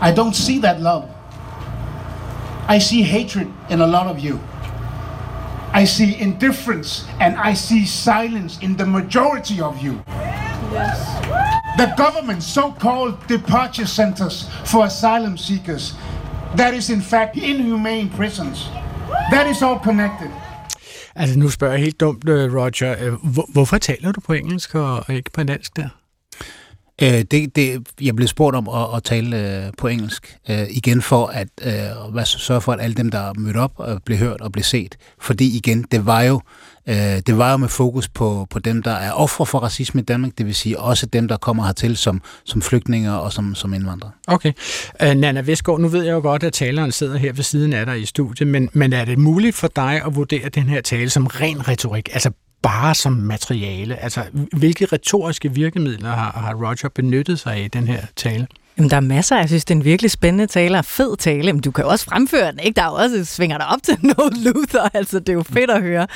I 0.00 0.12
don't 0.14 0.34
see 0.34 0.58
that 0.60 0.80
love. 0.80 1.15
I 2.68 2.78
see 2.78 3.02
hatred 3.02 3.48
in 3.70 3.80
a 3.80 3.86
lot 3.86 4.06
of 4.06 4.18
you. 4.18 4.40
I 5.72 5.84
see 5.84 6.16
indifference 6.20 7.04
and 7.20 7.36
I 7.36 7.54
see 7.54 7.86
silence 7.86 8.58
in 8.62 8.76
the 8.76 8.86
majority 8.86 9.60
of 9.60 9.74
you. 9.84 10.02
Yes. 10.72 10.98
The 11.76 11.92
government's 11.96 12.46
so-called 12.46 13.14
departure 13.28 13.86
centers 13.86 14.48
for 14.64 14.84
asylum 14.86 15.36
seekers, 15.36 15.94
that 16.56 16.74
is 16.74 16.90
in 16.90 17.00
fact 17.00 17.36
inhumane 17.36 18.08
prisons. 18.10 18.68
That 19.30 19.46
is 19.46 19.62
all 19.62 19.78
connected. 19.78 20.30
Altså 21.14 21.38
nu 21.38 21.50
spørger 21.50 21.74
jeg 21.74 21.82
helt 21.82 22.00
dumt, 22.00 22.28
øh, 22.28 22.54
Roger. 22.54 22.94
Øh, 23.00 23.12
hvorfor 23.52 23.78
taler 23.78 24.12
du 24.12 24.20
på 24.20 24.32
engelsk 24.32 24.74
og 24.74 25.04
ikke 25.08 25.30
på 25.32 25.42
dansk 25.42 25.76
der? 25.76 25.88
Øh, 27.02 27.22
det, 27.30 27.56
det, 27.56 27.88
jeg 28.00 28.16
blev 28.16 28.28
spurgt 28.28 28.56
om 28.56 28.68
at, 28.68 28.96
at 28.96 29.02
tale 29.02 29.64
øh, 29.66 29.72
på 29.78 29.86
engelsk 29.86 30.38
øh, 30.50 30.66
igen 30.70 31.02
for 31.02 31.26
at 31.26 31.48
øh, 31.62 32.12
hvad, 32.12 32.24
sørge 32.24 32.60
for, 32.60 32.72
at 32.72 32.80
alle 32.80 32.94
dem, 32.94 33.10
der 33.10 33.32
mødte 33.38 33.58
op, 33.58 33.72
øh, 33.88 33.96
blev 34.04 34.18
hørt 34.18 34.40
og 34.40 34.52
blev 34.52 34.62
set. 34.62 34.96
Fordi 35.20 35.56
igen, 35.56 35.82
det 35.82 36.06
var 36.06 36.22
jo 36.22 36.40
øh, 36.88 36.94
det 37.26 37.38
var 37.38 37.50
jo 37.50 37.56
med 37.56 37.68
fokus 37.68 38.08
på, 38.08 38.46
på 38.50 38.58
dem, 38.58 38.82
der 38.82 38.90
er 38.90 39.12
ofre 39.12 39.46
for 39.46 39.58
racisme 39.58 40.00
i 40.00 40.04
Danmark, 40.04 40.32
det 40.38 40.46
vil 40.46 40.54
sige 40.54 40.78
også 40.78 41.06
dem, 41.06 41.28
der 41.28 41.36
kommer 41.36 41.64
hertil 41.64 41.96
som, 41.96 42.22
som 42.44 42.62
flygtninger 42.62 43.12
og 43.12 43.32
som, 43.32 43.54
som 43.54 43.74
indvandrere. 43.74 44.12
Okay. 44.26 44.52
Øh, 45.02 45.14
Nana 45.14 45.40
Vestgaard, 45.40 45.80
nu 45.80 45.88
ved 45.88 46.02
jeg 46.02 46.12
jo 46.12 46.20
godt, 46.20 46.42
at 46.42 46.52
taleren 46.52 46.92
sidder 46.92 47.16
her 47.16 47.32
ved 47.32 47.44
siden 47.44 47.72
af 47.72 47.86
dig 47.86 48.00
i 48.00 48.06
studiet, 48.06 48.48
men, 48.48 48.68
men 48.72 48.92
er 48.92 49.04
det 49.04 49.18
muligt 49.18 49.56
for 49.56 49.68
dig 49.76 50.02
at 50.06 50.14
vurdere 50.16 50.48
den 50.48 50.62
her 50.62 50.80
tale 50.80 51.10
som 51.10 51.26
ren 51.26 51.68
retorik? 51.68 52.08
Altså 52.12 52.30
bare 52.62 52.94
som 52.94 53.12
materiale? 53.12 53.96
Altså, 53.96 54.24
hvilke 54.56 54.84
retoriske 54.84 55.52
virkemidler 55.52 56.10
har, 56.10 56.32
har 56.32 56.54
Roger 56.54 56.88
benyttet 56.88 57.38
sig 57.38 57.54
af 57.54 57.64
i 57.64 57.68
den 57.68 57.88
her 57.88 58.06
tale? 58.16 58.46
Jamen, 58.78 58.90
der 58.90 58.96
er 58.96 59.00
masser. 59.00 59.36
Jeg 59.38 59.48
synes, 59.48 59.64
det 59.64 59.74
er 59.74 59.78
en 59.78 59.84
virkelig 59.84 60.10
spændende 60.10 60.46
tale 60.46 60.78
og 60.78 60.84
fed 60.84 61.16
tale. 61.16 61.52
Men 61.52 61.60
du 61.62 61.70
kan 61.70 61.84
jo 61.84 61.90
også 61.90 62.04
fremføre 62.04 62.50
den, 62.52 62.58
ikke? 62.58 62.76
Der 62.76 62.82
er 62.82 62.86
jo 62.86 62.94
også 62.94 63.24
svinger 63.24 63.58
dig 63.58 63.66
op 63.66 63.82
til 63.86 63.98
No 64.02 64.28
Luther. 64.44 64.88
Altså, 64.94 65.18
det 65.18 65.28
er 65.28 65.32
jo 65.32 65.42
fedt 65.42 65.70
at 65.70 65.82
høre. 65.82 66.06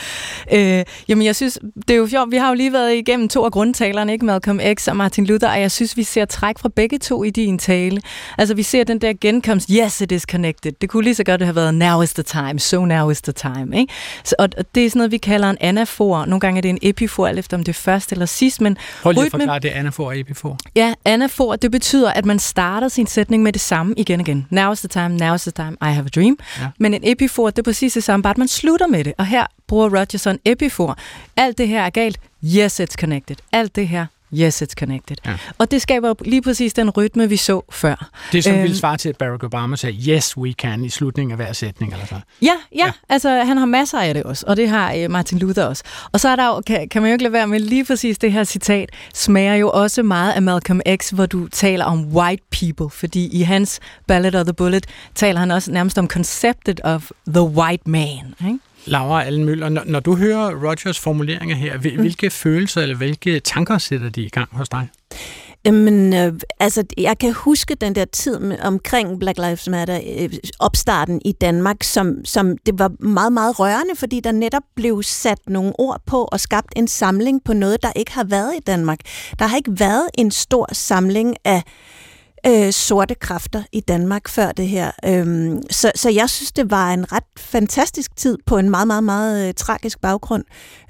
Øh, 0.52 0.84
jamen, 1.08 1.24
jeg 1.24 1.36
synes, 1.36 1.58
det 1.88 1.90
er 1.90 1.98
jo 1.98 2.08
sjovt. 2.08 2.30
Vi 2.30 2.36
har 2.36 2.48
jo 2.48 2.54
lige 2.54 2.72
været 2.72 2.94
igennem 2.94 3.28
to 3.28 3.44
af 3.44 3.52
grundtalerne, 3.52 4.12
ikke? 4.12 4.24
Malcolm 4.24 4.60
X 4.74 4.88
og 4.88 4.96
Martin 4.96 5.26
Luther, 5.26 5.48
og 5.50 5.60
jeg 5.60 5.70
synes, 5.70 5.96
vi 5.96 6.02
ser 6.02 6.24
træk 6.24 6.58
fra 6.58 6.68
begge 6.76 6.98
to 6.98 7.24
i 7.24 7.30
din 7.30 7.58
tale. 7.58 8.00
Altså, 8.38 8.54
vi 8.54 8.62
ser 8.62 8.84
den 8.84 9.00
der 9.00 9.12
genkomst. 9.20 9.68
Yes, 9.70 10.00
it 10.00 10.12
is 10.12 10.22
connected. 10.22 10.72
Det 10.80 10.88
kunne 10.88 11.04
lige 11.04 11.14
så 11.14 11.24
godt 11.24 11.42
have 11.42 11.56
været 11.56 11.74
now 11.74 12.02
is 12.02 12.14
the 12.14 12.22
time. 12.22 12.58
So 12.58 12.84
now 12.84 13.10
is 13.10 13.22
the 13.22 13.32
time, 13.32 13.78
ikke? 13.78 13.92
Så, 14.24 14.34
og, 14.38 14.48
det 14.74 14.86
er 14.86 14.90
sådan 14.90 14.98
noget, 14.98 15.12
vi 15.12 15.18
kalder 15.18 15.50
en 15.50 15.56
anafor. 15.60 16.24
Nogle 16.24 16.40
gange 16.40 16.58
er 16.58 16.62
det 16.62 16.68
en 16.68 16.78
epifor, 16.82 17.26
alt 17.26 17.38
efter 17.38 17.56
om 17.56 17.64
det 17.64 17.72
er 17.72 17.80
først 17.80 18.12
eller 18.12 18.26
sidst. 18.26 18.60
Men 18.60 18.76
Prøv 19.02 19.12
lige 19.12 19.24
at 19.24 19.30
forklare 19.30 19.58
det 19.58 19.68
anafor 19.68 20.06
og 20.06 20.18
epifor. 20.18 20.58
Ja, 20.76 20.94
anafor, 21.04 21.56
det 21.56 21.70
betyder, 21.70 22.12
at 22.12 22.24
man 22.24 22.38
starter 22.50 22.88
sin 22.88 23.06
sætning 23.06 23.42
med 23.42 23.52
det 23.52 23.60
samme 23.60 23.94
igen 23.96 24.20
og 24.20 24.28
igen. 24.28 24.46
Now 24.50 24.72
is 24.72 24.78
the 24.78 24.88
time, 24.88 25.08
now 25.08 25.34
is 25.34 25.42
the 25.42 25.52
time, 25.52 25.72
I 25.82 25.92
have 25.94 26.06
a 26.06 26.20
dream. 26.20 26.38
Ja. 26.60 26.68
Men 26.78 26.94
en 26.94 27.00
epifor, 27.04 27.50
det 27.50 27.58
er 27.58 27.62
præcis 27.62 27.92
det 27.92 28.04
samme, 28.04 28.22
bare 28.22 28.30
at 28.30 28.38
man 28.38 28.48
slutter 28.48 28.86
med 28.86 29.04
det. 29.04 29.12
Og 29.18 29.26
her 29.26 29.46
bruger 29.66 29.88
Roger 29.88 30.30
en 30.30 30.38
epifor. 30.44 30.98
Alt 31.36 31.58
det 31.58 31.68
her 31.68 31.82
er 31.82 31.90
galt. 31.90 32.20
Yes, 32.44 32.80
it's 32.80 32.94
connected. 33.00 33.36
Alt 33.52 33.76
det 33.76 33.88
her 33.88 34.06
Yes, 34.34 34.62
it's 34.62 34.74
connected. 34.78 35.16
Ja. 35.26 35.36
Og 35.58 35.70
det 35.70 35.82
skaber 35.82 36.14
lige 36.24 36.42
præcis 36.42 36.72
den 36.72 36.90
rytme, 36.90 37.28
vi 37.28 37.36
så 37.36 37.62
før. 37.72 38.10
Det 38.32 38.38
er 38.38 38.42
som 38.42 38.52
øhm, 38.52 38.62
ville 38.62 38.76
svare 38.76 38.96
til, 38.96 39.08
at 39.08 39.16
Barack 39.16 39.44
Obama 39.44 39.76
sagde, 39.76 40.12
yes, 40.12 40.36
we 40.36 40.52
can, 40.52 40.84
i 40.84 40.88
slutningen 40.88 41.30
af 41.32 41.36
hver 41.36 41.52
sætning. 41.52 41.92
Eller 41.92 42.06
så. 42.06 42.14
Ja, 42.42 42.46
ja, 42.46 42.86
ja, 42.86 42.92
altså 43.08 43.30
han 43.30 43.56
har 43.56 43.66
masser 43.66 43.98
af 43.98 44.14
det 44.14 44.22
også, 44.22 44.44
og 44.48 44.56
det 44.56 44.68
har 44.68 44.94
øh, 44.94 45.10
Martin 45.10 45.38
Luther 45.38 45.64
også. 45.64 45.82
Og 46.12 46.20
så 46.20 46.28
er 46.28 46.36
der 46.36 46.46
jo, 46.46 46.62
kan, 46.66 46.88
kan 46.88 47.02
man 47.02 47.10
jo 47.10 47.12
ikke 47.12 47.22
lade 47.22 47.32
være 47.32 47.46
med 47.46 47.60
lige 47.60 47.84
præcis 47.84 48.18
det 48.18 48.32
her 48.32 48.44
citat, 48.44 48.90
smager 49.14 49.54
jo 49.54 49.70
også 49.70 50.02
meget 50.02 50.32
af 50.32 50.42
Malcolm 50.42 50.80
X, 50.96 51.10
hvor 51.10 51.26
du 51.26 51.48
taler 51.48 51.84
om 51.84 52.16
white 52.16 52.42
people, 52.50 52.90
fordi 52.90 53.26
i 53.26 53.42
hans 53.42 53.80
Ballad 54.06 54.34
of 54.34 54.44
the 54.44 54.52
Bullet 54.52 54.86
taler 55.14 55.40
han 55.40 55.50
også 55.50 55.72
nærmest 55.72 55.98
om 55.98 56.08
conceptet 56.08 56.80
of 56.84 57.10
the 57.28 57.42
white 57.42 57.90
man. 57.90 58.34
Ikke? 58.46 58.58
Laura 58.84 59.24
Allenmøller, 59.24 59.68
når, 59.68 59.82
når 59.86 60.00
du 60.00 60.16
hører 60.16 60.68
Rogers 60.68 60.98
formuleringer 60.98 61.56
her, 61.56 61.74
mm. 61.74 61.80
hvilke 61.80 62.26
mm. 62.26 62.30
følelser 62.30 62.82
eller 62.82 62.96
hvilke 62.96 63.40
tanker 63.40 63.78
sætter 63.78 64.10
de 64.10 64.22
i 64.22 64.28
gang 64.28 64.48
hos 64.52 64.68
dig? 64.68 64.88
Jamen, 65.64 66.14
øh, 66.14 66.32
altså, 66.60 66.84
jeg 66.98 67.18
kan 67.18 67.32
huske 67.32 67.74
den 67.74 67.94
der 67.94 68.04
tid 68.04 68.38
med, 68.38 68.58
omkring 68.60 69.18
Black 69.18 69.38
Lives 69.38 69.68
Matter, 69.68 70.00
øh, 70.18 70.32
opstarten 70.58 71.20
i 71.24 71.32
Danmark, 71.32 71.82
som, 71.82 72.24
som 72.24 72.58
det 72.66 72.78
var 72.78 72.92
meget, 72.98 73.32
meget 73.32 73.58
rørende, 73.60 73.96
fordi 73.96 74.20
der 74.20 74.32
netop 74.32 74.62
blev 74.76 75.02
sat 75.02 75.38
nogle 75.46 75.72
ord 75.78 76.02
på 76.06 76.28
og 76.32 76.40
skabt 76.40 76.72
en 76.76 76.88
samling 76.88 77.44
på 77.44 77.52
noget, 77.52 77.82
der 77.82 77.92
ikke 77.96 78.12
har 78.12 78.24
været 78.24 78.52
i 78.56 78.60
Danmark. 78.66 78.98
Der 79.38 79.46
har 79.46 79.56
ikke 79.56 79.72
været 79.78 80.08
en 80.18 80.30
stor 80.30 80.68
samling 80.72 81.36
af 81.44 81.56
øh, 81.56 81.62
Øh, 82.46 82.72
sorte 82.72 83.14
kræfter 83.14 83.62
i 83.72 83.80
Danmark 83.80 84.28
før 84.28 84.52
det 84.52 84.68
her. 84.68 84.90
Øhm, 85.04 85.62
så, 85.70 85.92
så 85.94 86.10
jeg 86.10 86.30
synes, 86.30 86.52
det 86.52 86.70
var 86.70 86.92
en 86.92 87.12
ret 87.12 87.24
fantastisk 87.38 88.16
tid 88.16 88.38
på 88.46 88.58
en 88.58 88.70
meget, 88.70 88.86
meget, 88.86 89.04
meget 89.04 89.48
øh, 89.48 89.54
tragisk 89.54 90.00
baggrund. 90.00 90.44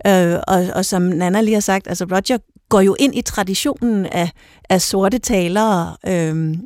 Øh, 0.06 0.38
og, 0.48 0.66
og 0.74 0.84
som 0.84 1.02
Nana 1.02 1.40
lige 1.40 1.54
har 1.54 1.60
sagt, 1.60 1.88
altså 1.88 2.04
Roger 2.04 2.38
går 2.68 2.80
jo 2.80 2.96
ind 2.98 3.14
i 3.14 3.22
traditionen 3.22 4.06
af, 4.06 4.30
af 4.70 4.82
sorte 4.82 5.18
talere. 5.18 5.96
Øhm. 6.06 6.60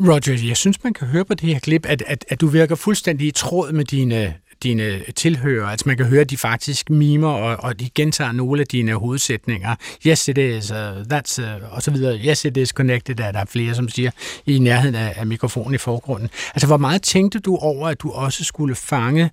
Roger, 0.00 0.46
jeg 0.48 0.56
synes, 0.56 0.84
man 0.84 0.94
kan 0.94 1.06
høre 1.06 1.24
på 1.24 1.34
det 1.34 1.48
her 1.48 1.58
klip, 1.58 1.86
at, 1.86 2.02
at, 2.06 2.24
at 2.28 2.40
du 2.40 2.46
virker 2.46 2.74
fuldstændig 2.74 3.26
i 3.26 3.30
tråd 3.30 3.72
med 3.72 3.84
dine 3.84 4.34
dine 4.62 5.02
tilhører. 5.16 5.66
Altså 5.66 5.88
man 5.88 5.96
kan 5.96 6.06
høre, 6.06 6.20
at 6.20 6.30
de 6.30 6.36
faktisk 6.36 6.90
mimer, 6.90 7.28
og, 7.28 7.56
og 7.64 7.80
de 7.80 7.90
gentager 7.94 8.32
nogle 8.32 8.60
af 8.60 8.66
dine 8.66 8.94
hovedsætninger. 8.94 9.74
Yes, 10.06 10.28
it 10.28 10.38
is, 10.38 10.70
uh, 10.70 10.76
that's, 10.76 11.42
uh, 11.42 11.74
og 11.74 11.82
så 11.82 11.90
videre. 11.90 12.18
Yes, 12.18 12.44
it 12.44 12.56
is 12.56 12.68
connected, 12.68 13.20
er 13.20 13.32
der 13.32 13.44
flere, 13.44 13.74
som 13.74 13.88
siger, 13.88 14.10
i 14.46 14.58
nærheden 14.58 14.94
af, 14.94 15.14
af 15.16 15.26
mikrofonen 15.26 15.74
i 15.74 15.78
forgrunden. 15.78 16.30
Altså, 16.54 16.66
hvor 16.66 16.76
meget 16.76 17.02
tænkte 17.02 17.38
du 17.38 17.56
over, 17.56 17.88
at 17.88 18.00
du 18.00 18.10
også 18.10 18.44
skulle 18.44 18.74
fange 18.74 19.30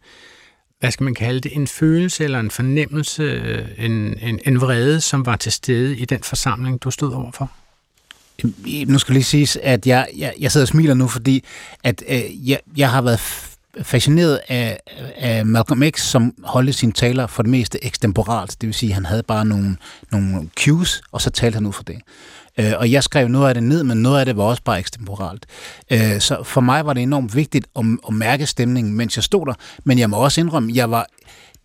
hvad 0.83 0.91
skal 0.91 1.03
man 1.03 1.15
kalde 1.15 1.39
det, 1.39 1.55
en 1.55 1.67
følelse 1.67 2.23
eller 2.23 2.39
en 2.39 2.51
fornemmelse, 2.51 3.23
øh, 3.23 3.65
en, 3.77 4.17
en, 4.21 4.39
en 4.45 4.61
vrede, 4.61 5.01
som 5.01 5.25
var 5.25 5.35
til 5.35 5.51
stede 5.51 5.97
i 5.97 6.05
den 6.05 6.23
forsamling, 6.23 6.83
du 6.83 6.91
stod 6.91 7.13
overfor? 7.13 7.51
Nu 8.87 8.99
skal 8.99 9.13
lige 9.13 9.23
siges, 9.23 9.57
at 9.61 9.87
jeg, 9.87 10.07
jeg, 10.17 10.33
jeg 10.39 10.51
sidder 10.51 10.63
og 10.63 10.67
smiler 10.67 10.93
nu, 10.93 11.07
fordi 11.07 11.43
at 11.83 12.03
øh, 12.07 12.49
jeg, 12.49 12.59
jeg 12.77 12.91
har 12.91 13.01
været 13.01 13.19
fascineret 13.81 14.39
af, 14.47 14.79
af 15.15 15.45
Malcolm 15.45 15.83
X, 15.89 16.01
som 16.01 16.33
holdte 16.43 16.73
sine 16.73 16.91
taler 16.91 17.27
for 17.27 17.43
det 17.43 17.49
meste 17.49 17.85
ekstemporalt. 17.85 18.61
Det 18.61 18.67
vil 18.67 18.73
sige, 18.73 18.89
at 18.89 18.93
han 18.95 19.05
havde 19.05 19.23
bare 19.23 19.45
nogle, 19.45 19.77
nogle 20.11 20.49
cues, 20.59 21.01
og 21.11 21.21
så 21.21 21.29
talte 21.29 21.55
han 21.55 21.65
ud 21.65 21.73
for 21.73 21.83
det. 21.83 21.95
Øh, 22.57 22.73
og 22.77 22.91
jeg 22.91 23.03
skrev 23.03 23.27
noget 23.27 23.47
af 23.47 23.53
det 23.53 23.63
ned, 23.63 23.83
men 23.83 23.97
noget 23.97 24.19
af 24.19 24.25
det 24.25 24.37
var 24.37 24.43
også 24.43 24.63
bare 24.63 24.79
ekstemporalt. 24.79 25.45
Øh, 25.91 26.19
så 26.19 26.43
for 26.43 26.61
mig 26.61 26.85
var 26.85 26.93
det 26.93 27.03
enormt 27.03 27.35
vigtigt 27.35 27.67
at, 27.75 27.85
at 28.07 28.13
mærke 28.13 28.45
stemningen, 28.45 28.93
mens 28.93 29.17
jeg 29.17 29.23
stod 29.23 29.45
der. 29.45 29.53
Men 29.83 29.99
jeg 29.99 30.09
må 30.09 30.17
også 30.17 30.41
indrømme, 30.41 30.71
at 30.71 30.75
jeg 30.75 30.91
var 30.91 31.07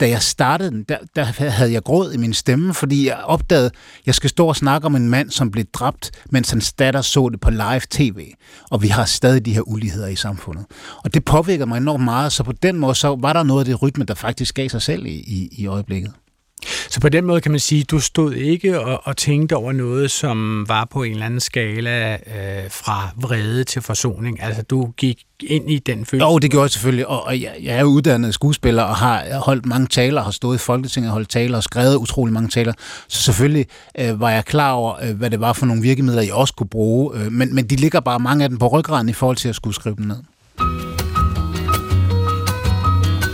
da 0.00 0.08
jeg 0.08 0.22
startede 0.22 0.70
den, 0.70 0.82
der, 0.88 0.98
der 1.16 1.24
havde 1.24 1.72
jeg 1.72 1.82
gråd 1.82 2.12
i 2.12 2.16
min 2.16 2.34
stemme, 2.34 2.74
fordi 2.74 3.06
jeg 3.06 3.16
opdagede, 3.16 3.66
at 3.66 3.72
jeg 4.06 4.14
skal 4.14 4.30
stå 4.30 4.46
og 4.46 4.56
snakke 4.56 4.86
om 4.86 4.96
en 4.96 5.08
mand, 5.08 5.30
som 5.30 5.50
blev 5.50 5.64
dræbt, 5.64 6.10
mens 6.30 6.50
hans 6.50 6.72
datter 6.72 7.00
så 7.00 7.28
det 7.28 7.40
på 7.40 7.50
live 7.50 7.80
tv. 7.90 8.32
Og 8.70 8.82
vi 8.82 8.88
har 8.88 9.04
stadig 9.04 9.46
de 9.46 9.54
her 9.54 9.68
uligheder 9.68 10.08
i 10.08 10.16
samfundet. 10.16 10.66
Og 11.04 11.14
det 11.14 11.24
påvirker 11.24 11.66
mig 11.66 11.76
enormt 11.76 12.04
meget, 12.04 12.32
så 12.32 12.42
på 12.42 12.52
den 12.52 12.78
måde 12.78 12.94
så 12.94 13.16
var 13.20 13.32
der 13.32 13.42
noget 13.42 13.60
af 13.60 13.66
det 13.66 13.82
rytme, 13.82 14.04
der 14.04 14.14
faktisk 14.14 14.54
gav 14.54 14.68
sig 14.68 14.82
selv 14.82 15.06
i, 15.06 15.14
i, 15.14 15.48
i 15.52 15.66
øjeblikket. 15.66 16.12
Så 16.90 17.00
på 17.00 17.08
den 17.08 17.24
måde 17.24 17.40
kan 17.40 17.50
man 17.50 17.60
sige, 17.60 17.80
at 17.80 17.90
du 17.90 18.00
stod 18.00 18.34
ikke 18.34 18.80
og, 18.80 19.00
og 19.04 19.16
tænkte 19.16 19.56
over 19.56 19.72
noget, 19.72 20.10
som 20.10 20.64
var 20.68 20.84
på 20.84 21.02
en 21.02 21.12
eller 21.12 21.26
anden 21.26 21.40
skala 21.40 22.12
øh, 22.12 22.70
fra 22.70 23.10
vrede 23.16 23.64
til 23.64 23.82
forsoning. 23.82 24.42
Altså 24.42 24.62
du 24.62 24.90
gik 24.96 25.22
ind 25.40 25.70
i 25.70 25.78
den 25.78 26.06
følelse? 26.06 26.26
Jo, 26.26 26.38
det 26.38 26.50
gjorde 26.50 26.62
jeg 26.62 26.70
selvfølgelig, 26.70 27.06
og, 27.06 27.26
og 27.26 27.40
jeg, 27.40 27.54
jeg 27.62 27.76
er 27.76 27.80
jo 27.80 27.86
uddannet 27.86 28.34
skuespiller 28.34 28.82
og 28.82 28.96
har 28.96 29.38
holdt 29.44 29.66
mange 29.66 29.86
taler, 29.86 30.22
har 30.22 30.30
stået 30.30 30.56
i 30.56 30.58
Folketinget 30.58 31.10
og 31.10 31.12
holdt 31.12 31.28
taler 31.28 31.56
og 31.56 31.62
skrevet 31.62 31.96
utrolig 31.96 32.34
mange 32.34 32.48
taler. 32.48 32.72
Så 33.08 33.22
selvfølgelig 33.22 33.66
øh, 33.98 34.20
var 34.20 34.30
jeg 34.30 34.44
klar 34.44 34.72
over, 34.72 34.94
øh, 35.02 35.16
hvad 35.16 35.30
det 35.30 35.40
var 35.40 35.52
for 35.52 35.66
nogle 35.66 35.82
virkemidler, 35.82 36.22
jeg 36.22 36.34
også 36.34 36.54
kunne 36.54 36.68
bruge, 36.68 37.18
øh, 37.18 37.32
men, 37.32 37.54
men 37.54 37.66
de 37.66 37.76
ligger 37.76 38.00
bare 38.00 38.18
mange 38.18 38.44
af 38.44 38.50
dem 38.50 38.58
på 38.58 38.68
ryggraden 38.68 39.08
i 39.08 39.12
forhold 39.12 39.36
til 39.36 39.48
at 39.48 39.54
skulle 39.54 39.74
skrive 39.74 39.96
dem 39.96 40.06
ned. 40.06 40.16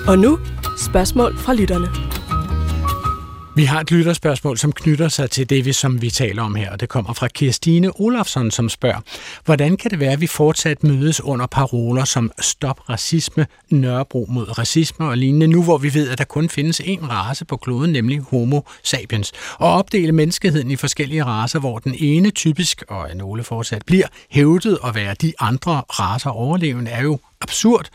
Og 0.08 0.18
nu 0.18 0.38
spørgsmål 0.76 1.38
fra 1.38 1.54
lytterne. 1.54 2.13
Vi 3.56 3.64
har 3.64 3.80
et 3.80 3.90
lytterspørgsmål, 3.90 4.58
som 4.58 4.72
knytter 4.72 5.08
sig 5.08 5.30
til 5.30 5.50
det, 5.50 5.64
vi, 5.64 5.72
som 5.72 6.02
vi 6.02 6.10
taler 6.10 6.42
om 6.42 6.54
her, 6.54 6.70
og 6.70 6.80
det 6.80 6.88
kommer 6.88 7.12
fra 7.12 7.28
Kirstine 7.28 8.00
Olafsson, 8.00 8.50
som 8.50 8.68
spørger, 8.68 9.00
hvordan 9.44 9.76
kan 9.76 9.90
det 9.90 10.00
være, 10.00 10.12
at 10.12 10.20
vi 10.20 10.26
fortsat 10.26 10.84
mødes 10.84 11.20
under 11.20 11.46
paroler 11.46 12.04
som 12.04 12.30
stop 12.40 12.90
racisme, 12.90 13.46
Nørrebro 13.70 14.26
mod 14.28 14.58
racisme 14.58 15.06
og 15.06 15.18
lignende, 15.18 15.46
nu 15.46 15.62
hvor 15.62 15.78
vi 15.78 15.94
ved, 15.94 16.10
at 16.10 16.18
der 16.18 16.24
kun 16.24 16.48
findes 16.48 16.80
én 16.80 17.10
race 17.10 17.44
på 17.44 17.56
kloden, 17.56 17.92
nemlig 17.92 18.20
Homo 18.20 18.60
sapiens, 18.82 19.32
og 19.58 19.72
opdele 19.72 20.12
menneskeheden 20.12 20.70
i 20.70 20.76
forskellige 20.76 21.24
racer, 21.24 21.58
hvor 21.58 21.78
den 21.78 21.94
ene 21.98 22.30
typisk, 22.30 22.82
og 22.88 23.08
nogle 23.14 23.44
fortsat, 23.44 23.82
bliver 23.86 24.06
hævdet 24.30 24.78
at 24.84 24.94
være 24.94 25.14
de 25.14 25.32
andre 25.40 25.82
racer 25.90 26.30
overlevende, 26.30 26.90
er 26.90 27.02
jo 27.02 27.18
absurd, 27.40 27.88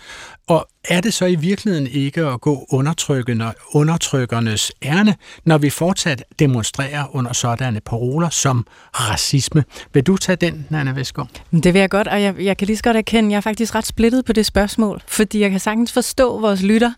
og 0.48 0.68
er 0.84 1.02
det 1.02 1.14
så 1.14 1.26
i 1.26 1.36
virkeligheden 1.36 1.88
ikke 1.88 2.26
at 2.26 2.42
gå 2.42 2.68
undertrykkende, 2.72 3.54
undertrykkernes 3.74 4.72
ærne, 4.84 5.16
når 5.46 5.58
vi 5.58 5.70
fortsat 5.70 6.24
demonstrerer 6.40 7.16
under 7.16 7.34
sådanne 7.34 7.80
paroler 7.80 8.30
som 8.30 8.66
racisme? 8.94 9.64
Vil 9.94 10.04
du 10.04 10.18
tage 10.18 10.36
den, 10.36 10.68
Nana 10.70 10.92
Vestgaard? 10.92 11.30
Det 11.52 11.74
vil 11.74 11.80
jeg 11.80 11.90
godt, 11.90 12.08
og 12.08 12.22
jeg, 12.22 12.36
jeg 12.40 12.58
kan 12.58 12.68
lige 12.68 12.78
så 12.78 12.84
godt 12.84 12.98
erkende, 12.98 13.28
at 13.28 13.32
jeg 13.32 13.38
er 13.38 13.42
faktisk 13.42 13.76
ret 13.76 13.86
splittet 13.86 14.26
på 14.26 14.34
det 14.34 14.46
spørgsmål, 14.46 15.02
fordi 15.08 15.40
jeg 15.40 15.52
kan 15.52 15.60
sagtens 15.60 15.92
forstå 15.92 16.40
vores 16.40 16.62
lytter, 16.62 16.92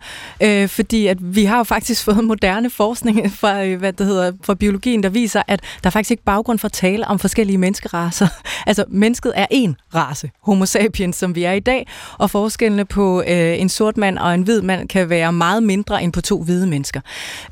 øh, 0.44 0.70
fordi 0.70 1.08
at 1.08 1.18
vi 1.36 1.46
har 1.46 1.58
jo 1.58 1.64
faktisk 1.64 2.04
fået 2.06 2.24
moderne 2.24 2.70
forskning 2.70 3.32
fra, 3.32 3.64
øh, 3.64 3.80
hvad 3.80 3.94
det 3.94 4.06
hedder, 4.06 4.32
fra 4.44 4.54
biologien, 4.54 5.04
der 5.04 5.10
viser, 5.10 5.42
at 5.48 5.62
der 5.84 5.88
er 5.88 5.92
faktisk 5.92 6.12
ikke 6.12 6.24
baggrund 6.24 6.60
for 6.60 6.66
at 6.66 6.74
tale 6.74 7.08
om 7.08 7.20
forskellige 7.20 7.58
menneskeraser. 7.58 8.28
altså, 8.68 8.86
mennesket 8.88 9.34
er 9.36 9.46
én 9.54 9.74
race, 9.96 10.32
homo 10.42 10.66
sapiens, 10.66 11.16
som 11.16 11.36
vi 11.36 11.44
er 11.44 11.54
i 11.54 11.60
dag, 11.60 11.88
og 12.18 12.32
forskellene 12.32 12.86
på 12.86 13.24
øh, 13.28 13.60
en 13.62 13.70
sort 13.72 13.98
mand 13.98 14.18
og 14.18 14.34
en 14.34 14.42
hvid 14.42 14.62
mand 14.62 14.88
kan 14.88 15.10
være 15.10 15.34
meget 15.34 15.64
mindre 15.64 16.04
end 16.04 16.14
på 16.14 16.22
to 16.22 16.44
hvide 16.44 16.68
mennesker. 16.68 17.02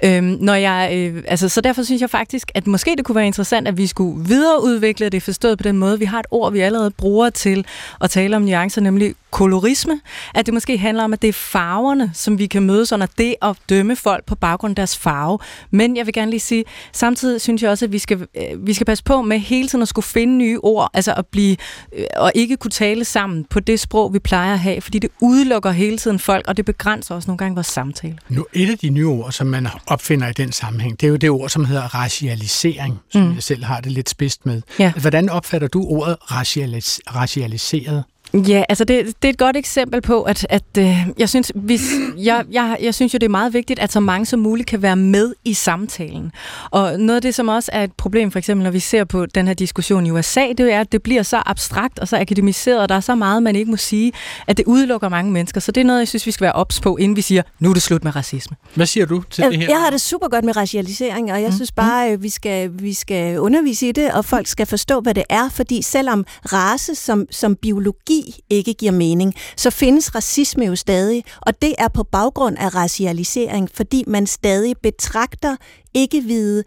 Øhm, 0.04 0.38
når 0.40 0.54
jeg, 0.54 0.92
øh, 0.94 1.24
altså, 1.28 1.50
så 1.50 1.62
derfor 1.62 1.84
synes 1.84 2.02
jeg 2.02 2.10
faktisk, 2.10 2.52
at 2.56 2.68
måske 2.68 2.96
det 2.98 3.06
kunne 3.06 3.16
være 3.16 3.28
interessant, 3.28 3.68
at 3.68 3.78
vi 3.78 3.88
skulle 3.88 4.28
videreudvikle 4.28 5.10
det 5.10 5.24
forstået 5.24 5.58
på 5.58 5.64
den 5.64 5.78
måde. 5.78 6.00
Vi 6.00 6.06
har 6.06 6.20
et 6.20 6.26
ord, 6.32 6.52
vi 6.52 6.60
allerede 6.60 6.92
bruger 6.92 7.30
til 7.30 7.66
at 8.02 8.10
tale 8.10 8.36
om 8.36 8.42
nuancer, 8.42 8.82
nemlig 8.82 9.16
kolorisme. 9.32 10.00
At 10.36 10.46
det 10.46 10.54
måske 10.54 10.78
handler 10.78 11.04
om, 11.04 11.14
at 11.14 11.22
det 11.22 11.28
er 11.28 11.34
farverne, 11.34 12.12
som 12.14 12.40
vi 12.40 12.48
kan 12.48 12.64
mødes 12.64 12.92
under 12.92 13.08
det 13.18 13.36
at 13.42 13.56
dømme 13.70 13.96
folk 13.96 14.26
på 14.26 14.36
baggrund 14.36 14.72
af 14.72 14.76
deres 14.76 14.98
farve. 14.98 15.40
Men 15.72 15.98
jeg 15.98 16.06
vil 16.06 16.14
gerne 16.14 16.32
lige 16.32 16.40
sige, 16.40 16.64
samtidig 16.94 17.42
synes 17.42 17.64
jeg 17.64 17.72
også, 17.72 17.86
at 17.86 17.92
vi 17.92 18.00
skal, 18.00 18.28
øh, 18.36 18.68
vi 18.68 18.74
skal 18.74 18.86
passe 18.86 19.04
på 19.04 19.22
med 19.22 19.40
hele 19.40 19.68
tiden 19.68 19.82
at 19.82 19.88
skulle 19.88 20.06
finde 20.06 20.38
nye 20.38 20.60
ord, 20.64 20.90
altså 20.94 21.14
at 21.14 21.28
blive, 21.28 21.56
øh, 21.98 22.06
og 22.16 22.32
ikke 22.36 22.58
kunne 22.58 22.72
tale 22.72 23.06
sammen 23.06 23.46
på 23.50 23.60
det 23.60 23.80
sprog, 23.80 24.14
vi 24.14 24.20
plejer 24.20 24.54
at 24.54 24.60
have, 24.60 24.82
fordi 24.82 25.00
det 25.00 25.10
udelukker 25.22 25.72
hele 25.72 25.98
tiden 25.98 26.09
folk, 26.18 26.48
og 26.48 26.58
det 26.58 26.66
begrænser 26.66 27.16
også 27.16 27.28
nogle 27.28 27.38
gange 27.38 27.56
vores 27.56 27.68
samtale. 27.68 28.18
Nu, 28.30 28.46
et 28.54 28.70
af 28.70 28.78
de 28.78 28.90
nye 28.90 29.08
ord, 29.08 29.32
som 29.32 29.48
man 29.48 29.68
opfinder 29.88 30.28
i 30.28 30.34
den 30.34 30.52
sammenhæng, 30.52 31.02
det 31.02 31.08
er 31.08 31.12
jo 31.12 31.16
det 31.16 31.30
ord, 31.30 31.50
som 31.50 31.66
hedder 31.66 31.96
racialisering, 31.96 33.00
som 33.12 33.22
mm. 33.22 33.34
jeg 33.34 33.44
selv 33.44 33.64
har 33.64 33.82
det 33.82 33.92
lidt 33.92 34.10
spidst 34.10 34.46
med. 34.46 34.62
Ja. 34.80 34.92
Hvordan 34.92 35.30
opfatter 35.30 35.68
du 35.68 35.84
ordet 35.84 36.18
racialis- 36.22 37.00
racialiseret? 37.16 38.04
Ja, 38.34 38.64
altså 38.70 38.84
det, 38.84 39.06
det 39.22 39.28
er 39.28 39.34
et 39.34 39.38
godt 39.38 39.58
eksempel 39.58 40.02
på, 40.02 40.24
at, 40.24 40.48
at 40.50 40.64
øh, 40.78 41.08
jeg, 41.18 41.30
synes, 41.30 41.52
hvis, 41.56 41.82
jeg, 42.18 42.46
jeg, 42.52 42.78
jeg 42.82 42.96
synes 42.96 43.14
jo, 43.14 43.18
det 43.18 43.26
er 43.26 43.30
meget 43.30 43.54
vigtigt, 43.54 43.80
at 43.80 43.92
så 43.92 44.00
mange 44.00 44.26
som 44.26 44.40
muligt 44.40 44.70
kan 44.70 44.82
være 44.82 44.96
med 44.96 45.34
i 45.46 45.54
samtalen. 45.54 46.32
Og 46.72 47.00
noget 47.00 47.16
af 47.16 47.22
det, 47.22 47.36
som 47.36 47.48
også 47.48 47.72
er 47.74 47.84
et 47.84 47.92
problem, 47.94 48.32
for 48.32 48.40
eksempel 48.40 48.64
når 48.64 48.72
vi 48.72 48.80
ser 48.80 49.04
på 49.04 49.26
den 49.26 49.48
her 49.48 49.54
diskussion 49.54 50.06
i 50.06 50.12
USA, 50.12 50.48
det 50.58 50.74
er, 50.74 50.82
at 50.82 50.92
det 50.92 51.04
bliver 51.04 51.24
så 51.24 51.42
abstrakt 51.46 52.00
og 52.00 52.08
så 52.08 52.18
akademiseret, 52.18 52.82
og 52.82 52.90
der 52.90 52.96
er 52.96 53.00
så 53.00 53.16
meget, 53.16 53.44
man 53.44 53.56
ikke 53.56 53.72
må 53.72 53.78
sige, 53.78 54.12
at 54.48 54.58
det 54.58 54.66
udelukker 54.66 55.10
mange 55.10 55.32
mennesker. 55.32 55.62
Så 55.62 55.72
det 55.72 55.82
er 55.82 55.86
noget, 55.86 56.00
jeg 56.00 56.08
synes, 56.08 56.26
vi 56.26 56.32
skal 56.32 56.44
være 56.44 56.54
ops 56.54 56.82
på, 56.82 56.98
inden 56.98 57.16
vi 57.16 57.22
siger, 57.22 57.42
nu 57.60 57.70
er 57.70 57.74
det 57.74 57.82
slut 57.82 58.04
med 58.04 58.16
racisme. 58.16 58.58
Hvad 58.76 58.86
siger 58.86 59.06
du 59.06 59.24
til 59.30 59.42
jeg, 59.42 59.52
det 59.52 59.60
her? 59.60 59.70
Jeg 59.70 59.80
har 59.80 59.90
det 59.90 60.02
super 60.02 60.28
godt 60.28 60.46
med 60.46 60.58
racialisering, 60.58 61.32
og 61.32 61.42
jeg 61.42 61.50
mm. 61.50 61.56
synes 61.56 61.72
bare, 61.72 62.08
at 62.08 62.24
vi 62.24 62.30
skal, 62.30 62.72
vi 62.74 62.94
skal 62.94 63.40
undervise 63.40 63.90
i 63.90 63.92
det, 63.92 64.12
og 64.12 64.26
folk 64.26 64.48
skal 64.48 64.66
forstå, 64.66 65.00
hvad 65.00 65.14
det 65.14 65.24
er, 65.30 65.50
fordi 65.50 65.82
selvom 65.82 66.26
race 66.54 66.96
som, 66.96 67.26
som 67.32 67.56
biologi 67.56 68.19
ikke 68.50 68.74
giver 68.74 68.92
mening, 68.92 69.34
så 69.58 69.70
findes 69.70 70.16
racisme 70.16 70.66
jo 70.66 70.76
stadig, 70.76 71.24
og 71.42 71.62
det 71.62 71.76
er 71.78 71.88
på 71.88 72.04
baggrund 72.04 72.58
af 72.58 72.76
racialisering, 72.76 73.70
fordi 73.74 74.04
man 74.08 74.28
stadig 74.28 74.76
betragter 74.78 75.56
ikke-hvide 75.94 76.64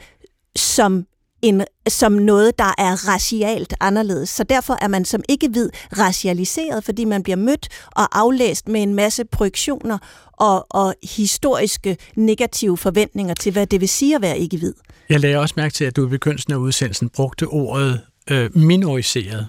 som 0.57 1.07
en, 1.43 1.65
som 1.89 2.13
noget, 2.13 2.59
der 2.59 2.75
er 2.79 3.09
racialt 3.09 3.75
anderledes. 3.81 4.29
Så 4.29 4.45
derfor 4.45 4.79
er 4.81 4.89
man 4.89 5.05
som 5.05 5.23
ikke-hvid 5.29 5.71
racialiseret, 5.99 6.85
fordi 6.85 7.05
man 7.05 7.23
bliver 7.23 7.37
mødt 7.37 7.69
og 7.87 8.19
aflæst 8.19 8.69
med 8.69 8.83
en 8.83 8.95
masse 8.95 9.25
projektioner 9.25 9.99
og, 10.33 10.67
og 10.71 10.95
historiske 11.03 11.97
negative 12.17 12.77
forventninger 12.77 13.35
til, 13.35 13.53
hvad 13.53 13.67
det 13.67 13.81
vil 13.81 13.89
sige 13.89 14.15
at 14.15 14.23
være 14.23 14.39
ikke-hvid. 14.39 14.75
Jeg 15.09 15.21
lagde 15.21 15.39
også 15.39 15.55
mærke 15.57 15.73
til, 15.73 15.85
at 15.85 15.97
du 15.97 16.07
i 16.07 16.09
begyndelsen 16.09 16.53
af 16.53 16.57
udsendelsen 16.57 17.09
brugte 17.09 17.47
ordet 17.47 18.01
øh, 18.31 18.57
minoriseret 18.57 19.47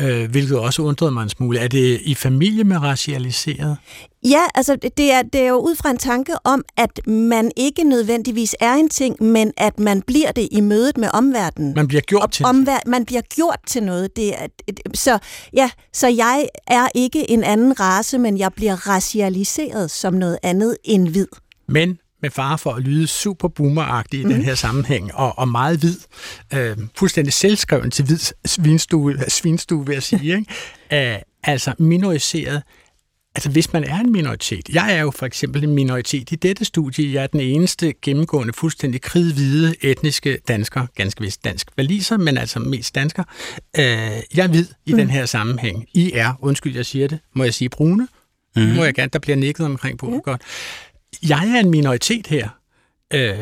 øh, 0.00 0.30
hvilket 0.30 0.58
også 0.58 0.82
undrede 0.82 1.10
mig 1.12 1.22
en 1.22 1.28
smule. 1.28 1.58
Er 1.58 1.68
det 1.68 2.00
i 2.04 2.14
familie 2.14 2.64
med 2.64 2.76
racialiseret? 2.76 3.76
Ja, 4.24 4.40
altså 4.54 4.76
det 4.96 5.12
er, 5.12 5.22
det 5.22 5.40
er 5.40 5.48
jo 5.48 5.56
ud 5.56 5.76
fra 5.76 5.90
en 5.90 5.98
tanke 5.98 6.32
om, 6.44 6.64
at 6.76 7.06
man 7.06 7.50
ikke 7.56 7.84
nødvendigvis 7.84 8.56
er 8.60 8.74
en 8.74 8.88
ting, 8.88 9.22
men 9.22 9.52
at 9.56 9.78
man 9.78 10.02
bliver 10.02 10.32
det 10.32 10.48
i 10.50 10.60
mødet 10.60 10.98
med 10.98 11.08
omverdenen. 11.12 11.74
Man 11.74 11.88
bliver 11.88 12.00
gjort 12.00 12.30
til 12.30 12.44
omver- 12.46 12.82
Man 12.86 13.04
bliver 13.04 13.22
gjort 13.34 13.58
til 13.66 13.82
noget. 13.82 14.16
Det 14.16 14.34
er, 14.42 14.46
så, 14.94 15.18
ja, 15.52 15.70
så 15.92 16.08
jeg 16.08 16.48
er 16.66 16.88
ikke 16.94 17.30
en 17.30 17.44
anden 17.44 17.80
race, 17.80 18.18
men 18.18 18.38
jeg 18.38 18.52
bliver 18.56 18.88
racialiseret 18.88 19.90
som 19.90 20.14
noget 20.14 20.38
andet 20.42 20.76
end 20.84 21.08
hvid. 21.08 21.26
Men 21.68 21.98
med 22.24 22.30
fare 22.30 22.58
for 22.58 22.72
at 22.72 22.82
lyde 22.82 23.06
super 23.06 23.48
boomeragtig 23.48 24.20
i 24.20 24.24
mm. 24.24 24.28
den 24.28 24.38
mhm. 24.38 24.46
her 24.46 24.54
sammenhæng, 24.54 25.14
og, 25.14 25.38
og 25.38 25.48
meget 25.48 25.78
hvid, 25.78 25.96
øh, 26.54 26.76
fuldstændig 26.96 27.32
selvskreven 27.32 27.90
til 27.90 28.04
hvid 28.04 28.18
svinstue, 28.46 29.16
svinstue 29.28 29.86
vil 29.86 29.92
jeg 29.92 30.02
sige, 30.02 30.36
ikke? 30.36 31.12
Æh, 31.12 31.18
altså 31.52 31.74
minoriseret, 31.78 32.62
Altså 33.36 33.50
hvis 33.50 33.72
man 33.72 33.84
er 33.84 34.00
en 34.00 34.12
minoritet, 34.12 34.68
jeg 34.68 34.96
er 34.96 35.00
jo 35.00 35.10
for 35.10 35.26
eksempel 35.26 35.64
en 35.64 35.74
minoritet 35.74 36.32
i 36.32 36.34
dette 36.34 36.64
studie, 36.64 37.14
jeg 37.14 37.22
er 37.22 37.26
den 37.26 37.40
eneste 37.40 37.94
gennemgående 38.02 38.52
fuldstændig 38.52 39.00
kridhvide 39.00 39.74
etniske 39.80 40.38
dansker, 40.48 40.86
ganske 40.94 41.20
vist 41.20 41.44
dansk 41.44 41.70
valiser, 41.76 42.16
men 42.16 42.38
altså 42.38 42.58
mest 42.58 42.94
dansker. 42.94 43.24
Øh, 43.78 43.84
jeg 44.34 44.44
er 44.44 44.48
hvid 44.48 44.66
i 44.86 44.92
mm. 44.92 44.98
den 44.98 45.10
her 45.10 45.26
sammenhæng. 45.26 45.86
I 45.94 46.12
er, 46.14 46.32
undskyld 46.40 46.76
jeg 46.76 46.86
siger 46.86 47.08
det, 47.08 47.18
må 47.34 47.44
jeg 47.44 47.54
sige 47.54 47.68
brune? 47.68 48.08
Mm. 48.56 48.62
Må 48.62 48.84
jeg 48.84 48.94
gerne, 48.94 49.10
der 49.12 49.18
bliver 49.18 49.36
nikket 49.36 49.66
omkring 49.66 49.98
på, 49.98 50.12
ja. 50.12 50.18
godt 50.18 50.42
jeg 51.22 51.48
er 51.56 51.60
en 51.60 51.70
minoritet 51.70 52.26
her. 52.26 52.48
Øh, 53.14 53.38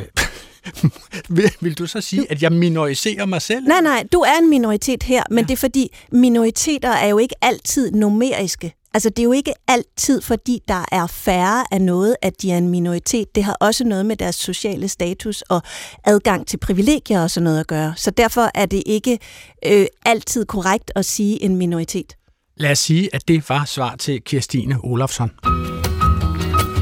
vil, 1.36 1.50
vil 1.60 1.78
du 1.78 1.86
så 1.86 2.00
sige, 2.00 2.30
at 2.30 2.42
jeg 2.42 2.52
minoriserer 2.52 3.26
mig 3.26 3.42
selv? 3.42 3.66
Nej, 3.66 3.80
nej, 3.80 4.04
du 4.12 4.20
er 4.20 4.38
en 4.42 4.50
minoritet 4.50 5.02
her, 5.02 5.22
men 5.30 5.38
ja. 5.38 5.42
det 5.42 5.52
er 5.52 5.56
fordi, 5.56 5.96
minoriteter 6.12 6.90
er 6.90 7.06
jo 7.06 7.18
ikke 7.18 7.34
altid 7.42 7.92
numeriske. 7.92 8.74
Altså, 8.94 9.08
det 9.08 9.18
er 9.18 9.24
jo 9.24 9.32
ikke 9.32 9.52
altid, 9.68 10.22
fordi 10.22 10.60
der 10.68 10.84
er 10.92 11.06
færre 11.06 11.64
af 11.70 11.80
noget, 11.80 12.16
at 12.22 12.42
de 12.42 12.52
er 12.52 12.58
en 12.58 12.68
minoritet. 12.68 13.34
Det 13.34 13.44
har 13.44 13.56
også 13.60 13.84
noget 13.84 14.06
med 14.06 14.16
deres 14.16 14.34
sociale 14.34 14.88
status 14.88 15.42
og 15.42 15.62
adgang 16.04 16.46
til 16.46 16.56
privilegier 16.56 17.22
og 17.22 17.30
sådan 17.30 17.44
noget 17.44 17.60
at 17.60 17.66
gøre. 17.66 17.94
Så 17.96 18.10
derfor 18.10 18.50
er 18.54 18.66
det 18.66 18.82
ikke 18.86 19.18
øh, 19.66 19.86
altid 20.04 20.44
korrekt 20.44 20.92
at 20.94 21.04
sige 21.04 21.42
en 21.42 21.56
minoritet. 21.56 22.16
Lad 22.56 22.70
os 22.70 22.78
sige, 22.78 23.14
at 23.14 23.28
det 23.28 23.48
var 23.48 23.64
svar 23.64 23.96
til 23.96 24.22
Kirstine 24.22 24.78
Olofsson. 24.84 25.30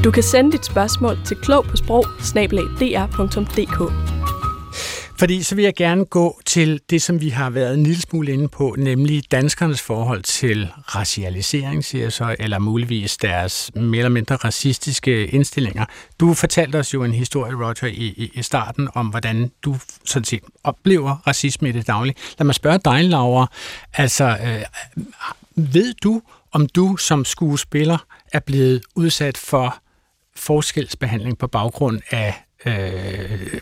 Du 0.03 0.11
kan 0.11 0.23
sende 0.23 0.51
dit 0.51 0.65
spørgsmål 0.65 1.19
til 1.25 1.37
klog 1.37 1.65
på 1.65 1.77
sprog 1.77 2.05
fordi 5.19 5.43
så 5.43 5.55
vil 5.55 5.63
jeg 5.63 5.75
gerne 5.75 6.05
gå 6.05 6.41
til 6.45 6.81
det, 6.89 7.01
som 7.01 7.21
vi 7.21 7.29
har 7.29 7.49
været 7.49 7.73
en 7.73 7.83
lille 7.83 8.01
smule 8.01 8.31
inde 8.33 8.47
på, 8.47 8.75
nemlig 8.77 9.31
danskernes 9.31 9.81
forhold 9.81 10.23
til 10.23 10.71
racialisering, 10.95 11.85
siger 11.85 12.03
jeg 12.03 12.11
så, 12.11 12.35
eller 12.39 12.59
muligvis 12.59 13.17
deres 13.17 13.71
mere 13.75 13.97
eller 13.97 14.09
mindre 14.09 14.35
racistiske 14.35 15.27
indstillinger. 15.27 15.85
Du 16.19 16.33
fortalte 16.33 16.79
os 16.79 16.93
jo 16.93 17.03
en 17.03 17.13
historie, 17.13 17.55
Roger, 17.55 17.85
i, 17.85 18.05
i, 18.17 18.31
i 18.33 18.43
starten 18.43 18.89
om, 18.93 19.07
hvordan 19.07 19.51
du 19.63 19.75
sådan 20.05 20.25
set 20.25 20.43
oplever 20.63 21.27
racisme 21.27 21.69
i 21.69 21.71
det 21.71 21.87
daglige. 21.87 22.15
Lad 22.39 22.45
mig 22.45 22.55
spørge 22.55 22.79
dig, 22.85 23.03
Laura. 23.03 23.47
Altså, 23.93 24.37
øh, 24.43 24.61
ved 25.55 25.93
du, 25.93 26.21
om 26.51 26.67
du 26.67 26.97
som 26.97 27.25
skuespiller 27.25 27.97
er 28.33 28.39
blevet 28.39 28.81
udsat 28.95 29.37
for 29.37 29.81
forskelsbehandling 30.41 31.37
på 31.37 31.47
baggrund 31.47 32.01
af 32.11 32.33
øh, 32.65 33.61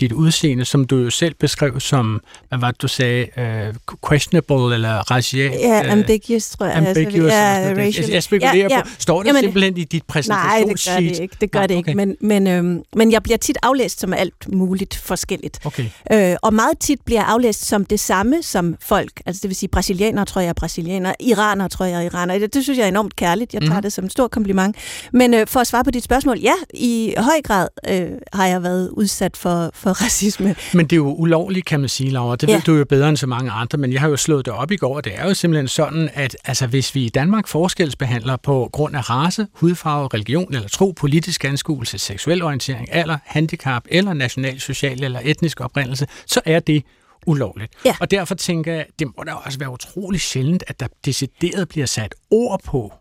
dit 0.00 0.12
udseende, 0.12 0.64
som 0.64 0.84
du 0.84 0.96
jo 0.96 1.10
selv 1.10 1.34
beskrev 1.34 1.80
som, 1.80 2.20
hvad 2.48 2.58
var 2.58 2.70
det, 2.70 2.82
du 2.82 2.88
sagde, 2.88 3.26
uh, 3.36 3.98
questionable 4.10 4.74
eller 4.74 5.10
racial? 5.10 5.50
Ja, 5.50 5.86
uh, 5.86 5.92
ambiguous, 5.92 6.50
tror 6.50 6.66
jeg. 6.66 6.74
Altså, 6.74 7.00
ambiguous. 7.00 7.32
Ja, 7.32 7.74
racial. 7.76 8.04
Jeg, 8.04 8.14
jeg 8.14 8.22
spekulerer 8.22 8.56
ja, 8.56 8.76
ja. 8.76 8.82
på, 8.82 8.88
står 8.98 9.22
det 9.22 9.28
Jamen, 9.28 9.42
simpelthen 9.42 9.76
i 9.76 9.84
dit 9.84 10.04
præsentationssheet? 10.04 10.98
Nej, 10.98 11.08
det 11.10 11.10
gør 11.10 11.16
det 11.16 11.22
ikke. 11.22 11.36
Det 11.40 11.50
gør 11.50 11.60
ja, 11.60 11.66
det 11.66 11.74
ikke. 11.74 11.94
Men, 11.94 12.16
men, 12.20 12.46
øhm, 12.46 12.82
men 12.96 13.12
jeg 13.12 13.22
bliver 13.22 13.36
tit 13.36 13.58
aflæst 13.62 14.00
som 14.00 14.12
alt 14.12 14.52
muligt 14.52 14.96
forskelligt. 14.96 15.60
Okay. 15.64 15.86
Øh, 16.12 16.36
og 16.42 16.54
meget 16.54 16.78
tit 16.78 17.00
bliver 17.04 17.20
jeg 17.20 17.28
aflæst 17.28 17.64
som 17.64 17.84
det 17.84 18.00
samme 18.00 18.42
som 18.42 18.76
folk. 18.80 19.22
Altså 19.26 19.40
det 19.42 19.48
vil 19.48 19.56
sige, 19.56 19.68
brasilianere 19.68 20.24
tror 20.24 20.40
jeg 20.40 20.48
er 20.48 20.52
brasilianer, 20.52 21.14
iraner 21.20 21.68
tror 21.68 21.86
jeg 21.86 21.96
er 21.96 22.00
iraner. 22.00 22.38
Det, 22.38 22.54
det 22.54 22.62
synes 22.62 22.78
jeg 22.78 22.84
er 22.84 22.88
enormt 22.88 23.16
kærligt. 23.16 23.54
Jeg 23.54 23.62
tager 23.62 23.74
mm. 23.74 23.82
det 23.82 23.92
som 23.92 24.04
en 24.04 24.10
stor 24.10 24.28
kompliment. 24.28 24.76
Men 25.12 25.34
øh, 25.34 25.46
for 25.46 25.60
at 25.60 25.66
svare 25.66 25.84
på 25.84 25.90
dit 25.90 26.04
spørgsmål, 26.04 26.38
ja, 26.38 26.54
i 26.74 27.14
høj 27.18 27.42
grad 27.44 27.68
øh, 27.88 28.10
har 28.32 28.46
jeg 28.46 28.62
været 28.62 28.90
udsat 28.90 29.36
for, 29.36 29.70
for 29.74 29.89
for 29.94 30.04
racisme. 30.04 30.54
Men 30.74 30.86
det 30.86 30.92
er 30.92 30.96
jo 30.96 31.14
ulovligt, 31.14 31.66
kan 31.66 31.80
man 31.80 31.88
sige, 31.88 32.10
Laura. 32.10 32.36
Det 32.36 32.48
ja. 32.48 32.54
ved 32.54 32.62
du 32.62 32.74
jo 32.74 32.84
bedre 32.84 33.08
end 33.08 33.16
så 33.16 33.26
mange 33.26 33.50
andre, 33.50 33.78
men 33.78 33.92
jeg 33.92 34.00
har 34.00 34.08
jo 34.08 34.16
slået 34.16 34.46
det 34.46 34.54
op 34.54 34.70
i 34.70 34.76
går, 34.76 34.96
og 34.96 35.04
det 35.04 35.12
er 35.16 35.26
jo 35.26 35.34
simpelthen 35.34 35.68
sådan, 35.68 36.10
at 36.14 36.36
altså, 36.44 36.66
hvis 36.66 36.94
vi 36.94 37.04
i 37.04 37.08
Danmark 37.08 37.48
forskelsbehandler 37.48 38.36
på 38.36 38.68
grund 38.72 38.96
af 38.96 39.10
race, 39.10 39.46
hudfarve, 39.52 40.08
religion 40.14 40.54
eller 40.54 40.68
tro, 40.68 40.90
politisk 40.90 41.44
anskuelse, 41.44 41.98
seksuel 41.98 42.42
orientering, 42.42 42.92
alder, 42.92 43.18
handicap 43.24 43.82
eller 43.88 44.12
national, 44.12 44.60
social 44.60 45.04
eller 45.04 45.20
etnisk 45.24 45.60
oprindelse, 45.60 46.06
så 46.26 46.40
er 46.44 46.60
det 46.60 46.84
ulovligt. 47.26 47.72
Ja. 47.84 47.96
Og 48.00 48.10
derfor 48.10 48.34
tænker 48.34 48.72
jeg, 48.72 48.86
det 48.98 49.06
må 49.16 49.24
da 49.26 49.32
også 49.32 49.58
være 49.58 49.70
utrolig 49.70 50.20
sjældent, 50.20 50.64
at 50.66 50.80
der 50.80 50.86
decideret 51.04 51.68
bliver 51.68 51.86
sat 51.86 52.14
ord 52.30 52.60
på, 52.64 52.92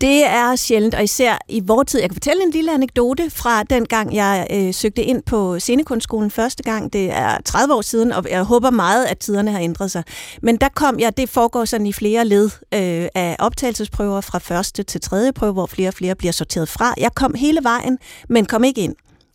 det 0.00 0.26
er 0.26 0.56
sjældent, 0.56 0.94
og 0.94 1.04
især 1.04 1.38
i 1.48 1.60
vores 1.64 1.90
tid. 1.90 2.00
Jeg 2.00 2.08
kan 2.10 2.14
fortælle 2.14 2.42
en 2.42 2.50
lille 2.50 2.74
anekdote 2.74 3.30
fra 3.30 3.62
den 3.62 3.86
gang, 3.86 4.14
jeg 4.14 4.46
øh, 4.50 4.74
søgte 4.74 5.02
ind 5.02 5.22
på 5.22 5.58
scenekunstskolen 5.58 6.30
første 6.30 6.62
gang. 6.62 6.92
Det 6.92 7.10
er 7.10 7.38
30 7.44 7.74
år 7.74 7.80
siden, 7.80 8.12
og 8.12 8.24
jeg 8.30 8.42
håber 8.42 8.70
meget, 8.70 9.06
at 9.06 9.18
tiderne 9.18 9.50
har 9.50 9.60
ændret 9.60 9.90
sig. 9.90 10.02
Men 10.42 10.56
der 10.56 10.68
kom 10.68 10.98
jeg, 10.98 11.16
det 11.16 11.28
foregår 11.28 11.64
sådan 11.64 11.86
i 11.86 11.92
flere 11.92 12.24
led 12.24 12.44
øh, 12.74 13.08
af 13.14 13.36
optagelsesprøver 13.38 14.20
fra 14.20 14.38
første 14.38 14.82
til 14.82 15.00
tredje 15.00 15.32
prøve, 15.32 15.52
hvor 15.52 15.66
flere 15.66 15.88
og 15.88 15.94
flere 15.94 16.14
bliver 16.14 16.32
sorteret 16.32 16.68
fra. 16.68 16.94
Jeg 16.96 17.14
kom 17.14 17.34
hele 17.34 17.60
vejen, 17.62 17.98
men 18.28 18.46
kom 18.46 18.64
ikke 18.64 18.80
ind. 18.80 18.94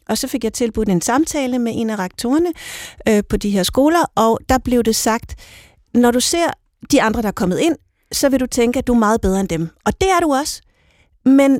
Og 0.10 0.18
så 0.18 0.28
fik 0.28 0.44
jeg 0.44 0.54
tilbudt 0.54 0.90
en 0.90 1.02
samtale 1.02 1.60
med 1.60 1.72
en 1.76 1.90
af 1.90 2.00
rektorerne 2.00 2.54
øh, 3.10 3.24
på 3.30 3.38
de 3.38 3.50
her 3.50 3.64
skoler, 3.64 4.12
og 4.16 4.40
der 4.50 4.58
blev 4.58 4.84
det 4.84 4.96
sagt, 4.96 5.36
når 5.94 6.12
du 6.12 6.20
ser 6.20 6.48
de 6.92 7.02
andre, 7.02 7.22
der 7.22 7.28
er 7.28 7.32
kommet 7.32 7.60
ind, 7.60 7.76
så 8.16 8.30
vil 8.30 8.40
du 8.40 8.46
tænke, 8.46 8.80
at 8.80 8.88
du 8.88 8.94
er 8.94 8.98
meget 9.00 9.22
bedre 9.22 9.40
end 9.40 9.50
dem. 9.50 9.70
Og 9.86 9.94
det 10.02 10.10
er 10.10 10.20
du 10.20 10.34
også. 10.34 10.62
Men 11.26 11.60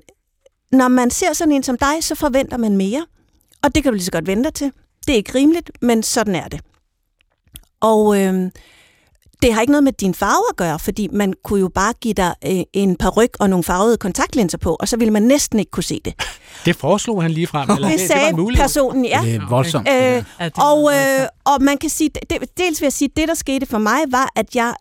når 0.72 0.88
man 0.88 1.10
ser 1.12 1.34
sådan 1.34 1.52
en 1.52 1.64
som 1.64 1.78
dig, 1.78 1.96
så 2.04 2.16
forventer 2.16 2.58
man 2.58 2.78
mere. 2.78 3.06
Og 3.64 3.76
det 3.76 3.84
kan 3.84 3.92
du 3.92 3.96
lige 3.96 4.06
så 4.06 4.12
godt 4.12 4.28
vente 4.28 4.44
dig 4.44 4.54
til. 4.54 4.72
Det 5.08 5.14
er 5.14 5.18
ikke 5.18 5.36
rimeligt, 5.36 5.72
men 5.82 6.04
sådan 6.04 6.36
er 6.36 6.48
det. 6.48 6.60
Og 7.82 8.22
øh, 8.22 8.52
det 9.42 9.54
har 9.54 9.62
ikke 9.62 9.72
noget 9.72 9.84
med 9.84 9.92
din 9.94 10.14
farve 10.14 10.44
at 10.50 10.56
gøre, 10.58 10.80
fordi 10.80 11.08
man 11.12 11.34
kunne 11.44 11.60
jo 11.60 11.68
bare 11.70 11.94
give 12.02 12.14
dig 12.14 12.36
øh, 12.46 12.62
en 12.74 12.96
paryk 12.96 13.30
og 13.40 13.50
nogle 13.50 13.64
farvede 13.64 13.98
kontaktlinser 13.98 14.58
på, 14.58 14.76
og 14.80 14.88
så 14.88 14.98
ville 14.98 15.12
man 15.12 15.24
næsten 15.24 15.60
ikke 15.60 15.72
kunne 15.72 15.84
se 15.84 16.02
det. 16.06 16.14
Det 16.66 16.76
foreslog 16.76 17.22
han 17.22 17.32
lige 17.32 17.48
frem. 17.48 17.70
Eller 17.72 17.88
Det 17.90 18.00
det 18.00 18.10
var 18.10 18.16
sagde 18.16 18.30
en 18.30 18.36
mulighed. 18.36 18.64
personen, 18.64 19.06
ja. 19.06 19.22
Det 19.26 19.36
er 19.36 19.48
voldsomt. 19.50 19.88
Øh, 19.90 19.94
det. 19.96 20.26
Ja, 20.40 20.46
det 20.46 20.54
og, 20.58 20.92
øh, 20.94 21.28
og 21.46 21.62
man 21.64 21.78
kan 21.78 21.90
sige, 21.90 22.10
det, 22.30 22.58
dels 22.58 22.82
vil 22.82 22.86
jeg 22.86 22.94
sige, 22.94 23.10
det 23.18 23.28
der 23.28 23.34
skete 23.34 23.66
for 23.66 23.78
mig, 23.78 24.00
var, 24.10 24.30
at 24.36 24.56
jeg 24.56 24.74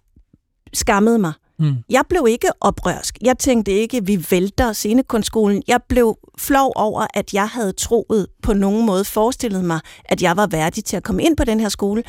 skammede 0.73 1.19
mig. 1.19 1.33
Mm. 1.59 1.77
Jeg 1.91 2.03
blev 2.09 2.27
ikke 2.29 2.49
oprørsk. 2.61 3.19
Jeg 3.23 3.39
tænkte 3.39 3.73
ikke, 3.73 4.07
vi 4.07 4.27
vælter 4.31 4.73
scenekunstskolen. 4.73 5.63
Jeg 5.69 5.81
blev 5.89 6.19
flov 6.39 6.73
over, 6.77 7.07
at 7.15 7.35
jeg 7.35 7.49
havde 7.49 7.73
troet 7.73 8.27
på 8.43 8.53
nogen 8.53 8.87
måde, 8.87 9.05
forestillet 9.05 9.65
mig, 9.65 9.81
at 10.05 10.23
jeg 10.23 10.37
var 10.37 10.47
værdig 10.47 10.85
til 10.85 10.97
at 10.97 11.03
komme 11.03 11.23
ind 11.23 11.37
på 11.37 11.45
den 11.45 11.61
her 11.61 11.69
skole. 11.69 12.03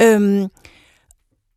Øhm, 0.00 0.48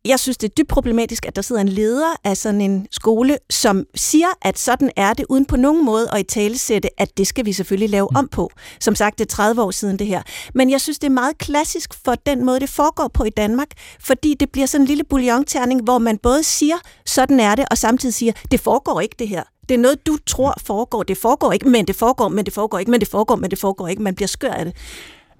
jeg 0.04 0.20
synes, 0.20 0.36
det 0.36 0.48
er 0.48 0.54
dybt 0.54 0.68
problematisk, 0.68 1.26
at 1.26 1.36
der 1.36 1.42
sidder 1.42 1.62
en 1.62 1.68
leder 1.68 2.14
af 2.24 2.36
sådan 2.36 2.60
en 2.60 2.86
skole, 2.90 3.38
som 3.50 3.84
siger, 3.94 4.26
at 4.42 4.58
sådan 4.58 4.90
er 4.96 5.12
det, 5.12 5.26
uden 5.28 5.44
på 5.44 5.56
nogen 5.56 5.84
måde 5.84 6.10
at 6.12 6.20
i 6.20 6.22
tale 6.22 6.58
sætte, 6.58 7.00
at 7.00 7.18
det 7.18 7.26
skal 7.26 7.46
vi 7.46 7.52
selvfølgelig 7.52 7.90
lave 7.90 8.16
om 8.16 8.28
på. 8.28 8.50
Som 8.80 8.94
sagt, 8.94 9.18
det 9.18 9.24
er 9.24 9.28
30 9.28 9.62
år 9.62 9.70
siden 9.70 9.98
det 9.98 10.06
her. 10.06 10.22
Men 10.54 10.70
jeg 10.70 10.80
synes, 10.80 10.98
det 10.98 11.06
er 11.06 11.12
meget 11.12 11.38
klassisk 11.38 11.94
for 12.04 12.14
den 12.14 12.44
måde, 12.44 12.60
det 12.60 12.68
foregår 12.68 13.08
på 13.08 13.24
i 13.24 13.30
Danmark, 13.30 13.68
fordi 14.00 14.34
det 14.34 14.50
bliver 14.50 14.66
sådan 14.66 14.82
en 14.82 14.88
lille 14.88 15.04
bouillonterning, 15.04 15.82
hvor 15.82 15.98
man 15.98 16.18
både 16.18 16.42
siger, 16.42 16.76
sådan 17.06 17.40
er 17.40 17.54
det, 17.54 17.64
og 17.70 17.78
samtidig 17.78 18.14
siger, 18.14 18.32
det 18.50 18.60
foregår 18.60 19.00
ikke 19.00 19.16
det 19.18 19.28
her. 19.28 19.42
Det 19.68 19.74
er 19.74 19.78
noget, 19.78 20.06
du 20.06 20.18
tror 20.26 20.54
foregår. 20.66 21.02
Det 21.02 21.18
foregår 21.18 21.52
ikke, 21.52 21.68
men 21.68 21.86
det 21.86 21.96
foregår, 21.96 22.28
men 22.28 22.44
det 22.44 22.54
foregår 22.54 22.78
ikke, 22.78 22.90
men 22.90 23.00
det 23.00 23.08
foregår, 23.08 23.36
men 23.36 23.50
det 23.50 23.58
foregår 23.58 23.88
ikke. 23.88 24.02
Man 24.02 24.14
bliver 24.14 24.28
skør 24.28 24.50
af 24.50 24.64
det. 24.64 24.74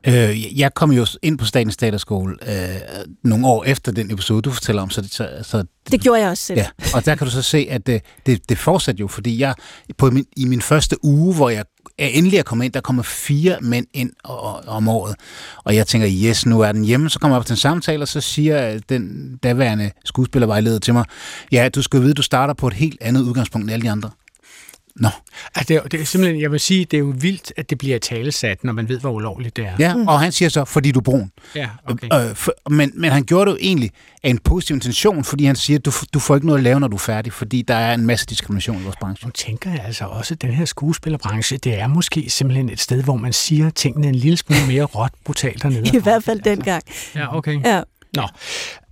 Øh, 0.06 0.58
jeg 0.60 0.74
kom 0.74 0.92
jo 0.92 1.06
ind 1.22 1.38
på 1.38 1.44
Statens 1.44 1.76
Teaterskole 1.76 2.36
øh, 2.48 2.76
nogle 3.24 3.46
år 3.46 3.64
efter 3.64 3.92
den 3.92 4.10
episode, 4.10 4.42
du 4.42 4.50
fortæller 4.50 4.82
om, 4.82 4.90
så, 4.90 5.00
det- 5.00 5.12
så, 5.14 5.28
så 5.42 5.64
Det 5.90 6.00
gjorde 6.00 6.20
jeg 6.20 6.30
også 6.30 6.42
selv. 6.44 6.58
Ja, 6.58 6.66
og 6.94 7.04
der 7.04 7.14
kan 7.14 7.26
du 7.26 7.30
så 7.30 7.42
se, 7.42 7.66
at 7.70 7.86
det, 7.86 8.02
det, 8.26 8.48
det 8.48 8.58
fortsatte 8.58 9.00
jo, 9.00 9.08
fordi 9.08 9.38
jeg 9.40 9.54
på 9.98 10.10
min, 10.10 10.24
i 10.36 10.44
min 10.44 10.60
første 10.62 11.04
uge, 11.04 11.34
hvor 11.34 11.50
jeg 11.50 11.64
er 11.98 12.06
endelig 12.06 12.38
er 12.38 12.42
kommet 12.42 12.64
ind, 12.64 12.72
der 12.72 12.80
kommer 12.80 13.02
fire 13.02 13.58
mænd 13.60 13.86
ind 13.94 14.12
om 14.66 14.88
året. 14.88 15.14
Og 15.64 15.74
jeg 15.76 15.86
tænker, 15.86 16.08
yes, 16.24 16.46
nu 16.46 16.60
er 16.60 16.72
den 16.72 16.84
hjemme. 16.84 17.10
Så 17.10 17.18
kommer 17.18 17.36
jeg 17.36 17.40
op 17.40 17.46
til 17.46 17.52
en 17.52 17.56
samtale, 17.56 18.02
og 18.04 18.08
så 18.08 18.20
siger 18.20 18.72
øh, 18.74 18.80
den 18.88 19.36
daværende 19.42 19.90
skuespillervejleder 20.04 20.78
til 20.78 20.94
mig, 20.94 21.04
ja, 21.52 21.68
du 21.68 21.82
skal 21.82 22.00
vide, 22.02 22.14
du 22.14 22.22
starter 22.22 22.54
på 22.54 22.66
et 22.66 22.72
helt 22.74 22.98
andet 23.00 23.20
udgangspunkt 23.22 23.64
end 23.64 23.72
alle 23.72 23.82
de 23.86 23.90
andre. 23.90 24.10
Nå, 24.98 25.08
Altså, 25.54 25.68
det, 25.68 25.76
er, 25.76 25.88
det 25.88 26.00
er 26.00 26.04
simpelthen, 26.04 26.40
jeg 26.40 26.52
vil 26.52 26.60
sige, 26.60 26.84
det 26.84 26.96
er 26.96 26.98
jo 26.98 27.14
vildt, 27.18 27.52
at 27.56 27.70
det 27.70 27.78
bliver 27.78 27.98
talesat, 27.98 28.64
når 28.64 28.72
man 28.72 28.88
ved, 28.88 29.00
hvor 29.00 29.10
ulovligt 29.10 29.56
det 29.56 29.66
er. 29.66 29.72
ja, 29.78 29.94
mm. 29.94 30.08
og 30.08 30.20
han 30.20 30.32
siger 30.32 30.48
så, 30.48 30.64
fordi 30.64 30.92
du 30.92 30.98
er 30.98 31.02
brun. 31.02 31.32
ja 31.54 31.68
okay. 31.86 32.08
Øh, 32.12 32.34
for, 32.34 32.70
men, 32.70 32.92
men 32.94 33.12
han 33.12 33.24
gjorde 33.24 33.50
det 33.50 33.56
jo 33.56 33.58
egentlig 33.60 33.90
af 34.22 34.30
en 34.30 34.38
positiv 34.38 34.74
intention, 34.74 35.24
fordi 35.24 35.44
han 35.44 35.56
siger, 35.56 35.78
du, 35.78 35.92
du 36.14 36.18
får 36.18 36.34
ikke 36.34 36.46
noget 36.46 36.58
at 36.58 36.64
lave, 36.64 36.80
når 36.80 36.88
du 36.88 36.96
er 36.96 37.00
færdig, 37.00 37.32
fordi 37.32 37.62
der 37.62 37.74
er 37.74 37.94
en 37.94 38.06
masse 38.06 38.26
diskrimination 38.26 38.80
i 38.80 38.82
vores 38.82 38.96
branche. 38.96 39.26
Nu 39.26 39.32
tænker 39.32 39.70
jeg 39.70 39.80
altså 39.84 40.04
også, 40.04 40.34
at 40.34 40.42
den 40.42 40.50
her 40.50 40.64
skuespillerbranche, 40.64 41.56
det 41.56 41.78
er 41.78 41.86
måske 41.86 42.30
simpelthen 42.30 42.68
et 42.68 42.80
sted, 42.80 43.02
hvor 43.02 43.16
man 43.16 43.32
siger 43.32 43.70
tingene 43.70 44.08
en 44.08 44.14
lille 44.14 44.36
smule 44.36 44.66
mere 44.66 44.84
råt, 44.84 45.10
brutalt 45.24 45.62
dernede. 45.62 45.90
I 45.98 46.02
hvert 46.02 46.24
fald 46.24 46.40
dengang. 46.40 46.82
Ja, 47.14 47.36
okay. 47.36 47.60
Ja. 47.64 47.82
Nå, 48.18 48.28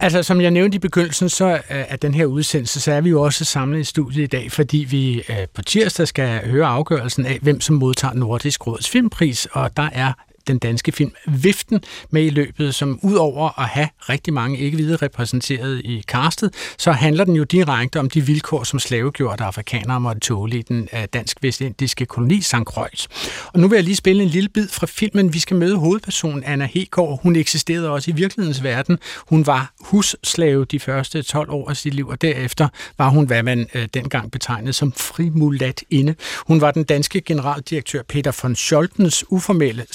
altså 0.00 0.22
som 0.22 0.40
jeg 0.40 0.50
nævnte 0.50 0.76
i 0.76 0.78
begyndelsen, 0.78 1.28
så 1.28 1.46
øh, 1.46 1.60
af 1.68 1.98
den 1.98 2.14
her 2.14 2.26
udsendelse, 2.26 2.80
så 2.80 2.92
er 2.92 3.00
vi 3.00 3.10
jo 3.10 3.22
også 3.22 3.44
samlet 3.44 3.80
i 3.80 3.84
studiet 3.84 4.24
i 4.24 4.26
dag, 4.26 4.52
fordi 4.52 4.86
vi 4.90 5.22
øh, 5.28 5.36
på 5.54 5.62
tirsdag 5.62 6.08
skal 6.08 6.50
høre 6.50 6.66
afgørelsen 6.66 7.26
af, 7.26 7.38
hvem 7.42 7.60
som 7.60 7.76
modtager 7.76 8.14
Nordisk 8.14 8.66
Råds 8.66 8.90
Filmpris, 8.90 9.46
og 9.52 9.76
der 9.76 9.88
er 9.92 10.12
den 10.46 10.58
danske 10.58 10.92
film 10.92 11.12
Viften 11.26 11.80
med 12.10 12.22
i 12.22 12.30
løbet, 12.30 12.74
som 12.74 12.98
udover 13.02 13.60
at 13.60 13.68
have 13.68 13.88
rigtig 14.08 14.32
mange 14.32 14.58
ikke 14.58 14.76
hvide 14.76 14.96
repræsenteret 14.96 15.80
i 15.84 16.02
castet, 16.06 16.54
så 16.78 16.92
handler 16.92 17.24
den 17.24 17.36
jo 17.36 17.44
direkte 17.44 18.00
om 18.00 18.10
de 18.10 18.26
vilkår, 18.26 18.64
som 18.64 18.78
slavegjorte 18.78 19.44
afrikanere 19.44 20.00
måtte 20.00 20.20
tåle 20.20 20.58
i 20.58 20.62
den 20.62 20.88
øh, 20.92 21.04
dansk-vestindiske 21.12 22.06
koloni 22.06 22.40
St. 22.40 22.54
Croix. 22.64 23.06
Og 23.52 23.60
nu 23.60 23.68
vil 23.68 23.76
jeg 23.76 23.84
lige 23.84 23.96
spille 23.96 24.22
en 24.22 24.28
lille 24.28 24.48
bid 24.48 24.68
fra 24.68 24.86
filmen. 24.86 25.32
Vi 25.32 25.38
skal 25.38 25.56
møde 25.56 25.76
hovedpersonen 25.76 26.44
Anna 26.44 26.68
Hegård. 26.74 27.20
Hun 27.22 27.36
eksisterede 27.36 27.90
også 27.90 28.10
i 28.10 28.14
virkelighedens 28.14 28.62
verden. 28.62 28.98
Hun 29.28 29.46
var 29.46 29.72
husslave 29.80 30.64
de 30.64 30.80
første 30.80 31.22
12 31.22 31.50
år 31.50 31.70
af 31.70 31.76
sit 31.76 31.94
liv, 31.94 32.08
og 32.08 32.22
derefter 32.22 32.68
var 32.98 33.08
hun, 33.08 33.26
hvad 33.26 33.42
man 33.42 33.66
øh, 33.74 33.88
dengang 33.94 34.30
betegnede 34.30 34.72
som 34.72 34.92
frimulat 34.92 35.84
inde. 35.90 36.14
Hun 36.46 36.60
var 36.60 36.70
den 36.70 36.84
danske 36.84 37.20
generaldirektør 37.20 38.02
Peter 38.02 38.40
von 38.42 38.56
Scholtens 38.56 39.24
uformelle 39.28 39.86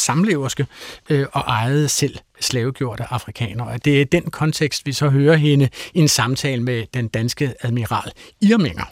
samleverske 0.50 0.68
øh, 1.10 1.26
og 1.32 1.42
ejede 1.42 1.90
selv 1.90 2.18
slavegjorte 2.40 3.04
afrikanere. 3.10 3.68
Og 3.68 3.86
det 3.86 3.98
er 3.98 4.02
i 4.02 4.04
den 4.04 4.24
kontekst, 4.24 4.86
vi 4.86 4.94
så 4.94 5.10
hører 5.10 5.36
hende 5.36 5.70
i 5.94 6.00
en 6.00 6.08
samtale 6.08 6.64
med 6.64 6.86
den 6.94 7.08
danske 7.08 7.54
admiral 7.62 8.12
Irminger. 8.42 8.86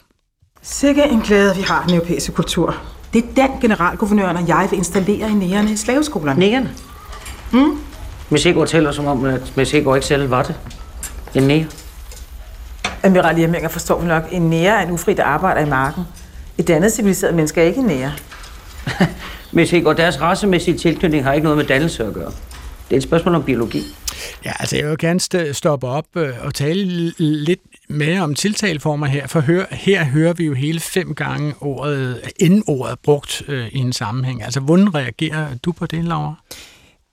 Sikke 0.62 1.02
en 1.02 1.20
glæde, 1.20 1.56
vi 1.56 1.62
har 1.62 1.84
den 1.86 1.94
europæiske 1.94 2.32
kultur. 2.32 2.76
Det 3.12 3.24
er 3.24 3.46
den 3.46 3.60
generalguvernøren 3.60 4.36
og 4.36 4.48
jeg 4.48 4.68
vil 4.70 4.76
installere 4.76 5.30
i 5.30 5.32
nærerne 5.32 5.72
i 5.72 5.76
slaveskolerne. 5.76 6.40
Nægerne? 6.40 6.70
Hmm? 7.50 7.80
Messego 8.30 8.64
tæller 8.64 8.92
som 8.92 9.06
om, 9.06 9.24
at 9.24 9.52
Messego 9.56 9.94
ikke 9.94 10.06
selv 10.06 10.30
var 10.30 10.42
det. 10.42 10.54
En 11.34 11.42
næger. 11.42 11.66
Admiral 13.02 13.38
Irminger 13.38 13.68
forstår 13.68 13.98
vel 13.98 14.08
nok, 14.08 14.22
en 14.32 14.50
nære 14.50 14.82
er 14.82 14.86
en 14.86 14.90
ufri, 14.92 15.14
der 15.14 15.24
arbejder 15.24 15.60
i 15.60 15.68
marken. 15.68 16.02
Et 16.58 16.70
andet 16.70 16.92
civiliseret 16.92 17.34
menneske 17.34 17.60
er 17.60 17.64
ikke 17.64 17.80
en 17.80 17.86
nære. 17.86 18.12
Messego, 19.52 19.92
deres 19.92 20.20
racemæssige 20.20 20.78
tilknytning 20.78 21.24
har 21.24 21.32
ikke 21.32 21.44
noget 21.44 21.56
med 21.58 21.64
dannelse 21.64 22.06
at 22.06 22.14
gøre. 22.14 22.32
Det 22.88 22.96
er 22.96 22.96
et 22.96 23.02
spørgsmål 23.02 23.34
om 23.34 23.42
biologi. 23.42 23.82
Ja, 24.44 24.52
altså 24.60 24.76
jeg 24.76 24.88
vil 24.88 24.98
gerne 24.98 25.20
st- 25.22 25.52
stoppe 25.52 25.86
op 25.86 26.04
øh, 26.16 26.28
og 26.42 26.54
tale 26.54 27.12
lidt 27.18 27.60
mere 27.88 28.20
om 28.20 28.34
tiltaleformer 28.34 29.06
her, 29.06 29.26
for 29.26 29.40
hør, 29.40 29.64
her 29.70 30.04
hører 30.04 30.32
vi 30.32 30.44
jo 30.44 30.54
hele 30.54 30.80
fem 30.80 31.14
gange 31.14 31.54
ordet, 31.60 32.20
ordet 32.66 32.98
brugt 32.98 33.42
øh, 33.48 33.68
i 33.72 33.78
en 33.78 33.92
sammenhæng. 33.92 34.42
Altså, 34.42 34.60
hvordan 34.60 34.94
reagerer 34.94 35.46
du 35.64 35.72
på 35.72 35.86
det, 35.86 36.04
Laura? 36.04 36.34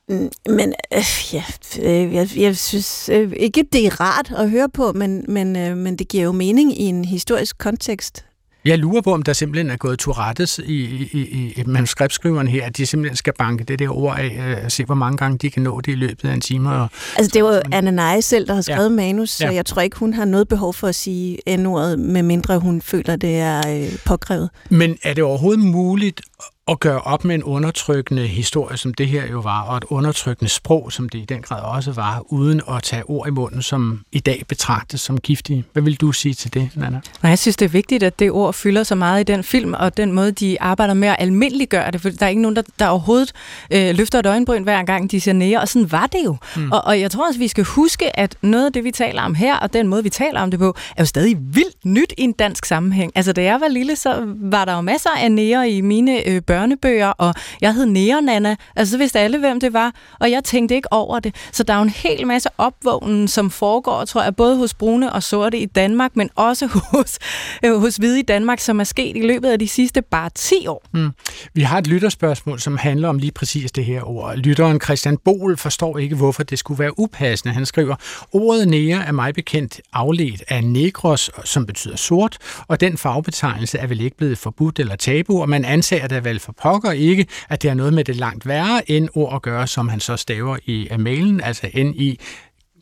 Mm, 0.10 0.30
Men 0.50 0.74
øh, 0.94 1.34
ja, 1.34 1.44
øh, 1.82 2.14
jeg, 2.14 2.30
jeg 2.38 2.58
synes 2.58 3.10
øh, 3.14 3.34
ikke, 3.38 3.66
det 3.74 3.86
er 3.86 4.02
rart 4.02 4.32
at 4.38 4.50
høre 4.50 4.70
på, 4.70 4.92
men, 4.92 5.26
men, 5.28 5.56
øh, 5.56 5.78
men 5.78 5.96
det 5.96 6.08
giver 6.08 6.24
jo 6.24 6.32
mening 6.32 6.82
i 6.82 6.84
en 6.84 7.06
historisk 7.06 7.58
kontekst. 7.58 8.26
Jeg 8.68 8.78
lurer 8.80 9.02
på, 9.02 9.14
om 9.14 9.22
der 9.22 9.34
simpelthen 9.34 9.70
er 9.72 9.78
gået 9.78 10.00
Tourettes 10.00 10.60
i, 10.66 10.74
i, 11.12 11.54
i 11.58 11.64
manuskriptskriveren 11.66 12.48
her, 12.48 12.66
at 12.66 12.78
de 12.78 12.86
simpelthen 12.86 13.16
skal 13.18 13.34
banke 13.40 13.64
det 13.64 13.80
der 13.80 13.90
ord 13.98 14.20
af, 14.20 14.56
øh, 14.58 14.66
og 14.66 14.72
se, 14.72 14.86
hvor 14.86 14.96
mange 14.96 15.18
gange 15.18 15.38
de 15.38 15.50
kan 15.50 15.62
nå 15.62 15.82
det 15.82 15.92
i 15.92 15.96
løbet 15.96 16.30
af 16.30 16.34
en 16.34 16.42
time. 16.42 16.70
Og, 16.76 16.88
Altså, 17.18 17.32
det 17.34 17.44
var 17.44 17.56
jo 17.56 17.62
Anna 17.72 18.16
Nye 18.16 18.22
selv, 18.22 18.48
der 18.48 18.54
har 18.54 18.62
skrevet 18.62 18.90
Ja. 18.90 18.96
manus, 18.96 19.30
så 19.30 19.44
Ja. 19.44 19.50
ja. 19.50 19.56
jeg 19.56 19.66
tror 19.66 19.82
ikke, 19.82 19.98
hun 19.98 20.14
har 20.14 20.26
noget 20.26 20.48
behov 20.48 20.74
for 20.74 20.88
at 20.88 20.96
sige 20.96 21.38
N-ordet, 21.58 22.00
medmindre 22.00 22.60
hun 22.60 22.82
føler, 22.82 23.16
det 23.16 23.36
er 23.36 23.62
øh, 23.68 23.90
påkrævet. 24.06 24.50
Men 24.70 24.98
er 25.04 25.14
det 25.14 25.24
overhovedet 25.24 25.64
muligt 25.66 26.22
at 26.70 26.80
gøre 26.80 27.02
op 27.02 27.26
med 27.26 27.36
en 27.36 27.44
undertrykkende 27.44 28.28
historie, 28.28 28.78
som 28.78 28.94
det 28.94 29.08
her 29.08 29.28
jo 29.32 29.40
var, 29.40 29.62
og 29.62 29.78
et 29.78 29.84
undertrykkende 29.90 30.50
sprog, 30.50 30.92
som 30.92 31.10
det 31.10 31.20
i 31.20 31.26
den 31.26 31.42
grad 31.42 31.62
også 31.62 31.92
var, 31.92 32.24
uden 32.26 32.62
at 32.72 32.84
tage 32.84 33.04
ord 33.10 33.28
i 33.28 33.32
munden, 33.32 33.62
som 33.62 34.02
i 34.12 34.20
dag 34.20 34.44
betragtes 34.48 35.02
som 35.02 35.18
giftige. 35.18 35.66
Hvad 35.74 35.84
vil 35.84 35.96
du 35.96 36.12
sige 36.12 36.34
til 36.34 36.54
det, 36.54 36.70
Nana? 36.76 37.00
Nej, 37.24 37.30
jeg 37.30 37.40
synes, 37.40 37.56
det 37.56 37.66
er 37.66 37.70
vigtigt, 37.70 38.04
at 38.04 38.20
det 38.20 38.32
ord 38.32 38.54
fylder 38.54 38.84
så 38.84 38.96
meget 38.96 39.20
i 39.20 39.24
den 39.24 39.44
film, 39.44 39.74
og 39.74 39.98
den 39.98 40.12
måde, 40.12 40.32
de 40.32 40.62
arbejder 40.62 40.94
med 40.94 41.08
at 41.08 41.16
almindeliggøre 41.20 41.92
det, 41.92 42.02
for 42.02 42.10
der 42.10 42.26
er 42.26 42.30
ikke 42.30 42.42
nogen, 42.42 42.56
der, 42.56 42.62
der 42.80 42.88
overhovedet 42.88 43.32
øh, 43.72 43.96
løfter 43.96 44.20
et 44.20 44.26
øjenbryn 44.26 44.64
hver 44.64 44.84
gang, 44.84 45.12
de 45.12 45.22
siger 45.22 45.36
nære, 45.36 45.62
og 45.62 45.68
sådan 45.68 45.92
var 45.92 46.08
det 46.08 46.20
jo. 46.26 46.36
Mm. 46.56 46.72
Og, 46.72 46.86
og 46.86 47.00
jeg 47.00 47.12
tror 47.12 47.28
også, 47.28 47.40
vi 47.40 47.48
skal 47.48 47.64
huske, 47.64 48.20
at 48.20 48.36
noget 48.42 48.66
af 48.66 48.74
det, 48.74 48.84
vi 48.84 48.92
taler 48.92 49.22
om 49.22 49.36
her, 49.36 49.58
og 49.58 49.74
den 49.74 49.88
måde, 49.88 50.04
vi 50.04 50.10
taler 50.10 50.42
om 50.42 50.52
det 50.52 50.60
på, 50.60 50.76
er 50.98 51.02
jo 51.02 51.06
stadig 51.06 51.38
vildt 51.40 51.86
nyt 51.86 52.14
i 52.18 52.22
en 52.22 52.32
dansk 52.32 52.66
sammenhæng. 52.66 53.12
Altså, 53.16 53.34
da 53.34 53.44
jeg 53.44 53.62
var 53.62 53.68
lille, 53.68 53.96
så 53.96 54.24
var 54.38 54.66
der 54.66 54.76
jo 54.76 54.82
masser 54.82 55.10
af 55.10 55.32
nære 55.32 55.70
i 55.70 55.82
mine 55.82 56.28
øh, 56.28 56.42
børnebøger, 56.58 57.08
og 57.08 57.34
jeg 57.62 57.74
hed 57.74 57.86
Neonanna, 57.86 58.56
altså 58.76 58.92
så 58.92 58.98
vidste 58.98 59.20
alle, 59.20 59.38
hvem 59.38 59.60
det 59.60 59.74
var, 59.74 59.92
og 60.20 60.32
jeg 60.32 60.44
tænkte 60.44 60.76
ikke 60.76 60.94
over 60.94 61.20
det. 61.20 61.36
Så 61.52 61.64
der 61.64 61.74
er 61.74 61.78
jo 61.78 61.84
en 61.84 61.90
hel 61.90 62.28
masse 62.28 62.50
opvågnen, 62.58 63.28
som 63.28 63.50
foregår, 63.50 64.06
tror 64.06 64.24
jeg, 64.24 64.36
både 64.36 64.58
hos 64.58 64.74
brune 64.74 65.14
og 65.14 65.24
sorte 65.24 65.58
i 65.60 65.66
Danmark, 65.66 66.16
men 66.16 66.30
også 66.36 66.68
hos, 66.94 67.20
øh, 67.64 67.80
hos 67.80 67.96
hvide 67.96 68.20
i 68.20 68.22
Danmark, 68.22 68.60
som 68.60 68.80
er 68.80 68.84
sket 68.84 69.18
i 69.18 69.22
løbet 69.22 69.50
af 69.50 69.60
de 69.60 69.68
sidste 69.68 70.02
bare 70.02 70.30
10 70.36 70.68
år. 70.68 70.84
Mm. 70.94 71.12
Vi 71.54 71.62
har 71.62 71.78
et 71.78 71.88
lytterspørgsmål, 71.88 72.60
som 72.60 72.78
handler 72.78 73.10
om 73.10 73.18
lige 73.18 73.32
præcis 73.32 73.72
det 73.72 73.86
her 73.86 74.10
ord. 74.10 74.36
Lytteren 74.36 74.82
Christian 74.82 75.18
Bol 75.18 75.58
forstår 75.58 75.98
ikke, 75.98 76.16
hvorfor 76.16 76.44
det 76.44 76.60
skulle 76.60 76.80
være 76.80 77.00
upassende. 77.00 77.54
Han 77.54 77.66
skriver, 77.66 77.96
ordet 78.32 78.68
nære 78.68 79.06
er 79.06 79.12
mig 79.12 79.34
bekendt 79.34 79.82
afledt 79.94 80.44
af 80.48 80.64
negros, 80.64 81.32
som 81.44 81.66
betyder 81.66 81.96
sort, 81.96 82.38
og 82.68 82.80
den 82.80 82.98
fagbetegnelse 82.98 83.78
er 83.78 83.88
vel 83.88 84.02
ikke 84.02 84.18
blevet 84.18 84.38
forbudt 84.38 84.80
eller 84.80 84.96
tabu, 84.96 85.42
og 85.42 85.50
man 85.50 85.66
antager 85.66 86.08
da 86.08 86.20
vel 86.20 86.40
for 86.48 86.54
pokker 86.54 86.92
ikke, 86.92 87.28
at 87.50 87.62
det 87.62 87.70
er 87.70 87.74
noget 87.74 87.94
med 87.94 88.04
det 88.04 88.16
langt 88.16 88.48
værre 88.48 88.92
end 88.92 89.10
ord 89.16 89.36
at 89.36 89.42
gøre, 89.42 89.68
som 89.68 89.90
han 89.90 90.00
så 90.00 90.18
staver 90.18 90.58
i 90.66 90.90
mailen, 91.00 91.42
altså 91.42 91.68
N-I 91.76 92.20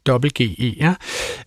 WGER. 0.10 0.94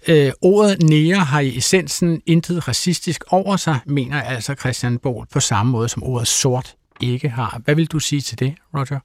Øh, 0.09 0.33
ordet 0.41 0.83
nære 0.83 1.19
har 1.19 1.41
i 1.41 1.57
essensen 1.57 2.23
intet 2.27 2.69
racistisk 2.69 3.25
over 3.31 3.57
sig, 3.57 3.79
mener 3.87 4.23
altså 4.23 4.55
Christian 4.55 4.99
Bohl 4.99 5.27
på 5.33 5.41
samme 5.41 5.73
måde 5.73 5.89
som 5.89 6.03
ordet 6.03 6.29
sort 6.29 6.75
ikke 7.01 7.29
har. 7.29 7.61
Hvad 7.65 7.75
vil 7.75 7.87
du 7.87 7.99
sige 7.99 8.21
til 8.21 8.39
det, 8.39 8.55
Roger? 8.75 9.01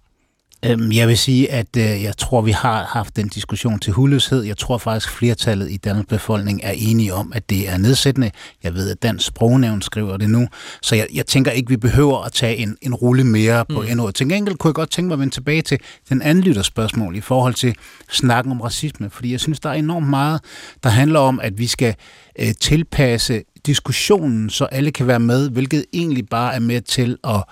Øhm, 0.65 0.91
jeg 0.91 1.07
vil 1.07 1.17
sige, 1.17 1.51
at 1.51 1.77
øh, 1.77 2.03
jeg 2.03 2.17
tror, 2.17 2.41
vi 2.41 2.51
har 2.51 2.83
haft 2.83 3.15
den 3.15 3.27
diskussion 3.27 3.79
til 3.79 3.93
huløshed. 3.93 4.43
Jeg 4.43 4.57
tror 4.57 4.77
faktisk, 4.77 5.09
flertallet 5.09 5.71
i 5.71 5.77
Danmarks 5.77 6.07
befolkning 6.09 6.59
er 6.63 6.71
enige 6.75 7.13
om, 7.13 7.31
at 7.35 7.49
det 7.49 7.69
er 7.69 7.77
nedsættende. 7.77 8.31
Jeg 8.63 8.73
ved, 8.73 8.91
at 8.91 9.03
Dansk 9.03 9.25
Sprognævn 9.25 9.81
skriver 9.81 10.17
det 10.17 10.29
nu. 10.29 10.47
Så 10.81 10.95
jeg, 10.95 11.07
jeg 11.13 11.25
tænker 11.25 11.51
ikke, 11.51 11.69
vi 11.69 11.77
behøver 11.77 12.23
at 12.23 12.31
tage 12.31 12.55
en, 12.55 12.77
en 12.81 12.95
rulle 12.95 13.23
mere 13.23 13.65
på 13.65 13.81
mm. 13.81 13.87
endnu. 13.87 14.11
Til 14.11 14.29
gengæld 14.29 14.55
kunne 14.55 14.69
jeg 14.69 14.75
godt 14.75 14.91
tænke 14.91 15.07
mig 15.07 15.15
at 15.15 15.19
vende 15.19 15.33
tilbage 15.33 15.61
til 15.61 15.79
den 16.09 16.21
anden 16.21 16.43
lytterspørgsmål 16.43 17.15
i 17.15 17.21
forhold 17.21 17.53
til 17.53 17.75
snakken 18.09 18.51
om 18.51 18.61
racisme. 18.61 19.09
Fordi 19.09 19.31
jeg 19.31 19.39
synes, 19.39 19.59
der 19.59 19.69
er 19.69 19.73
enormt 19.73 20.09
meget, 20.09 20.41
der 20.83 20.89
handler 20.89 21.19
om, 21.19 21.39
at 21.39 21.57
vi 21.57 21.67
skal 21.67 21.95
øh, 22.39 22.53
tilpasse 22.59 23.43
diskussionen, 23.65 24.49
så 24.49 24.65
alle 24.65 24.91
kan 24.91 25.07
være 25.07 25.19
med, 25.19 25.49
hvilket 25.49 25.85
egentlig 25.93 26.29
bare 26.29 26.55
er 26.55 26.59
med 26.59 26.81
til 26.81 27.17
at 27.23 27.43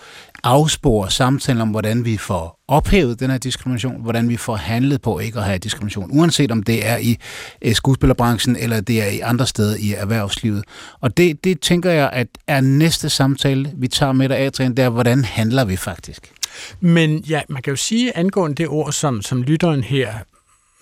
afspore 0.43 1.11
samtalen 1.11 1.61
om, 1.61 1.69
hvordan 1.69 2.05
vi 2.05 2.17
får 2.17 2.59
ophævet 2.67 3.19
den 3.19 3.29
her 3.29 3.37
diskrimination, 3.37 4.01
hvordan 4.01 4.29
vi 4.29 4.37
får 4.37 4.55
handlet 4.55 5.01
på 5.01 5.19
ikke 5.19 5.39
at 5.39 5.45
have 5.45 5.57
diskrimination, 5.57 6.09
uanset 6.11 6.51
om 6.51 6.63
det 6.63 6.87
er 6.87 6.97
i 6.97 7.17
øh, 7.61 7.73
skuespillerbranchen 7.73 8.55
eller 8.55 8.81
det 8.81 9.01
er 9.01 9.07
i 9.07 9.19
andre 9.19 9.47
steder 9.47 9.75
i 9.79 9.93
erhvervslivet. 9.93 10.63
Og 10.99 11.17
det, 11.17 11.43
det 11.43 11.59
tænker 11.59 11.91
jeg, 11.91 12.09
at 12.13 12.27
er 12.47 12.61
næste 12.61 13.09
samtale, 13.09 13.71
vi 13.77 13.87
tager 13.87 14.11
med 14.11 14.29
dig, 14.29 14.37
Adrian, 14.37 14.71
det 14.77 14.85
er, 14.85 14.89
hvordan 14.89 15.23
handler 15.23 15.65
vi 15.65 15.75
faktisk? 15.75 16.31
Men 16.79 17.17
ja, 17.17 17.41
man 17.49 17.61
kan 17.61 17.71
jo 17.71 17.77
sige 17.77 18.17
angående 18.17 18.55
det 18.55 18.67
ord, 18.67 18.91
som, 18.91 19.21
som 19.21 19.43
lytteren 19.43 19.83
her 19.83 20.13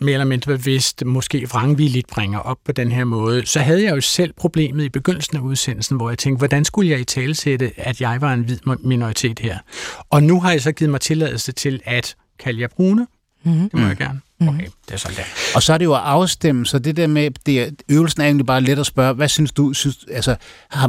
mere 0.02 0.14
eller 0.14 0.26
mindre 0.26 0.58
bevidst, 0.58 1.06
måske 1.06 1.48
vrangvilligt 1.50 2.08
bringer 2.08 2.40
op 2.40 2.58
på 2.66 2.72
den 2.72 2.92
her 2.92 3.04
måde, 3.04 3.46
så 3.46 3.60
havde 3.60 3.84
jeg 3.84 3.96
jo 3.96 4.02
selv 4.02 4.34
problemet 4.34 4.84
i 4.84 4.90
begyndelsen 4.90 5.38
af 5.38 5.42
udsendelsen, 5.42 5.98
hvor 5.98 6.10
jeg 6.10 6.18
tænkte, 6.18 6.38
hvordan 6.38 6.66
skulle 6.66 6.90
jeg 6.90 7.00
i 7.00 7.04
tale 7.04 7.36
sætte, 7.36 7.72
at 7.78 8.02
jeg 8.02 8.22
var 8.22 8.34
en 8.34 8.42
hvid 8.42 8.58
minoritet 8.80 9.40
her? 9.40 9.58
Og 10.10 10.24
nu 10.24 10.40
har 10.40 10.52
jeg 10.52 10.62
så 10.62 10.72
givet 10.72 10.92
mig 10.92 11.02
tilladelse 11.02 11.52
til 11.52 11.82
at 11.86 12.16
kalde 12.40 12.62
jer 12.62 12.68
brune. 12.68 13.08
Mm-hmm. 13.44 13.70
Det 13.70 13.80
må 13.80 13.88
jeg 13.88 13.98
gerne. 13.98 14.20
Mhm. 14.40 14.50
Okay, 14.50 14.68
det 14.88 14.94
er 14.94 14.98
sådan 14.98 15.18
der. 15.18 15.24
Og 15.56 15.64
så 15.64 15.74
er 15.74 15.78
det 15.78 15.86
jo 15.86 15.94
at 15.94 16.02
afstemme, 16.04 16.66
så 16.66 16.80
det 16.80 16.98
der 16.98 17.08
med, 17.08 17.32
det, 17.46 17.82
øvelsen 17.90 18.22
er 18.22 18.26
egentlig 18.26 18.46
bare 18.46 18.62
let 18.62 18.80
at 18.80 18.86
spørge, 18.86 19.14
hvad 19.14 19.28
synes 19.28 19.52
du, 19.52 19.74
synes, 19.74 20.06
altså, 20.12 20.36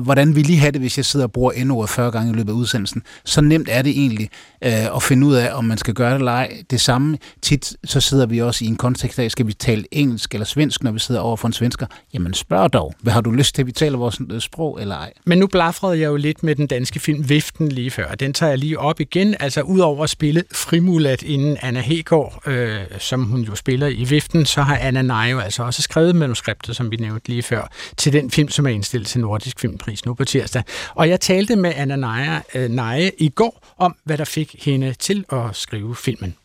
hvordan 0.00 0.36
vil 0.36 0.50
I 0.50 0.54
have 0.54 0.72
det, 0.72 0.80
hvis 0.80 0.96
jeg 0.96 1.04
sidder 1.04 1.26
og 1.26 1.32
bruger 1.32 1.52
endnu 1.52 1.86
40 1.86 2.10
gange 2.10 2.32
i 2.32 2.36
løbet 2.36 2.52
af 2.52 2.56
udsendelsen? 2.56 3.02
Så 3.24 3.40
nemt 3.40 3.68
er 3.70 3.82
det 3.82 3.90
egentlig 3.90 4.30
øh, 4.64 4.96
at 4.96 5.02
finde 5.02 5.26
ud 5.26 5.34
af, 5.34 5.54
om 5.54 5.64
man 5.64 5.78
skal 5.78 5.94
gøre 5.94 6.10
det 6.10 6.18
eller 6.18 6.32
ej. 6.32 6.62
Det 6.70 6.80
samme, 6.80 7.18
tit 7.42 7.76
så 7.84 8.00
sidder 8.00 8.26
vi 8.26 8.42
også 8.42 8.64
i 8.64 8.68
en 8.68 8.76
kontekst 8.76 9.18
af, 9.18 9.30
skal 9.30 9.46
vi 9.46 9.52
tale 9.52 9.84
engelsk 9.90 10.34
eller 10.34 10.44
svensk, 10.44 10.82
når 10.82 10.90
vi 10.92 10.98
sidder 10.98 11.20
over 11.20 11.36
for 11.36 11.48
en 11.48 11.52
svensker? 11.52 11.86
Jamen 12.14 12.34
spørg 12.34 12.72
dog, 12.72 12.94
hvad 13.00 13.12
har 13.12 13.20
du 13.20 13.30
lyst 13.30 13.54
til, 13.54 13.62
at 13.62 13.66
vi 13.66 13.72
taler 13.72 13.98
vores 13.98 14.20
øh, 14.32 14.40
sprog 14.40 14.80
eller 14.80 14.96
ej? 14.96 15.12
Men 15.26 15.38
nu 15.38 15.46
blafrede 15.46 16.00
jeg 16.00 16.06
jo 16.06 16.16
lidt 16.16 16.42
med 16.42 16.56
den 16.56 16.66
danske 16.66 17.00
film 17.00 17.28
Viften 17.28 17.68
lige 17.68 17.90
før, 17.90 18.14
den 18.14 18.32
tager 18.32 18.50
jeg 18.50 18.58
lige 18.58 18.78
op 18.78 19.00
igen, 19.00 19.34
altså 19.40 19.60
udover 19.60 20.04
at 20.04 20.10
spille 20.10 20.44
Frimulat 20.52 21.22
inden 21.22 21.56
Anna 21.60 21.80
Hegård, 21.80 22.42
øh, 22.46 22.80
som 22.98 23.24
hun 23.24 23.39
jo 23.42 23.54
spiller 23.54 23.86
i 23.86 24.04
Viften, 24.04 24.46
så 24.46 24.62
har 24.62 24.76
Anna 24.76 25.02
Najo 25.02 25.38
altså 25.38 25.62
også 25.62 25.82
skrevet 25.82 26.16
manuskriptet, 26.16 26.76
som 26.76 26.90
vi 26.90 26.96
nævnte 26.96 27.28
lige 27.28 27.42
før, 27.42 27.68
til 27.96 28.12
den 28.12 28.30
film, 28.30 28.48
som 28.48 28.66
er 28.66 28.70
indstillet 28.70 29.08
til 29.08 29.20
Nordisk 29.20 29.60
Filmpris 29.60 30.06
nu 30.06 30.14
på 30.14 30.24
tirsdag. 30.24 30.62
Og 30.94 31.08
jeg 31.08 31.20
talte 31.20 31.56
med 31.56 31.72
Anna 31.76 31.96
Neje, 31.96 32.42
øh, 32.54 32.70
Neje 32.70 33.10
i 33.18 33.28
går 33.28 33.74
om, 33.78 33.96
hvad 34.04 34.18
der 34.18 34.24
fik 34.24 34.64
hende 34.64 34.94
til 34.94 35.24
at 35.32 35.56
skrive 35.56 35.96
filmen. 35.96 36.36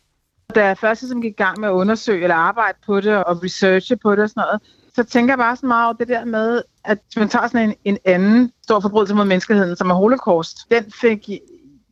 Da 0.54 0.66
jeg 0.66 0.78
først 0.78 1.08
som 1.08 1.22
gik 1.22 1.32
i 1.32 1.42
gang 1.42 1.60
med 1.60 1.68
at 1.68 1.72
undersøge 1.72 2.22
eller 2.22 2.36
arbejde 2.36 2.78
på 2.86 3.00
det 3.00 3.24
og 3.24 3.44
researche 3.44 3.96
på 3.96 4.12
det 4.12 4.18
og 4.18 4.28
sådan 4.28 4.40
noget, 4.40 4.60
så 4.94 5.04
tænker 5.04 5.32
jeg 5.32 5.38
bare 5.38 5.56
så 5.56 5.66
meget 5.66 5.84
over 5.84 5.94
det 5.94 6.08
der 6.08 6.24
med, 6.24 6.62
at 6.84 6.98
man 7.16 7.28
tager 7.28 7.46
sådan 7.48 7.68
en, 7.68 7.76
en 7.84 7.98
anden 8.04 8.52
stor 8.62 8.80
forbrydelse 8.80 9.14
mod 9.14 9.24
menneskeheden, 9.24 9.76
som 9.76 9.90
er 9.90 9.94
holocaust. 9.94 10.56
Den 10.70 10.84
fik 11.00 11.28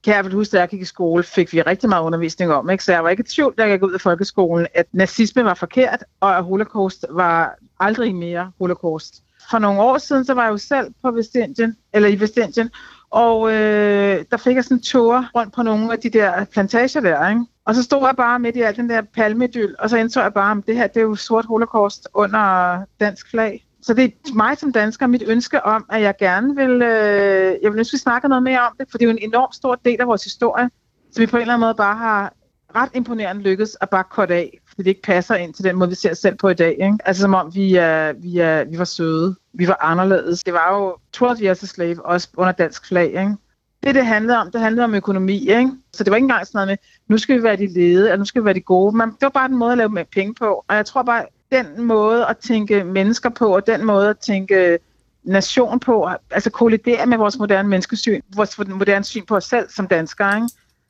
kan 0.04 0.14
jeg 0.14 0.24
vel 0.24 0.32
huske, 0.32 0.52
da 0.52 0.60
jeg 0.60 0.68
gik 0.68 0.80
i 0.80 0.84
skole, 0.84 1.22
fik 1.22 1.52
vi 1.52 1.62
rigtig 1.62 1.88
meget 1.88 2.02
undervisning 2.02 2.52
om. 2.52 2.70
Ikke? 2.70 2.84
Så 2.84 2.92
jeg 2.92 3.04
var 3.04 3.10
ikke 3.10 3.20
i 3.20 3.30
tvivl, 3.34 3.54
da 3.58 3.62
jeg 3.62 3.72
gik 3.72 3.82
ud 3.82 3.92
af 3.92 4.00
folkeskolen, 4.00 4.66
at 4.74 4.86
nazisme 4.92 5.44
var 5.44 5.54
forkert, 5.54 6.04
og 6.20 6.36
at 6.36 6.44
holocaust 6.44 7.06
var 7.10 7.54
aldrig 7.80 8.14
mere 8.14 8.50
holocaust. 8.58 9.22
For 9.50 9.58
nogle 9.58 9.80
år 9.80 9.98
siden, 9.98 10.24
så 10.24 10.34
var 10.34 10.42
jeg 10.42 10.50
jo 10.50 10.56
selv 10.56 10.94
på 11.02 11.10
Vestindien, 11.10 11.76
eller 11.92 12.08
i 12.08 12.20
Vestindien, 12.20 12.70
og 13.10 13.52
øh, 13.52 14.24
der 14.30 14.36
fik 14.36 14.56
jeg 14.56 14.64
sådan 14.64 14.76
en 14.76 14.82
tur 14.82 15.30
rundt 15.34 15.54
på 15.54 15.62
nogle 15.62 15.92
af 15.92 15.98
de 15.98 16.10
der 16.10 16.44
plantager 16.44 17.00
der, 17.00 17.28
ikke? 17.28 17.44
Og 17.66 17.74
så 17.74 17.82
stod 17.82 18.06
jeg 18.06 18.16
bare 18.16 18.38
midt 18.38 18.56
i 18.56 18.60
al 18.60 18.76
den 18.76 18.90
der 18.90 19.02
palmedyl, 19.02 19.74
og 19.78 19.90
så 19.90 19.96
indså 19.96 20.22
jeg 20.22 20.34
bare, 20.34 20.56
at 20.58 20.66
det 20.66 20.76
her 20.76 20.86
det 20.86 20.96
er 20.96 21.04
jo 21.04 21.14
sort 21.14 21.44
holocaust 21.44 22.08
under 22.14 22.78
dansk 23.00 23.30
flag. 23.30 23.63
Så 23.86 23.94
det 23.94 24.04
er 24.04 24.34
mig 24.34 24.58
som 24.58 24.72
dansker 24.72 25.06
mit 25.06 25.22
ønske 25.26 25.64
om, 25.64 25.84
at 25.90 26.02
jeg 26.02 26.14
gerne 26.18 26.56
vil, 26.56 26.82
øh, 26.82 27.56
jeg 27.62 27.72
vil 27.72 27.78
ønske, 27.78 27.90
at 27.90 27.92
vi 27.92 27.98
snakker 27.98 28.28
noget 28.28 28.42
mere 28.42 28.60
om 28.60 28.72
det, 28.80 28.86
for 28.90 28.98
det 28.98 29.04
er 29.04 29.10
jo 29.10 29.16
en 29.16 29.28
enorm 29.28 29.52
stor 29.52 29.74
del 29.74 30.00
af 30.00 30.06
vores 30.06 30.24
historie, 30.24 30.70
som 31.12 31.20
vi 31.20 31.26
på 31.26 31.36
en 31.36 31.40
eller 31.40 31.54
anden 31.54 31.66
måde 31.66 31.74
bare 31.74 31.96
har 31.96 32.32
ret 32.76 32.90
imponerende 32.94 33.42
lykkedes 33.42 33.76
at 33.80 33.90
bare 33.90 34.04
korte 34.04 34.34
af, 34.34 34.58
fordi 34.68 34.82
det 34.82 34.90
ikke 34.90 35.02
passer 35.02 35.34
ind 35.34 35.54
til 35.54 35.64
den 35.64 35.76
måde, 35.76 35.88
vi 35.88 35.94
ser 35.94 36.10
os 36.10 36.18
selv 36.18 36.36
på 36.36 36.48
i 36.48 36.54
dag. 36.54 36.70
Ikke? 36.70 36.98
Altså 37.04 37.20
som 37.20 37.34
om 37.34 37.54
vi, 37.54 37.74
er, 37.74 38.12
vi, 38.12 38.38
er, 38.38 38.64
vi 38.64 38.78
var 38.78 38.84
søde, 38.84 39.36
vi 39.52 39.68
var 39.68 39.78
anderledes. 39.80 40.44
Det 40.44 40.52
var 40.52 40.74
jo 40.74 40.96
12 41.12 41.42
years 41.42 41.62
a 41.62 41.66
slave, 41.66 42.06
også 42.06 42.28
under 42.36 42.52
dansk 42.52 42.88
flag. 42.88 43.06
Ikke? 43.06 43.36
Det, 43.82 43.94
det 43.94 44.06
handlede 44.06 44.38
om, 44.38 44.50
det 44.50 44.60
handlede 44.60 44.84
om 44.84 44.94
økonomi. 44.94 45.38
Ikke? 45.38 45.70
Så 45.92 46.04
det 46.04 46.10
var 46.10 46.16
ikke 46.16 46.24
engang 46.24 46.46
sådan 46.46 46.58
noget 46.58 46.68
med, 46.68 46.76
nu 47.08 47.18
skal 47.18 47.38
vi 47.38 47.42
være 47.42 47.56
de 47.56 47.66
lede, 47.66 48.04
eller 48.04 48.16
nu 48.16 48.24
skal 48.24 48.42
vi 48.42 48.44
være 48.44 48.54
de 48.54 48.60
gode. 48.60 48.96
Men 48.96 49.08
det 49.08 49.22
var 49.22 49.28
bare 49.28 49.46
en 49.48 49.56
måde 49.56 49.72
at 49.72 49.78
lave 49.78 49.90
med 49.90 50.04
penge 50.12 50.34
på. 50.34 50.64
Og 50.68 50.76
jeg 50.76 50.86
tror 50.86 51.02
bare, 51.02 51.24
den 51.56 51.82
måde 51.82 52.26
at 52.26 52.36
tænke 52.36 52.84
mennesker 52.84 53.28
på, 53.28 53.54
og 53.54 53.66
den 53.66 53.84
måde 53.84 54.08
at 54.08 54.18
tænke 54.18 54.78
nation 55.24 55.80
på, 55.80 56.08
altså 56.30 56.50
kollidere 56.50 57.06
med 57.06 57.18
vores 57.18 57.38
moderne 57.38 57.68
menneskesyn, 57.68 58.20
vores 58.36 58.58
moderne 58.58 59.04
syn 59.04 59.24
på 59.26 59.36
os 59.36 59.44
selv 59.44 59.70
som 59.70 59.86
danskere, 59.86 60.36
ikke? 60.36 60.48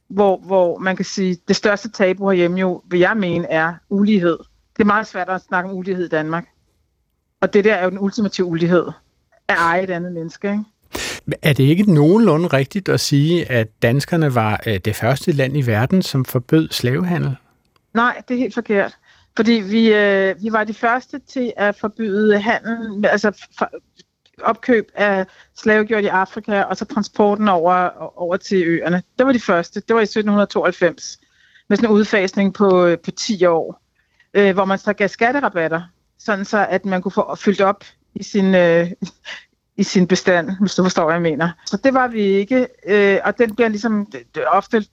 Hvor, 0.09 0.37
hvor 0.37 0.79
man 0.79 0.97
kan 0.97 1.05
sige, 1.05 1.37
det 1.49 1.57
største 1.57 1.91
tabu 1.91 2.31
herhjemme 2.31 2.61
jo, 2.61 2.83
vil 2.91 3.01
jeg 3.01 3.17
mene, 3.17 3.47
er 3.51 3.75
ulighed. 3.89 4.39
Det 4.77 4.83
er 4.83 4.85
meget 4.85 5.07
svært 5.07 5.29
at 5.29 5.43
snakke 5.43 5.71
om 5.71 5.77
ulighed 5.77 6.05
i 6.05 6.09
Danmark. 6.09 6.45
Og 7.41 7.53
det 7.53 7.65
der 7.65 7.75
er 7.75 7.85
jo 7.85 7.91
den 7.91 7.99
ultimative 7.99 8.47
ulighed 8.47 8.85
at 9.49 9.57
eje 9.59 9.83
et 9.83 9.91
andet 9.91 10.13
menneske, 10.13 10.51
ikke? 10.51 10.65
Er 11.43 11.53
det 11.53 11.65
ikke 11.65 11.93
nogenlunde 11.93 12.47
rigtigt 12.47 12.89
at 12.89 13.01
sige, 13.01 13.51
at 13.51 13.83
danskerne 13.83 14.35
var 14.35 14.61
øh, 14.67 14.79
det 14.85 14.97
første 14.97 15.33
land 15.33 15.57
i 15.57 15.67
verden, 15.67 16.03
som 16.03 16.25
forbød 16.25 16.69
slavehandel? 16.71 17.37
Nej, 17.95 18.23
det 18.29 18.35
er 18.35 18.39
helt 18.39 18.55
forkert. 18.55 18.97
Fordi 19.37 19.53
vi, 19.53 19.93
øh, 19.93 20.43
vi 20.43 20.53
var 20.53 20.65
de 20.65 20.75
første 20.75 21.19
til 21.19 21.53
at 21.57 21.77
forbyde 21.77 22.39
handel, 22.39 23.07
altså 23.07 23.47
for, 23.59 23.71
opkøb 24.43 24.91
af 24.95 25.27
slavegjort 25.57 26.05
i 26.05 26.07
Afrika, 26.07 26.63
og 26.63 26.77
så 26.77 26.85
transporten 26.85 27.49
over, 27.49 27.89
over 28.17 28.37
til 28.37 28.63
øerne. 28.67 29.03
Det 29.19 29.27
var 29.27 29.33
de 29.33 29.41
første. 29.41 29.81
Det 29.81 29.95
var 29.95 30.01
i 30.01 30.03
1792, 30.03 31.19
med 31.69 31.77
sådan 31.77 31.91
en 31.91 31.95
udfasning 31.95 32.55
på, 32.55 32.87
øh, 32.87 32.99
på 32.99 33.11
10 33.11 33.45
år, 33.45 33.83
øh, 34.35 34.55
hvor 34.55 34.65
man 34.65 34.79
så 34.79 34.93
gav 34.93 35.09
skatterabatter, 35.09 35.83
sådan 36.19 36.45
så 36.45 36.67
at 36.71 36.85
man 36.85 37.03
kunne 37.03 37.13
få 37.13 37.35
fyldt 37.37 37.61
op 37.61 37.85
i 38.15 38.23
sin, 38.23 38.55
øh, 38.55 38.91
i 39.77 39.83
sin 39.83 40.07
bestand, 40.07 40.51
hvis 40.61 40.75
du 40.75 40.83
forstår, 40.83 41.05
hvad 41.05 41.15
jeg 41.15 41.23
mener. 41.23 41.51
Så 41.67 41.77
det 41.77 41.95
var 41.95 42.09
vi 42.09 42.23
ikke, 42.23 42.69
øh, 42.87 43.19
og 43.25 43.39
den 43.39 43.55
bliver 43.55 43.69
ligesom 43.69 44.13
ofte 44.47 44.85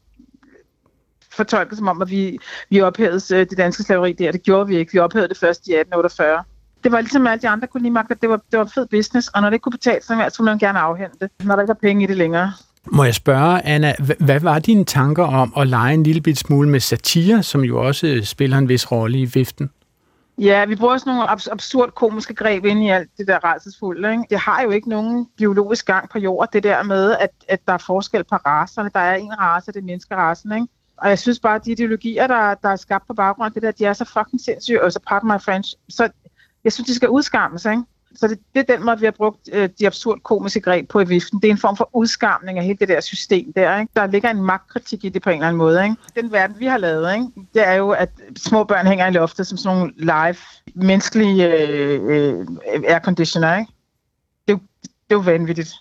fortolket 1.33 1.77
som 1.77 1.87
om, 1.87 2.01
at 2.01 2.09
vi, 2.09 2.37
vi 2.69 2.81
ophævede 2.81 3.35
øh, 3.35 3.39
det 3.49 3.57
danske 3.57 3.83
slaveri 3.83 4.13
der. 4.13 4.31
Det 4.31 4.43
gjorde 4.43 4.67
vi 4.67 4.77
ikke. 4.77 4.91
Vi 4.91 4.99
ophævede 4.99 5.29
det 5.29 5.37
først 5.37 5.67
i 5.67 5.71
1848. 5.71 6.43
Det 6.83 6.91
var 6.91 7.01
ligesom 7.01 7.27
alle 7.27 7.41
de 7.41 7.49
andre 7.49 7.67
kolonimagter. 7.67 8.15
Det 8.15 8.29
var, 8.29 8.41
det 8.51 8.59
var 8.59 8.65
fed 8.65 8.87
business, 8.87 9.27
og 9.27 9.41
når 9.41 9.49
det 9.49 9.53
ikke 9.53 9.63
kunne 9.63 9.71
betale 9.71 10.03
sig 10.03 10.31
så 10.31 10.35
ville 10.39 10.51
man 10.51 10.59
gerne 10.59 10.79
afhente 10.79 11.17
det, 11.21 11.29
når 11.43 11.55
der 11.55 11.61
ikke 11.61 11.67
var 11.67 11.77
penge 11.81 12.03
i 12.03 12.07
det 12.07 12.17
længere. 12.17 12.53
Må 12.85 13.03
jeg 13.03 13.15
spørge, 13.15 13.65
Anna, 13.65 13.95
hvad 14.19 14.39
var 14.39 14.59
dine 14.59 14.85
tanker 14.85 15.23
om 15.23 15.53
at 15.57 15.67
lege 15.67 15.93
en 15.93 16.03
lille 16.03 16.21
bit 16.21 16.37
smule 16.37 16.69
med 16.69 16.79
satire, 16.79 17.43
som 17.43 17.61
jo 17.61 17.87
også 17.87 18.21
spiller 18.23 18.57
en 18.57 18.69
vis 18.69 18.91
rolle 18.91 19.19
i 19.19 19.25
viften? 19.25 19.69
Ja, 20.37 20.65
vi 20.65 20.75
bruger 20.75 20.97
sådan 20.97 21.13
nogle 21.13 21.31
abs- 21.31 21.51
absurd 21.51 21.91
komiske 21.91 22.33
greb 22.33 22.65
ind 22.65 22.83
i 22.83 22.89
alt 22.89 23.09
det 23.17 23.27
der 23.27 23.43
rejsesfulde. 23.43 24.11
Ikke? 24.11 24.23
Det 24.29 24.39
har 24.39 24.61
jo 24.61 24.69
ikke 24.69 24.89
nogen 24.89 25.27
biologisk 25.37 25.85
gang 25.85 26.09
på 26.09 26.19
jorden, 26.19 26.49
det 26.53 26.63
der 26.63 26.83
med, 26.83 27.15
at, 27.19 27.29
at 27.47 27.59
der 27.67 27.73
er 27.73 27.77
forskel 27.77 28.23
på 28.23 28.35
racerne. 28.35 28.89
Der 28.93 28.99
er 28.99 29.15
en 29.15 29.39
race, 29.39 29.71
det 29.71 29.79
er 29.79 29.85
menneskerasen. 29.85 30.51
Ikke? 30.51 30.67
Og 31.01 31.09
jeg 31.09 31.19
synes 31.19 31.39
bare, 31.39 31.55
at 31.55 31.65
de 31.65 31.71
ideologier, 31.71 32.27
der, 32.27 32.53
der 32.53 32.69
er 32.69 32.75
skabt 32.75 33.07
på 33.07 33.13
baggrund 33.13 33.45
af 33.45 33.51
det 33.51 33.61
der, 33.61 33.71
de 33.71 33.85
er 33.85 33.93
så 33.93 34.05
fucking 34.05 34.41
sindssyge, 34.41 34.83
og 34.83 34.91
så 34.91 34.99
pardon 35.07 35.27
my 35.27 35.41
French. 35.41 35.75
Så 35.89 36.09
jeg 36.63 36.73
synes, 36.73 36.87
de 36.87 36.95
skal 36.95 37.09
udskammes, 37.09 37.65
ikke? 37.65 37.83
Så 38.15 38.27
det, 38.27 38.39
det 38.53 38.69
er 38.69 38.75
den 38.75 38.85
måde, 38.85 38.99
vi 38.99 39.05
har 39.05 39.11
brugt 39.11 39.49
øh, 39.53 39.69
de 39.79 39.87
absurd 39.87 40.19
komiske 40.23 40.61
greb 40.61 40.89
på 40.89 40.99
i 40.99 41.07
viften. 41.07 41.41
Det 41.41 41.47
er 41.47 41.51
en 41.51 41.57
form 41.57 41.77
for 41.77 41.89
udskamning 41.93 42.57
af 42.57 42.65
hele 42.65 42.77
det 42.77 42.87
der 42.87 43.01
system 43.01 43.53
der. 43.53 43.79
Ikke? 43.79 43.91
Der 43.95 44.07
ligger 44.07 44.29
en 44.29 44.41
magtkritik 44.41 45.03
i 45.05 45.09
det 45.09 45.21
på 45.21 45.29
en 45.29 45.35
eller 45.35 45.47
anden 45.47 45.57
måde. 45.57 45.83
Ikke? 45.83 45.95
Den 46.15 46.31
verden, 46.31 46.59
vi 46.59 46.65
har 46.65 46.77
lavet, 46.77 47.13
ikke? 47.13 47.27
det 47.53 47.67
er 47.67 47.73
jo, 47.73 47.89
at 47.89 48.09
små 48.37 48.63
børn 48.63 48.87
hænger 48.87 49.07
i 49.07 49.11
loftet 49.11 49.47
som 49.47 49.57
sådan 49.57 49.77
nogle 49.77 49.93
live, 49.97 50.35
menneskelige 50.75 51.57
øh, 51.57 52.01
øh, 52.03 52.47
airconditioner. 52.87 53.57
Ikke? 53.57 53.71
Det, 54.47 54.53
er 54.53 54.57
jo, 54.57 54.59
det 54.83 54.89
er 55.09 55.15
jo 55.15 55.19
vanvittigt. 55.19 55.73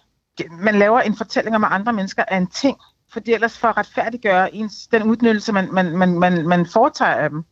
Man 0.50 0.74
laver 0.74 1.00
en 1.00 1.16
fortælling 1.16 1.56
om, 1.56 1.64
at 1.64 1.72
andre 1.72 1.92
mennesker 1.92 2.24
er 2.28 2.36
en 2.36 2.46
ting, 2.46 2.76
fordi 3.12 3.32
ellers 3.32 3.58
for 3.58 3.68
at 3.68 3.76
retfærdiggøre 3.76 4.54
ens, 4.54 4.86
den 4.86 5.02
udnyttelse, 5.02 5.52
man, 5.52 5.68
man, 5.72 5.96
man, 5.96 6.18
man, 6.18 6.48
man 6.48 6.66
foretager 6.66 7.14
af 7.14 7.30
dem. 7.30 7.44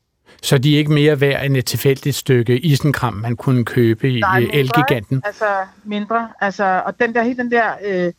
Så 0.42 0.58
de 0.58 0.74
er 0.74 0.78
ikke 0.78 0.92
mere 0.92 1.20
værd 1.20 1.44
end 1.44 1.56
et 1.56 1.66
tilfældigt 1.66 2.16
stykke 2.16 2.58
isenkram, 2.58 3.14
man 3.14 3.36
kunne 3.36 3.64
købe 3.64 4.10
i 4.10 4.20
Nej, 4.20 4.40
mindre, 4.40 4.54
Elgiganten? 4.54 5.22
Altså 5.24 5.44
mindre. 5.84 6.28
Altså, 6.40 6.82
og 6.86 7.00
den 7.00 7.14
der, 7.14 7.22
hele 7.22 7.36
den 7.36 7.50
der, 7.50 7.72
øh, 7.84 8.12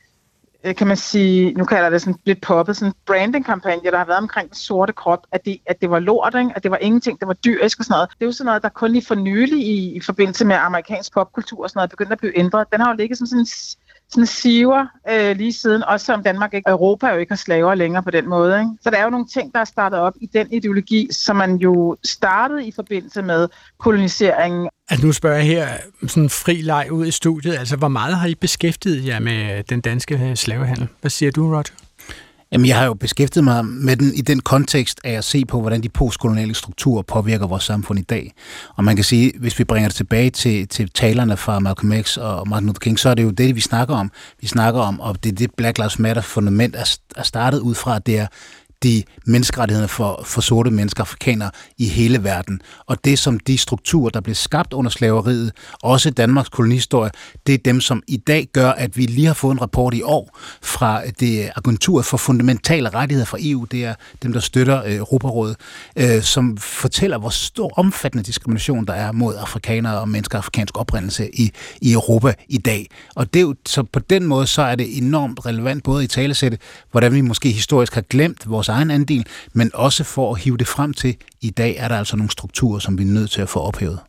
øh, 0.63 0.75
kan 0.75 0.87
man 0.87 0.97
sige, 0.97 1.53
nu 1.53 1.65
kalder 1.65 1.89
det 1.89 2.01
sådan 2.01 2.19
lidt 2.25 2.41
poppet, 2.41 2.77
sådan 2.77 2.93
branding-kampagne, 3.05 3.91
der 3.91 3.97
har 3.97 4.05
været 4.05 4.17
omkring 4.17 4.49
den 4.49 4.55
sorte 4.55 4.93
krop, 4.93 5.27
at 5.31 5.45
det, 5.45 5.57
at 5.65 5.81
det 5.81 5.89
var 5.89 5.99
lort, 5.99 6.35
ikke? 6.39 6.51
at 6.55 6.63
det 6.63 6.71
var 6.71 6.77
ingenting, 6.77 7.19
det 7.19 7.27
var 7.27 7.33
dyrisk 7.33 7.79
og 7.79 7.85
sådan 7.85 7.93
noget. 7.93 8.09
Det 8.09 8.21
er 8.21 8.25
jo 8.25 8.31
sådan 8.31 8.45
noget, 8.45 8.63
der 8.63 8.69
kun 8.69 8.91
lige 8.91 9.05
for 9.05 9.15
nylig 9.15 9.59
i, 9.67 9.95
i 9.95 9.99
forbindelse 9.99 10.45
med 10.45 10.55
amerikansk 10.55 11.13
popkultur 11.13 11.63
og 11.63 11.69
sådan 11.69 11.77
noget, 11.77 11.89
begyndte 11.89 12.13
at 12.13 12.19
blive 12.19 12.37
ændret. 12.39 12.67
Den 12.71 12.81
har 12.81 12.89
jo 12.89 12.95
ligget 12.97 13.17
som 13.17 13.27
sådan 13.27 13.39
en 13.39 13.45
sådan 14.09 14.25
siver 14.25 14.85
øh, 15.09 15.37
lige 15.37 15.53
siden, 15.53 15.83
også 15.83 16.05
som 16.05 16.23
Danmark 16.23 16.53
ikke, 16.53 16.69
Europa 16.69 17.07
jo 17.07 17.17
ikke 17.17 17.31
har 17.31 17.37
slaver 17.37 17.75
længere 17.75 18.03
på 18.03 18.11
den 18.11 18.29
måde. 18.29 18.59
Ikke? 18.59 18.71
Så 18.81 18.89
der 18.89 18.97
er 18.97 19.03
jo 19.03 19.09
nogle 19.09 19.27
ting, 19.33 19.53
der 19.53 19.59
er 19.59 19.65
startet 19.65 19.99
op 19.99 20.13
i 20.21 20.29
den 20.33 20.47
ideologi, 20.51 21.07
som 21.11 21.35
man 21.35 21.55
jo 21.55 21.97
startede 22.03 22.67
i 22.67 22.71
forbindelse 22.71 23.21
med 23.21 23.47
koloniseringen. 23.79 24.69
Altså 24.89 25.05
nu 25.05 25.13
spørger 25.13 25.35
jeg 25.35 25.45
her 25.45 25.67
sådan 26.07 26.29
fri 26.29 26.61
leg 26.61 26.87
ud 26.91 27.05
i 27.05 27.11
studiet, 27.11 27.57
altså 27.57 27.75
hvor 27.75 27.87
meget 27.87 28.15
har 28.15 28.27
I 28.27 28.35
beskæftiget 28.35 29.05
jer 29.05 29.19
med 29.19 29.63
den 29.63 29.81
danske 29.81 30.35
slavehandel? 30.35 30.87
Hvad 31.01 31.11
siger 31.11 31.31
du, 31.31 31.47
Roger? 31.47 31.63
Jamen, 32.51 32.67
jeg 32.67 32.77
har 32.77 32.85
jo 32.85 32.93
beskæftiget 32.93 33.43
mig 33.43 33.65
med 33.65 33.97
den 33.97 34.13
i 34.15 34.21
den 34.21 34.39
kontekst 34.39 34.99
af 35.03 35.11
at 35.11 35.23
se 35.23 35.45
på, 35.45 35.61
hvordan 35.61 35.83
de 35.83 35.89
postkoloniale 35.89 36.55
strukturer 36.55 37.01
påvirker 37.01 37.47
vores 37.47 37.63
samfund 37.63 37.99
i 37.99 38.01
dag. 38.01 38.33
Og 38.75 38.83
man 38.83 38.95
kan 38.95 39.05
sige, 39.05 39.31
hvis 39.39 39.59
vi 39.59 39.63
bringer 39.63 39.89
det 39.89 39.95
tilbage 39.95 40.29
til, 40.29 40.67
til 40.67 40.89
talerne 40.89 41.37
fra 41.37 41.59
Malcolm 41.59 42.03
X 42.03 42.17
og 42.17 42.47
Martin 42.47 42.67
Luther 42.67 42.79
King, 42.79 42.99
så 42.99 43.09
er 43.09 43.13
det 43.13 43.23
jo 43.23 43.29
det, 43.29 43.55
vi 43.55 43.61
snakker 43.61 43.95
om. 43.95 44.11
Vi 44.41 44.47
snakker 44.47 44.81
om, 44.81 44.99
og 44.99 45.23
det 45.23 45.31
er 45.31 45.35
det 45.35 45.51
Black 45.57 45.77
Lives 45.77 45.99
Matter 45.99 46.21
fundament 46.21 46.75
er 47.15 47.23
startet 47.23 47.59
ud 47.59 47.75
fra, 47.75 47.99
det 47.99 48.17
er 48.17 48.27
de 48.83 49.03
menneskerettighederne 49.25 49.87
for, 49.87 50.23
for 50.25 50.41
sorte 50.41 50.71
mennesker, 50.71 51.01
afrikanere 51.01 51.51
i 51.77 51.87
hele 51.87 52.23
verden. 52.23 52.61
Og 52.85 53.05
det 53.05 53.19
som 53.19 53.39
de 53.39 53.57
strukturer, 53.57 54.09
der 54.09 54.21
blev 54.21 54.35
skabt 54.35 54.73
under 54.73 54.91
slaveriet, 54.91 55.51
også 55.83 56.09
Danmarks 56.09 56.49
kolonihistorie, 56.49 57.11
det 57.47 57.53
er 57.53 57.57
dem, 57.57 57.81
som 57.81 58.03
i 58.07 58.17
dag 58.17 58.47
gør, 58.53 58.71
at 58.71 58.97
vi 58.97 59.05
lige 59.05 59.27
har 59.27 59.33
fået 59.33 59.53
en 59.53 59.61
rapport 59.61 59.93
i 59.93 60.01
år 60.01 60.37
fra 60.61 61.03
øh, 61.05 61.11
det 61.19 61.49
agentur 61.55 62.01
for 62.01 62.17
fundamentale 62.17 62.89
rettigheder 62.89 63.25
fra 63.25 63.37
EU, 63.41 63.65
det 63.71 63.85
er 63.85 63.93
dem, 64.23 64.33
der 64.33 64.39
støtter 64.39 64.83
øh, 64.83 64.95
Europarådet, 64.95 65.55
øh, 65.95 66.21
som 66.21 66.57
fortæller, 66.57 67.17
hvor 67.17 67.29
stor 67.29 67.73
omfattende 67.77 68.23
diskrimination 68.23 68.85
der 68.85 68.93
er 68.93 69.11
mod 69.11 69.35
afrikanere 69.39 69.99
og 69.99 70.09
mennesker 70.09 70.37
af 70.37 70.39
afrikansk 70.39 70.77
oprindelse 70.77 71.29
i, 71.35 71.51
i 71.81 71.93
Europa 71.93 72.33
i 72.47 72.57
dag. 72.57 72.87
Og 73.15 73.33
det 73.33 73.39
er 73.39 73.43
jo, 73.43 73.55
så 73.65 73.83
på 73.83 73.99
den 73.99 74.25
måde, 74.25 74.47
så 74.47 74.61
er 74.61 74.75
det 74.75 74.97
enormt 74.97 75.45
relevant 75.45 75.83
både 75.83 76.03
i 76.03 76.07
talesætte, 76.07 76.57
hvordan 76.91 77.13
vi 77.13 77.21
måske 77.21 77.51
historisk 77.51 77.93
har 77.93 78.01
glemt 78.01 78.49
vores 78.49 78.68
egen 78.69 78.91
andel, 78.91 79.25
men 79.53 79.71
også 79.73 80.03
for 80.03 80.35
at 80.35 80.41
hive 80.41 80.57
det 80.57 80.67
frem 80.67 80.93
til, 80.93 81.15
i 81.41 81.49
dag 81.49 81.75
er 81.77 81.87
der 81.87 81.97
altså 81.97 82.15
nogle 82.15 82.31
strukturer, 82.31 82.79
som 82.79 82.97
vi 82.97 83.03
er 83.03 83.07
nødt 83.07 83.31
til 83.31 83.41
at 83.41 83.49
få 83.49 83.59
ophævet. 83.59 83.99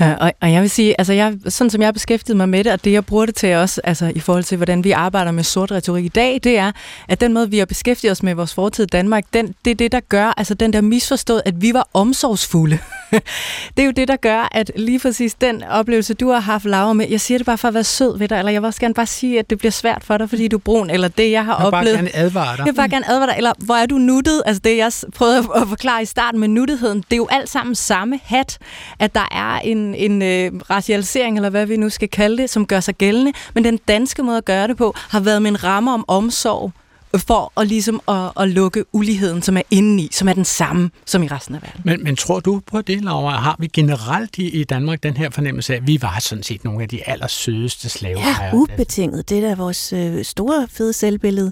Ja, 0.00 0.14
og, 0.14 0.32
og 0.40 0.52
jeg 0.52 0.62
vil 0.62 0.70
sige, 0.70 0.94
altså 1.00 1.12
jeg, 1.12 1.36
sådan 1.48 1.70
som 1.70 1.82
jeg 1.82 1.94
beskæftigede 1.94 2.36
mig 2.36 2.48
med 2.48 2.64
det, 2.64 2.72
og 2.72 2.84
det 2.84 2.92
jeg 2.92 3.06
bruger 3.06 3.26
det 3.26 3.34
til 3.34 3.54
også, 3.54 3.80
altså 3.84 4.12
i 4.14 4.20
forhold 4.20 4.44
til, 4.44 4.56
hvordan 4.56 4.84
vi 4.84 4.90
arbejder 4.90 5.30
med 5.30 5.44
sort 5.44 5.72
retorik 5.72 6.04
i 6.04 6.08
dag, 6.08 6.40
det 6.44 6.58
er, 6.58 6.72
at 7.08 7.20
den 7.20 7.32
måde, 7.32 7.50
vi 7.50 7.58
har 7.58 7.66
beskæftiget 7.66 8.12
os 8.12 8.22
med 8.22 8.34
vores 8.34 8.54
fortid 8.54 8.84
i 8.84 8.86
Danmark, 8.86 9.24
den, 9.32 9.54
det 9.64 9.70
er 9.70 9.74
det, 9.74 9.92
der 9.92 10.00
gør, 10.00 10.34
altså 10.36 10.54
den 10.54 10.72
der 10.72 10.80
misforstået, 10.80 11.42
at 11.44 11.62
vi 11.62 11.74
var 11.74 11.88
omsorgsfulde. 11.94 12.78
det 13.76 13.82
er 13.82 13.84
jo 13.84 13.90
det, 13.90 14.08
der 14.08 14.16
gør, 14.16 14.48
at 14.52 14.70
lige 14.76 14.98
præcis 14.98 15.34
den 15.34 15.62
oplevelse, 15.62 16.14
du 16.14 16.30
har 16.30 16.40
haft, 16.40 16.64
Laura, 16.64 16.92
med, 16.92 17.06
jeg 17.08 17.20
siger 17.20 17.38
det 17.38 17.46
bare 17.46 17.58
for 17.58 17.68
at 17.68 17.74
være 17.74 17.84
sød 17.84 18.18
ved 18.18 18.28
dig, 18.28 18.38
eller 18.38 18.52
jeg 18.52 18.62
vil 18.62 18.66
også 18.66 18.80
gerne 18.80 18.94
bare 18.94 19.06
sige, 19.06 19.38
at 19.38 19.50
det 19.50 19.58
bliver 19.58 19.72
svært 19.72 20.04
for 20.04 20.18
dig, 20.18 20.28
fordi 20.28 20.48
du 20.48 20.56
er 20.56 20.60
brun, 20.60 20.90
eller 20.90 21.08
det, 21.08 21.30
jeg 21.30 21.44
har 21.44 21.58
jeg 21.58 21.66
oplevet. 21.66 21.96
Jeg 21.96 22.04
vil 22.04 22.10
bare 22.10 22.14
gerne 22.14 22.26
advare 22.26 22.56
dig. 22.56 22.58
Jeg 22.58 22.66
vil 22.66 22.76
bare 22.76 22.88
gerne 22.88 23.10
advare 23.10 23.28
dig, 23.28 23.34
eller 23.36 23.52
hvor 23.58 23.74
er 23.74 23.86
du 23.86 23.98
nuttet? 23.98 24.42
Altså 24.46 24.60
det, 24.64 24.76
jeg 24.76 24.92
prøvede 25.14 25.38
at 25.38 25.68
forklare 25.68 26.02
i 26.02 26.06
starten 26.06 26.40
med 26.40 26.48
nuttigheden, 26.48 26.98
det 26.98 27.12
er 27.12 27.16
jo 27.16 27.28
alt 27.30 27.48
sammen 27.48 27.74
samme 27.74 28.20
hat, 28.24 28.58
at 28.98 29.14
der 29.14 29.28
er 29.30 29.58
en, 29.58 29.94
en 29.94 30.22
øh, 30.22 30.52
racialisering, 30.70 31.36
eller 31.36 31.50
hvad 31.50 31.66
vi 31.66 31.76
nu 31.76 31.88
skal 31.88 32.08
kalde 32.08 32.42
det, 32.42 32.50
som 32.50 32.66
gør 32.66 32.80
sig 32.80 32.94
gældende, 32.94 33.32
men 33.54 33.64
den 33.64 33.76
danske 33.88 34.22
måde 34.22 34.36
at 34.36 34.44
gøre 34.44 34.68
det 34.68 34.76
på, 34.76 34.94
har 34.96 35.20
været 35.20 35.42
med 35.42 35.50
en 35.50 35.64
ramme 35.64 35.94
om 35.94 36.04
omsorg, 36.08 36.72
for 37.16 37.52
at, 37.60 37.66
ligesom 37.66 38.00
at, 38.08 38.30
at 38.40 38.48
lukke 38.48 38.84
uligheden, 38.92 39.42
som 39.42 39.56
er 39.56 39.62
indeni, 39.70 40.08
som 40.12 40.28
er 40.28 40.32
den 40.32 40.44
samme 40.44 40.90
som 41.04 41.22
i 41.22 41.28
resten 41.28 41.54
af 41.54 41.62
verden. 41.62 41.82
Men, 41.84 42.04
men 42.04 42.16
tror 42.16 42.40
du 42.40 42.60
på 42.66 42.82
det, 42.82 43.04
Laura? 43.04 43.30
Har 43.30 43.56
vi 43.58 43.66
generelt 43.66 44.38
i, 44.38 44.60
i 44.60 44.64
Danmark 44.64 45.02
den 45.02 45.16
her 45.16 45.30
fornemmelse 45.30 45.72
af, 45.72 45.76
at 45.76 45.86
vi 45.86 46.02
var 46.02 46.18
sådan 46.20 46.42
set 46.42 46.64
nogle 46.64 46.82
af 46.82 46.88
de 46.88 47.08
allersødeste 47.08 47.88
slaver? 47.88 48.20
Ja, 48.20 48.54
ubetinget. 48.54 49.28
Det 49.28 49.44
er 49.44 49.48
da 49.48 49.54
vores 49.54 49.92
øh, 49.92 50.24
store, 50.24 50.68
fede 50.70 50.92
selvbillede. 50.92 51.50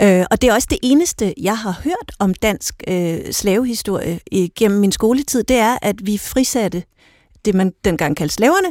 Øh, 0.00 0.24
og 0.30 0.42
det 0.42 0.50
er 0.50 0.54
også 0.54 0.68
det 0.70 0.78
eneste, 0.82 1.34
jeg 1.40 1.58
har 1.58 1.80
hørt 1.84 2.12
om 2.18 2.34
dansk 2.34 2.74
øh, 2.88 3.18
slavehistorie 3.32 4.20
gennem 4.58 4.80
min 4.80 4.92
skoletid, 4.92 5.42
det 5.42 5.56
er, 5.56 5.78
at 5.82 5.96
vi 6.02 6.18
frisatte 6.18 6.82
det, 7.44 7.54
man 7.54 7.72
dengang 7.84 8.16
kaldte 8.16 8.34
slaverne, 8.34 8.68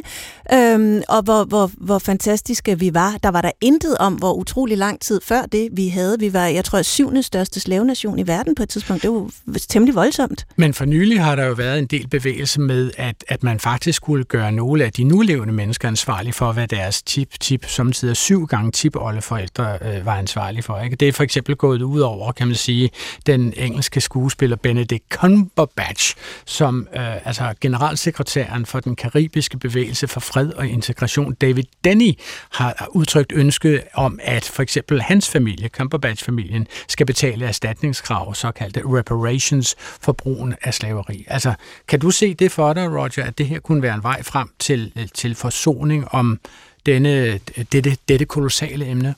øhm, 0.52 1.02
og 1.08 1.22
hvor, 1.22 1.44
hvor, 1.44 1.70
hvor 1.76 1.98
fantastiske 1.98 2.78
vi 2.78 2.94
var. 2.94 3.18
Der 3.22 3.30
var 3.30 3.40
der 3.40 3.50
intet 3.60 3.98
om, 3.98 4.14
hvor 4.14 4.32
utrolig 4.32 4.78
lang 4.78 5.00
tid 5.00 5.20
før 5.24 5.42
det 5.42 5.68
vi 5.72 5.88
havde. 5.88 6.16
Vi 6.18 6.32
var, 6.32 6.46
jeg 6.46 6.64
tror, 6.64 6.82
syvende 6.82 7.22
største 7.22 7.60
slavenation 7.60 8.18
i 8.18 8.26
verden 8.26 8.54
på 8.54 8.62
et 8.62 8.68
tidspunkt. 8.68 9.02
Det 9.02 9.10
var 9.46 9.60
temmelig 9.68 9.94
voldsomt. 9.94 10.46
Men 10.56 10.74
for 10.74 10.84
nylig 10.84 11.22
har 11.24 11.36
der 11.36 11.44
jo 11.44 11.52
været 11.52 11.78
en 11.78 11.86
del 11.86 12.08
bevægelse 12.08 12.60
med, 12.60 12.90
at, 12.96 13.24
at 13.28 13.42
man 13.42 13.60
faktisk 13.60 13.96
skulle 13.96 14.24
gøre 14.24 14.52
nogle 14.52 14.84
af 14.84 14.92
de 14.92 15.04
nulevende 15.04 15.54
mennesker 15.54 15.88
ansvarlige 15.88 16.32
for, 16.32 16.52
hvad 16.52 16.68
deres 16.68 17.02
tip-tip, 17.02 17.64
samtidig 17.68 18.16
syv 18.16 18.46
gange 18.46 18.72
tip-oldeforældre 18.72 19.78
øh, 19.82 20.06
var 20.06 20.14
ansvarlige 20.14 20.62
for. 20.62 20.80
Ikke? 20.80 20.96
Det 20.96 21.08
er 21.08 21.12
for 21.12 21.22
eksempel 21.22 21.56
gået 21.56 21.82
ud 21.82 22.00
over, 22.00 22.32
kan 22.32 22.46
man 22.46 22.56
sige, 22.56 22.90
den 23.26 23.52
engelske 23.56 24.00
skuespiller 24.00 24.56
Benedict 24.56 25.04
Cumberbatch, 25.10 26.16
som 26.46 26.88
øh, 26.96 27.26
altså 27.26 27.54
generalsekretæren 27.60 28.59
for 28.66 28.80
den 28.80 28.96
karibiske 28.96 29.58
bevægelse 29.58 30.08
for 30.08 30.20
fred 30.20 30.52
og 30.52 30.66
integration, 30.66 31.34
David 31.34 31.64
Denny, 31.84 32.12
har 32.50 32.88
udtrykt 32.90 33.32
ønske 33.34 33.82
om, 33.94 34.18
at 34.22 34.44
for 34.44 34.62
eksempel 34.62 35.02
hans 35.02 35.28
familie, 35.28 35.68
Cumberbatch-familien, 35.68 36.66
skal 36.88 37.06
betale 37.06 37.46
erstatningskrav, 37.46 38.34
såkaldte 38.34 38.82
reparations, 38.84 39.76
for 39.78 40.12
brugen 40.12 40.54
af 40.62 40.74
slaveri. 40.74 41.24
Altså, 41.28 41.54
kan 41.88 42.00
du 42.00 42.10
se 42.10 42.34
det 42.34 42.52
for 42.52 42.72
dig, 42.72 42.90
Roger, 42.90 43.24
at 43.24 43.38
det 43.38 43.46
her 43.46 43.60
kunne 43.60 43.82
være 43.82 43.94
en 43.94 44.02
vej 44.02 44.22
frem 44.22 44.48
til, 44.58 44.92
øh, 44.96 45.08
til 45.14 45.34
forsoning 45.34 46.08
om 46.10 46.40
denne, 46.86 47.40
dette, 47.72 47.96
dette 48.08 48.24
kolossale 48.24 48.86
emne? 48.86 49.14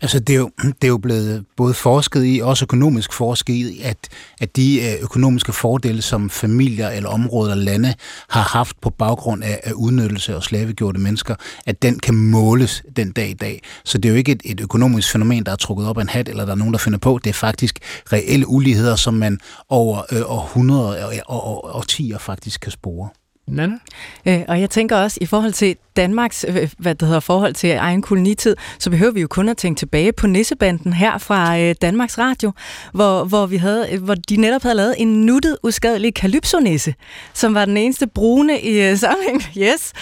Altså, 0.00 0.18
det 0.18 0.34
er, 0.34 0.38
jo, 0.38 0.50
det 0.82 0.84
er 0.84 0.88
jo 0.88 0.98
blevet 0.98 1.44
både 1.56 1.74
forsket 1.74 2.24
i, 2.24 2.40
også 2.42 2.64
økonomisk 2.64 3.12
forsket 3.12 3.54
i, 3.54 3.80
at, 3.82 3.96
at 4.40 4.56
de 4.56 4.80
øh, 4.80 5.02
økonomiske 5.02 5.52
fordele, 5.52 6.02
som 6.02 6.30
familier 6.30 6.88
eller 6.88 7.08
områder 7.08 7.52
eller 7.52 7.64
lande 7.64 7.94
har 8.28 8.42
haft 8.42 8.80
på 8.80 8.90
baggrund 8.90 9.44
af, 9.44 9.60
af 9.64 9.72
udnyttelse 9.72 10.36
og 10.36 10.42
slavegjorte 10.42 11.00
mennesker, 11.00 11.34
at 11.66 11.82
den 11.82 11.98
kan 11.98 12.14
måles 12.14 12.82
den 12.96 13.12
dag 13.12 13.28
i 13.28 13.34
dag. 13.34 13.62
Så 13.84 13.98
det 13.98 14.08
er 14.08 14.12
jo 14.12 14.16
ikke 14.16 14.32
et, 14.32 14.42
et 14.44 14.60
økonomisk 14.60 15.12
fænomen, 15.12 15.46
der 15.46 15.52
er 15.52 15.56
trukket 15.56 15.88
op 15.88 15.98
af 15.98 16.02
en 16.02 16.08
hat, 16.08 16.28
eller 16.28 16.44
der 16.44 16.52
er 16.52 16.56
nogen, 16.56 16.72
der 16.72 16.78
finder 16.78 16.98
på. 16.98 17.20
Det 17.24 17.30
er 17.30 17.34
faktisk 17.34 17.78
reelle 18.12 18.48
uligheder, 18.48 18.96
som 18.96 19.14
man 19.14 19.38
over 19.68 20.02
øh, 20.12 20.22
århundreder 20.26 21.04
og, 21.04 21.12
og, 21.26 21.44
og, 21.44 21.64
og 21.64 21.76
årtier 21.76 22.18
faktisk 22.18 22.60
kan 22.60 22.72
spore. 22.72 23.08
Nana? 23.46 23.74
Øh, 24.26 24.40
og 24.48 24.60
jeg 24.60 24.70
tænker 24.70 24.96
også, 24.96 25.18
i 25.20 25.26
forhold 25.26 25.52
til 25.52 25.76
Danmarks 25.96 26.44
øh, 26.48 26.70
hvad 26.78 26.94
det 26.94 27.08
hedder, 27.08 27.20
forhold 27.20 27.54
til 27.54 27.70
egen 27.70 28.02
kolonitid, 28.02 28.56
så 28.78 28.90
behøver 28.90 29.12
vi 29.12 29.20
jo 29.20 29.26
kun 29.26 29.48
at 29.48 29.56
tænke 29.56 29.78
tilbage 29.78 30.12
på 30.12 30.26
Nissebanden 30.26 30.92
her 30.92 31.18
fra 31.18 31.58
øh, 31.58 31.74
Danmarks 31.82 32.18
Radio, 32.18 32.52
hvor, 32.92 33.24
hvor, 33.24 33.46
vi 33.46 33.56
havde, 33.56 33.88
øh, 33.92 34.02
hvor 34.02 34.14
de 34.14 34.36
netop 34.36 34.62
havde 34.62 34.74
lavet 34.74 34.94
en 34.98 35.26
nuttet, 35.26 35.56
uskadelig 35.62 36.14
kalypsonisse, 36.14 36.94
som 37.34 37.54
var 37.54 37.64
den 37.64 37.76
eneste 37.76 38.06
brune 38.06 38.60
i 38.60 38.90
øh, 38.90 38.96
sammenhæng, 38.96 39.42
yes, 39.64 39.92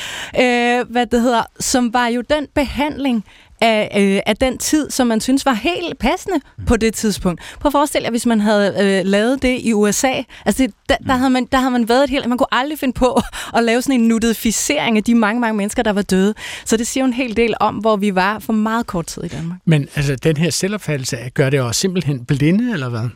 øh, 0.41 0.91
hvad 0.91 1.07
det 1.07 1.21
hedder, 1.21 1.43
som 1.61 1.95
var 1.95 2.07
jo 2.07 2.23
den 2.31 2.47
behandling, 2.55 3.25
af, 3.63 4.01
øh, 4.01 4.21
af 4.27 4.37
den 4.37 4.59
tid, 4.59 4.91
som 4.91 5.07
man 5.07 5.21
synes 5.21 5.47
var 5.47 5.53
helt 5.53 5.99
passende 5.99 6.41
på 6.67 6.77
det 6.77 6.95
tidspunkt. 6.95 7.41
Prøv 7.61 7.69
at 7.69 7.73
forestille 7.73 8.05
jer, 8.05 8.11
hvis 8.11 8.27
man 8.27 8.41
havde 8.41 8.75
øh, 8.81 9.07
lavet 9.07 9.43
det 9.43 9.61
i 9.63 9.73
USA. 9.73 10.13
Altså, 10.47 10.63
det, 10.63 10.75
der, 10.89 10.97
der, 10.97 11.13
havde 11.13 11.31
man, 11.31 11.49
der 11.53 11.59
havde 11.59 11.71
man 11.71 11.89
været 11.89 12.05
et 12.05 12.11
helt... 12.11 12.27
Man 12.27 12.39
kunne 12.39 12.55
aldrig 12.55 12.79
finde 12.79 12.95
på 12.95 13.21
at 13.57 13.65
lave 13.65 13.83
sådan 13.83 14.01
en 14.01 14.09
nutificering 14.09 14.97
af 14.97 15.05
de 15.05 15.15
mange, 15.15 15.41
mange 15.41 15.57
mennesker, 15.57 15.83
der 15.83 15.93
var 15.93 16.03
døde. 16.03 16.35
Så 16.65 16.77
det 16.77 16.87
siger 16.87 17.05
jo 17.05 17.07
en 17.07 17.13
hel 17.13 17.37
del 17.37 17.55
om, 17.61 17.75
hvor 17.75 17.97
vi 17.97 18.15
var 18.15 18.39
for 18.39 18.53
meget 18.53 18.87
kort 18.87 19.07
tid 19.07 19.25
i 19.25 19.29
Danmark. 19.29 19.59
Men 19.65 19.89
altså, 19.95 20.17
den 20.17 20.37
her 20.37 20.51
selvopfattelse, 20.51 21.17
gør 21.35 21.51
det 21.51 21.61
også 21.61 21.81
simpelthen 21.81 22.25
blinde, 22.25 22.73
eller 22.73 22.89
hvad? 22.89 23.09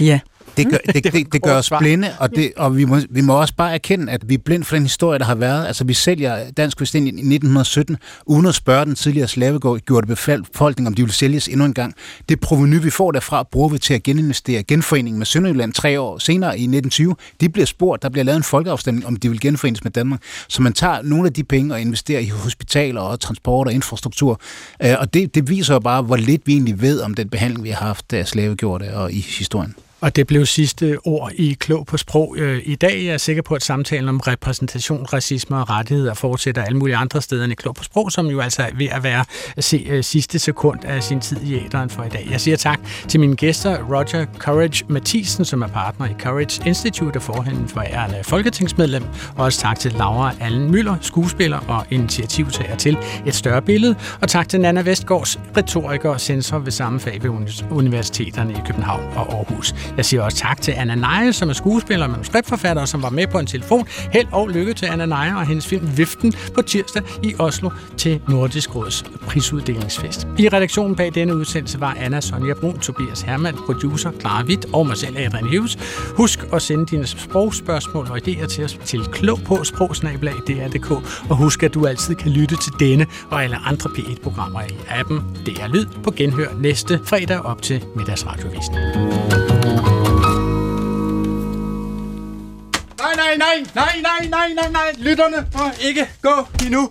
Ja. 0.00 0.20
Det 0.58 0.70
gør, 0.70 0.78
det, 0.92 1.04
det, 1.04 1.32
det 1.32 1.42
gør 1.42 1.54
os 1.54 1.72
blinde, 1.78 2.10
og, 2.18 2.30
det, 2.30 2.52
og 2.56 2.76
vi, 2.76 2.84
må, 2.84 2.98
vi 3.10 3.20
må 3.20 3.40
også 3.40 3.54
bare 3.54 3.74
erkende, 3.74 4.12
at 4.12 4.28
vi 4.28 4.34
er 4.34 4.38
blind 4.38 4.64
for 4.64 4.76
den 4.76 4.82
historie, 4.82 5.18
der 5.18 5.24
har 5.24 5.34
været. 5.34 5.66
Altså, 5.66 5.84
vi 5.84 5.94
sælger 5.94 6.50
Dansk 6.50 6.80
Vestindisk 6.80 7.14
i 7.14 7.18
1917, 7.18 7.96
uden 8.26 8.46
at 8.46 8.54
spørge 8.54 8.84
den 8.84 8.94
tidligere 8.94 9.28
slavegjorte 9.28 10.06
befolkning, 10.06 10.86
om 10.86 10.94
de 10.94 11.02
vil 11.02 11.12
sælges 11.12 11.48
endnu 11.48 11.64
en 11.64 11.74
gang. 11.74 11.94
Det 12.28 12.40
proveny, 12.40 12.82
vi 12.82 12.90
får 12.90 13.12
derfra, 13.12 13.42
bruger 13.42 13.68
vi 13.68 13.78
til 13.78 13.94
at 13.94 14.02
geninvestere. 14.02 14.62
Genforeningen 14.62 15.18
med 15.18 15.26
Sønderjylland 15.26 15.72
tre 15.72 16.00
år 16.00 16.18
senere 16.18 16.50
i 16.50 16.62
1920, 16.62 17.16
de 17.40 17.48
bliver 17.48 17.66
spurgt, 17.66 18.02
der 18.02 18.08
bliver 18.08 18.24
lavet 18.24 18.36
en 18.36 18.42
folkeafstemning, 18.42 19.06
om 19.06 19.16
de 19.16 19.28
vil 19.28 19.40
genforenes 19.40 19.84
med 19.84 19.92
Danmark. 19.92 20.20
Så 20.48 20.62
man 20.62 20.72
tager 20.72 21.02
nogle 21.02 21.26
af 21.26 21.32
de 21.32 21.44
penge 21.44 21.74
og 21.74 21.80
investerer 21.80 22.20
i 22.20 22.28
hospitaler 22.28 23.00
og 23.00 23.20
transport 23.20 23.66
og 23.66 23.72
infrastruktur. 23.72 24.40
Øh, 24.82 24.94
og 24.98 25.14
det, 25.14 25.34
det 25.34 25.50
viser 25.50 25.74
jo 25.74 25.80
bare, 25.80 26.02
hvor 26.02 26.16
lidt 26.16 26.42
vi 26.46 26.52
egentlig 26.52 26.80
ved 26.80 27.00
om 27.00 27.14
den 27.14 27.28
behandling, 27.28 27.64
vi 27.64 27.70
har 27.70 27.86
haft 27.86 28.12
af 28.12 28.28
slavegjorte 28.28 28.96
og 28.96 29.12
i 29.12 29.20
historien. 29.38 29.74
Og 30.00 30.16
det 30.16 30.26
blev 30.26 30.46
sidste 30.46 30.98
ord 31.04 31.32
i 31.34 31.56
Klog 31.60 31.86
på 31.86 31.96
Sprog 31.96 32.34
øh, 32.38 32.62
i 32.64 32.74
dag. 32.74 33.04
Jeg 33.04 33.14
er 33.14 33.18
sikker 33.18 33.42
på, 33.42 33.54
at 33.54 33.62
samtalen 33.62 34.08
om 34.08 34.20
repræsentation, 34.20 35.06
racisme 35.12 35.56
og 35.56 35.70
rettigheder 35.70 36.14
fortsætter 36.14 36.62
alle 36.62 36.78
mulige 36.78 36.96
andre 36.96 37.22
steder 37.22 37.44
end 37.44 37.52
i 37.52 37.54
Klog 37.54 37.74
på 37.74 37.84
Sprog, 37.84 38.12
som 38.12 38.26
jo 38.26 38.40
altså 38.40 38.62
er 38.62 38.70
ved 38.74 38.88
at 38.90 39.02
være 39.02 39.24
at 39.56 39.64
se 39.64 39.86
øh, 39.88 40.04
sidste 40.04 40.38
sekund 40.38 40.84
af 40.84 41.02
sin 41.02 41.20
tid 41.20 41.36
i 41.42 41.54
æderen 41.54 41.90
for 41.90 42.04
i 42.04 42.08
dag. 42.08 42.28
Jeg 42.30 42.40
siger 42.40 42.56
tak 42.56 42.80
til 43.08 43.20
mine 43.20 43.36
gæster, 43.36 43.78
Roger 43.94 44.26
Courage 44.38 44.84
Mathisen, 44.88 45.44
som 45.44 45.62
er 45.62 45.66
partner 45.66 46.06
i 46.06 46.14
Courage 46.20 46.62
Institute 46.66 47.16
og 47.16 47.22
forhænden 47.22 47.68
for 47.68 47.80
ærende 47.80 48.20
folketingsmedlem, 48.24 49.04
og 49.36 49.44
også 49.44 49.60
tak 49.60 49.78
til 49.78 49.92
Laura 49.92 50.34
Allen 50.40 50.70
Møller, 50.70 50.96
skuespiller 51.00 51.58
og 51.58 51.86
initiativtager 51.90 52.76
til 52.76 52.98
et 53.26 53.34
større 53.34 53.62
billede, 53.62 53.94
og 54.20 54.28
tak 54.28 54.48
til 54.48 54.60
Nana 54.60 54.80
Vestgaards, 54.80 55.40
retoriker 55.56 56.10
og 56.10 56.20
censor 56.20 56.58
ved 56.58 56.72
samme 56.72 57.00
fag 57.00 57.22
ved 57.22 57.30
universiteterne 57.70 58.52
i 58.52 58.58
København 58.66 59.04
og 59.16 59.32
Aarhus. 59.34 59.74
Jeg 59.96 60.04
siger 60.04 60.22
også 60.22 60.38
tak 60.38 60.62
til 60.62 60.74
Anna 60.76 60.94
Neje, 60.94 61.32
som 61.32 61.48
er 61.48 61.52
skuespiller 61.52 62.06
og 62.06 62.10
manuskriptforfatter, 62.10 62.84
som 62.84 63.02
var 63.02 63.10
med 63.10 63.26
på 63.26 63.38
en 63.38 63.46
telefon. 63.46 63.86
Held 64.12 64.26
og 64.32 64.48
lykke 64.48 64.74
til 64.74 64.86
Anna 64.86 65.06
Neje 65.06 65.36
og 65.36 65.46
hendes 65.46 65.66
film 65.66 65.96
Viften 65.96 66.34
på 66.54 66.62
tirsdag 66.62 67.02
i 67.22 67.34
Oslo 67.38 67.70
til 67.96 68.20
Nordisk 68.28 68.74
Råds 68.76 69.04
prisuddelingsfest. 69.26 70.26
I 70.38 70.48
redaktionen 70.48 70.96
bag 70.96 71.14
denne 71.14 71.36
udsendelse 71.36 71.80
var 71.80 71.96
Anna 72.00 72.20
Sonja 72.20 72.54
Brun, 72.54 72.78
Tobias 72.78 73.22
Hermann, 73.22 73.56
producer 73.66 74.10
Clara 74.20 74.44
Witt 74.44 74.66
og 74.72 74.86
mig 74.86 74.96
selv, 74.96 75.16
Adrian 75.16 75.44
Hughes. 75.44 75.78
Husk 76.16 76.40
at 76.52 76.62
sende 76.62 76.86
dine 76.86 77.06
sprogspørgsmål 77.06 78.06
og 78.10 78.18
idéer 78.18 78.46
til 78.46 78.64
os 78.64 78.78
til 78.84 79.04
klog 79.04 79.40
på 79.44 79.64
sprogsnabelag.dr.dk 79.64 80.90
og 81.30 81.36
husk, 81.36 81.62
at 81.62 81.74
du 81.74 81.86
altid 81.86 82.14
kan 82.14 82.30
lytte 82.30 82.56
til 82.56 82.72
denne 82.80 83.06
og 83.30 83.44
alle 83.44 83.56
andre 83.56 83.90
P1-programmer 83.90 84.60
i 84.60 84.74
appen 84.88 85.18
DR 85.46 85.66
Lyd 85.66 85.86
på 86.04 86.10
genhør 86.10 86.48
næste 86.60 87.00
fredag 87.04 87.40
op 87.40 87.62
til 87.62 87.84
middagsradiovisen. 87.96 88.74
Nej, 93.28 93.36
nej, 93.36 93.64
nej, 93.74 94.00
nej, 94.02 94.28
nej, 94.28 94.54
nej, 94.54 94.70
nej. 94.70 94.92
Lytterne 94.98 95.46
må 95.54 95.70
ikke 95.80 96.08
gå 96.22 96.46
endnu. 96.64 96.90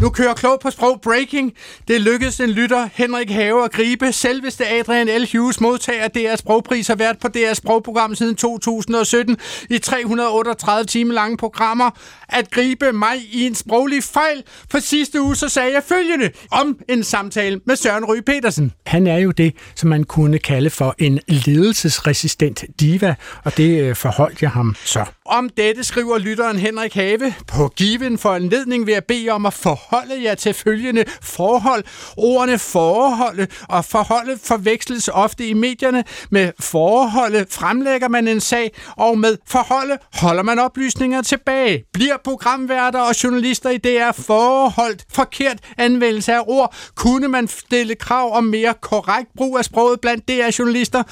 Nu 0.00 0.10
kører 0.10 0.34
Klog 0.34 0.60
på 0.60 0.70
Sprog 0.70 1.00
Breaking. 1.00 1.52
Det 1.88 2.00
lykkedes 2.00 2.40
en 2.40 2.50
lytter, 2.50 2.88
Henrik 2.94 3.30
Have, 3.30 3.64
at 3.64 3.72
gribe. 3.72 4.12
Selveste 4.12 4.68
Adrian 4.68 5.08
L. 5.22 5.28
Hughes 5.32 5.60
modtager 5.60 6.08
DR 6.08 6.36
Sprogpris 6.36 6.88
har 6.88 6.94
været 6.94 7.18
på 7.18 7.28
DR 7.28 7.54
Sprogprogram 7.54 8.14
siden 8.14 8.36
2017 8.36 9.36
i 9.70 9.78
338 9.78 10.86
timer 10.86 11.14
lange 11.14 11.36
programmer. 11.36 11.90
At 12.28 12.50
gribe 12.50 12.92
mig 12.92 13.16
i 13.32 13.46
en 13.46 13.54
sproglig 13.54 14.04
fejl. 14.04 14.42
For 14.70 14.78
sidste 14.78 15.22
uge 15.22 15.36
så 15.36 15.48
sagde 15.48 15.72
jeg 15.72 15.82
følgende 15.82 16.30
om 16.50 16.78
en 16.88 17.04
samtale 17.04 17.60
med 17.66 17.76
Søren 17.76 18.04
Ryge 18.04 18.22
Petersen. 18.22 18.72
Han 18.86 19.06
er 19.06 19.18
jo 19.18 19.30
det, 19.30 19.54
som 19.74 19.88
man 19.90 20.04
kunne 20.04 20.38
kalde 20.38 20.70
for 20.70 20.94
en 20.98 21.20
ledelsesresistent 21.28 22.64
diva, 22.80 23.14
og 23.44 23.56
det 23.56 23.80
øh, 23.80 23.96
forholdt 23.96 24.42
jeg 24.42 24.50
ham 24.50 24.76
så. 24.84 25.04
Om 25.26 25.48
dette 25.56 25.84
skriver 25.84 26.18
lytteren 26.18 26.58
Henrik 26.58 26.94
Have 26.94 27.34
på 27.46 27.68
given 27.76 28.18
for 28.18 28.34
en 28.34 28.48
ledning 28.48 28.86
ved 28.86 28.94
at 28.94 29.04
bede 29.04 29.28
om 29.28 29.46
at 29.46 29.52
forholde 29.90 30.24
jer 30.24 30.34
til 30.34 30.54
følgende 30.54 31.04
forhold. 31.22 31.84
Ordene 32.16 32.58
forholde 32.58 33.46
og 33.68 33.84
forholde 33.84 34.38
forveksles 34.44 35.08
ofte 35.08 35.46
i 35.46 35.52
medierne. 35.52 36.04
Med 36.30 36.52
forholde 36.60 37.46
fremlægger 37.50 38.08
man 38.08 38.28
en 38.28 38.40
sag, 38.40 38.70
og 38.96 39.18
med 39.18 39.36
forholde 39.48 39.98
holder 40.14 40.42
man 40.42 40.58
oplysninger 40.58 41.22
tilbage. 41.22 41.84
Bliver 41.92 42.16
programværter 42.24 43.00
og 43.00 43.24
journalister 43.24 43.70
i 43.70 43.78
DR 43.78 44.12
forholdt 44.12 45.04
forkert 45.12 45.58
anvendelse 45.78 46.32
af 46.32 46.40
ord, 46.46 46.74
kunne 46.94 47.28
man 47.28 47.48
stille 47.48 47.94
krav 47.94 48.36
om 48.36 48.44
mere 48.44 48.74
korrekt 48.80 49.28
brug 49.36 49.58
af 49.58 49.64
sproget 49.64 50.00
blandt 50.00 50.28
DR-journalister. 50.28 51.02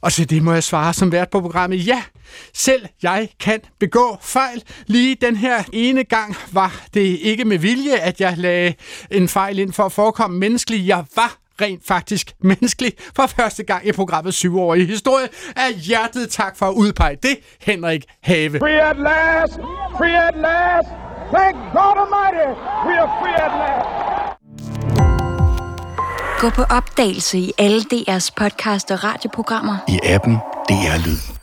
Og 0.00 0.12
til 0.12 0.30
det 0.30 0.42
må 0.42 0.52
jeg 0.52 0.62
svare 0.62 0.94
som 0.94 1.12
vært 1.12 1.30
på 1.30 1.40
programmet, 1.40 1.86
ja, 1.86 2.02
selv 2.54 2.86
jeg 3.02 3.28
kan 3.40 3.60
begå 3.80 4.18
fejl. 4.22 4.62
Lige 4.86 5.14
den 5.20 5.36
her 5.36 5.62
ene 5.72 6.04
gang 6.04 6.36
var 6.52 6.84
det 6.94 7.00
ikke 7.00 7.44
med 7.44 7.58
vilje, 7.58 7.96
at 7.96 8.20
jeg 8.20 8.34
lagde 8.38 8.74
en 9.10 9.28
fejl 9.28 9.58
ind 9.58 9.72
for 9.72 9.82
at 9.82 9.92
forekomme 9.92 10.38
menneskelig. 10.38 10.86
Jeg 10.86 11.04
var 11.16 11.36
rent 11.60 11.86
faktisk 11.86 12.32
menneskelig 12.42 12.92
for 13.16 13.26
første 13.26 13.62
gang 13.62 13.86
i 13.86 13.92
programmet 13.92 14.34
syv 14.34 14.60
år 14.60 14.74
i 14.74 14.84
historie. 14.84 15.28
Af 15.56 15.74
hjertet 15.74 16.30
tak 16.30 16.56
for 16.56 16.66
at 16.66 16.74
udpege 16.74 17.16
det, 17.22 17.38
Henrik 17.60 18.04
Have. 18.22 18.58
Free 18.58 18.82
at 18.90 18.96
last! 18.96 19.54
Free 19.98 20.28
at 20.28 20.36
last! 20.36 20.88
Thank 21.34 21.56
God 21.72 21.96
Almighty! 22.02 22.48
We 22.86 22.94
are 23.02 23.10
free 23.20 23.34
at 23.46 23.52
last! 23.62 24.02
Gå 26.40 26.50
på 26.50 26.62
opdagelse 26.62 27.38
i 27.38 27.52
alle 27.58 27.80
DR's 27.80 28.30
podcast 28.36 28.90
og 28.90 29.04
radioprogrammer. 29.04 29.76
I 29.88 30.00
appen 30.04 30.34
DR 30.68 31.06
Lyd. 31.06 31.41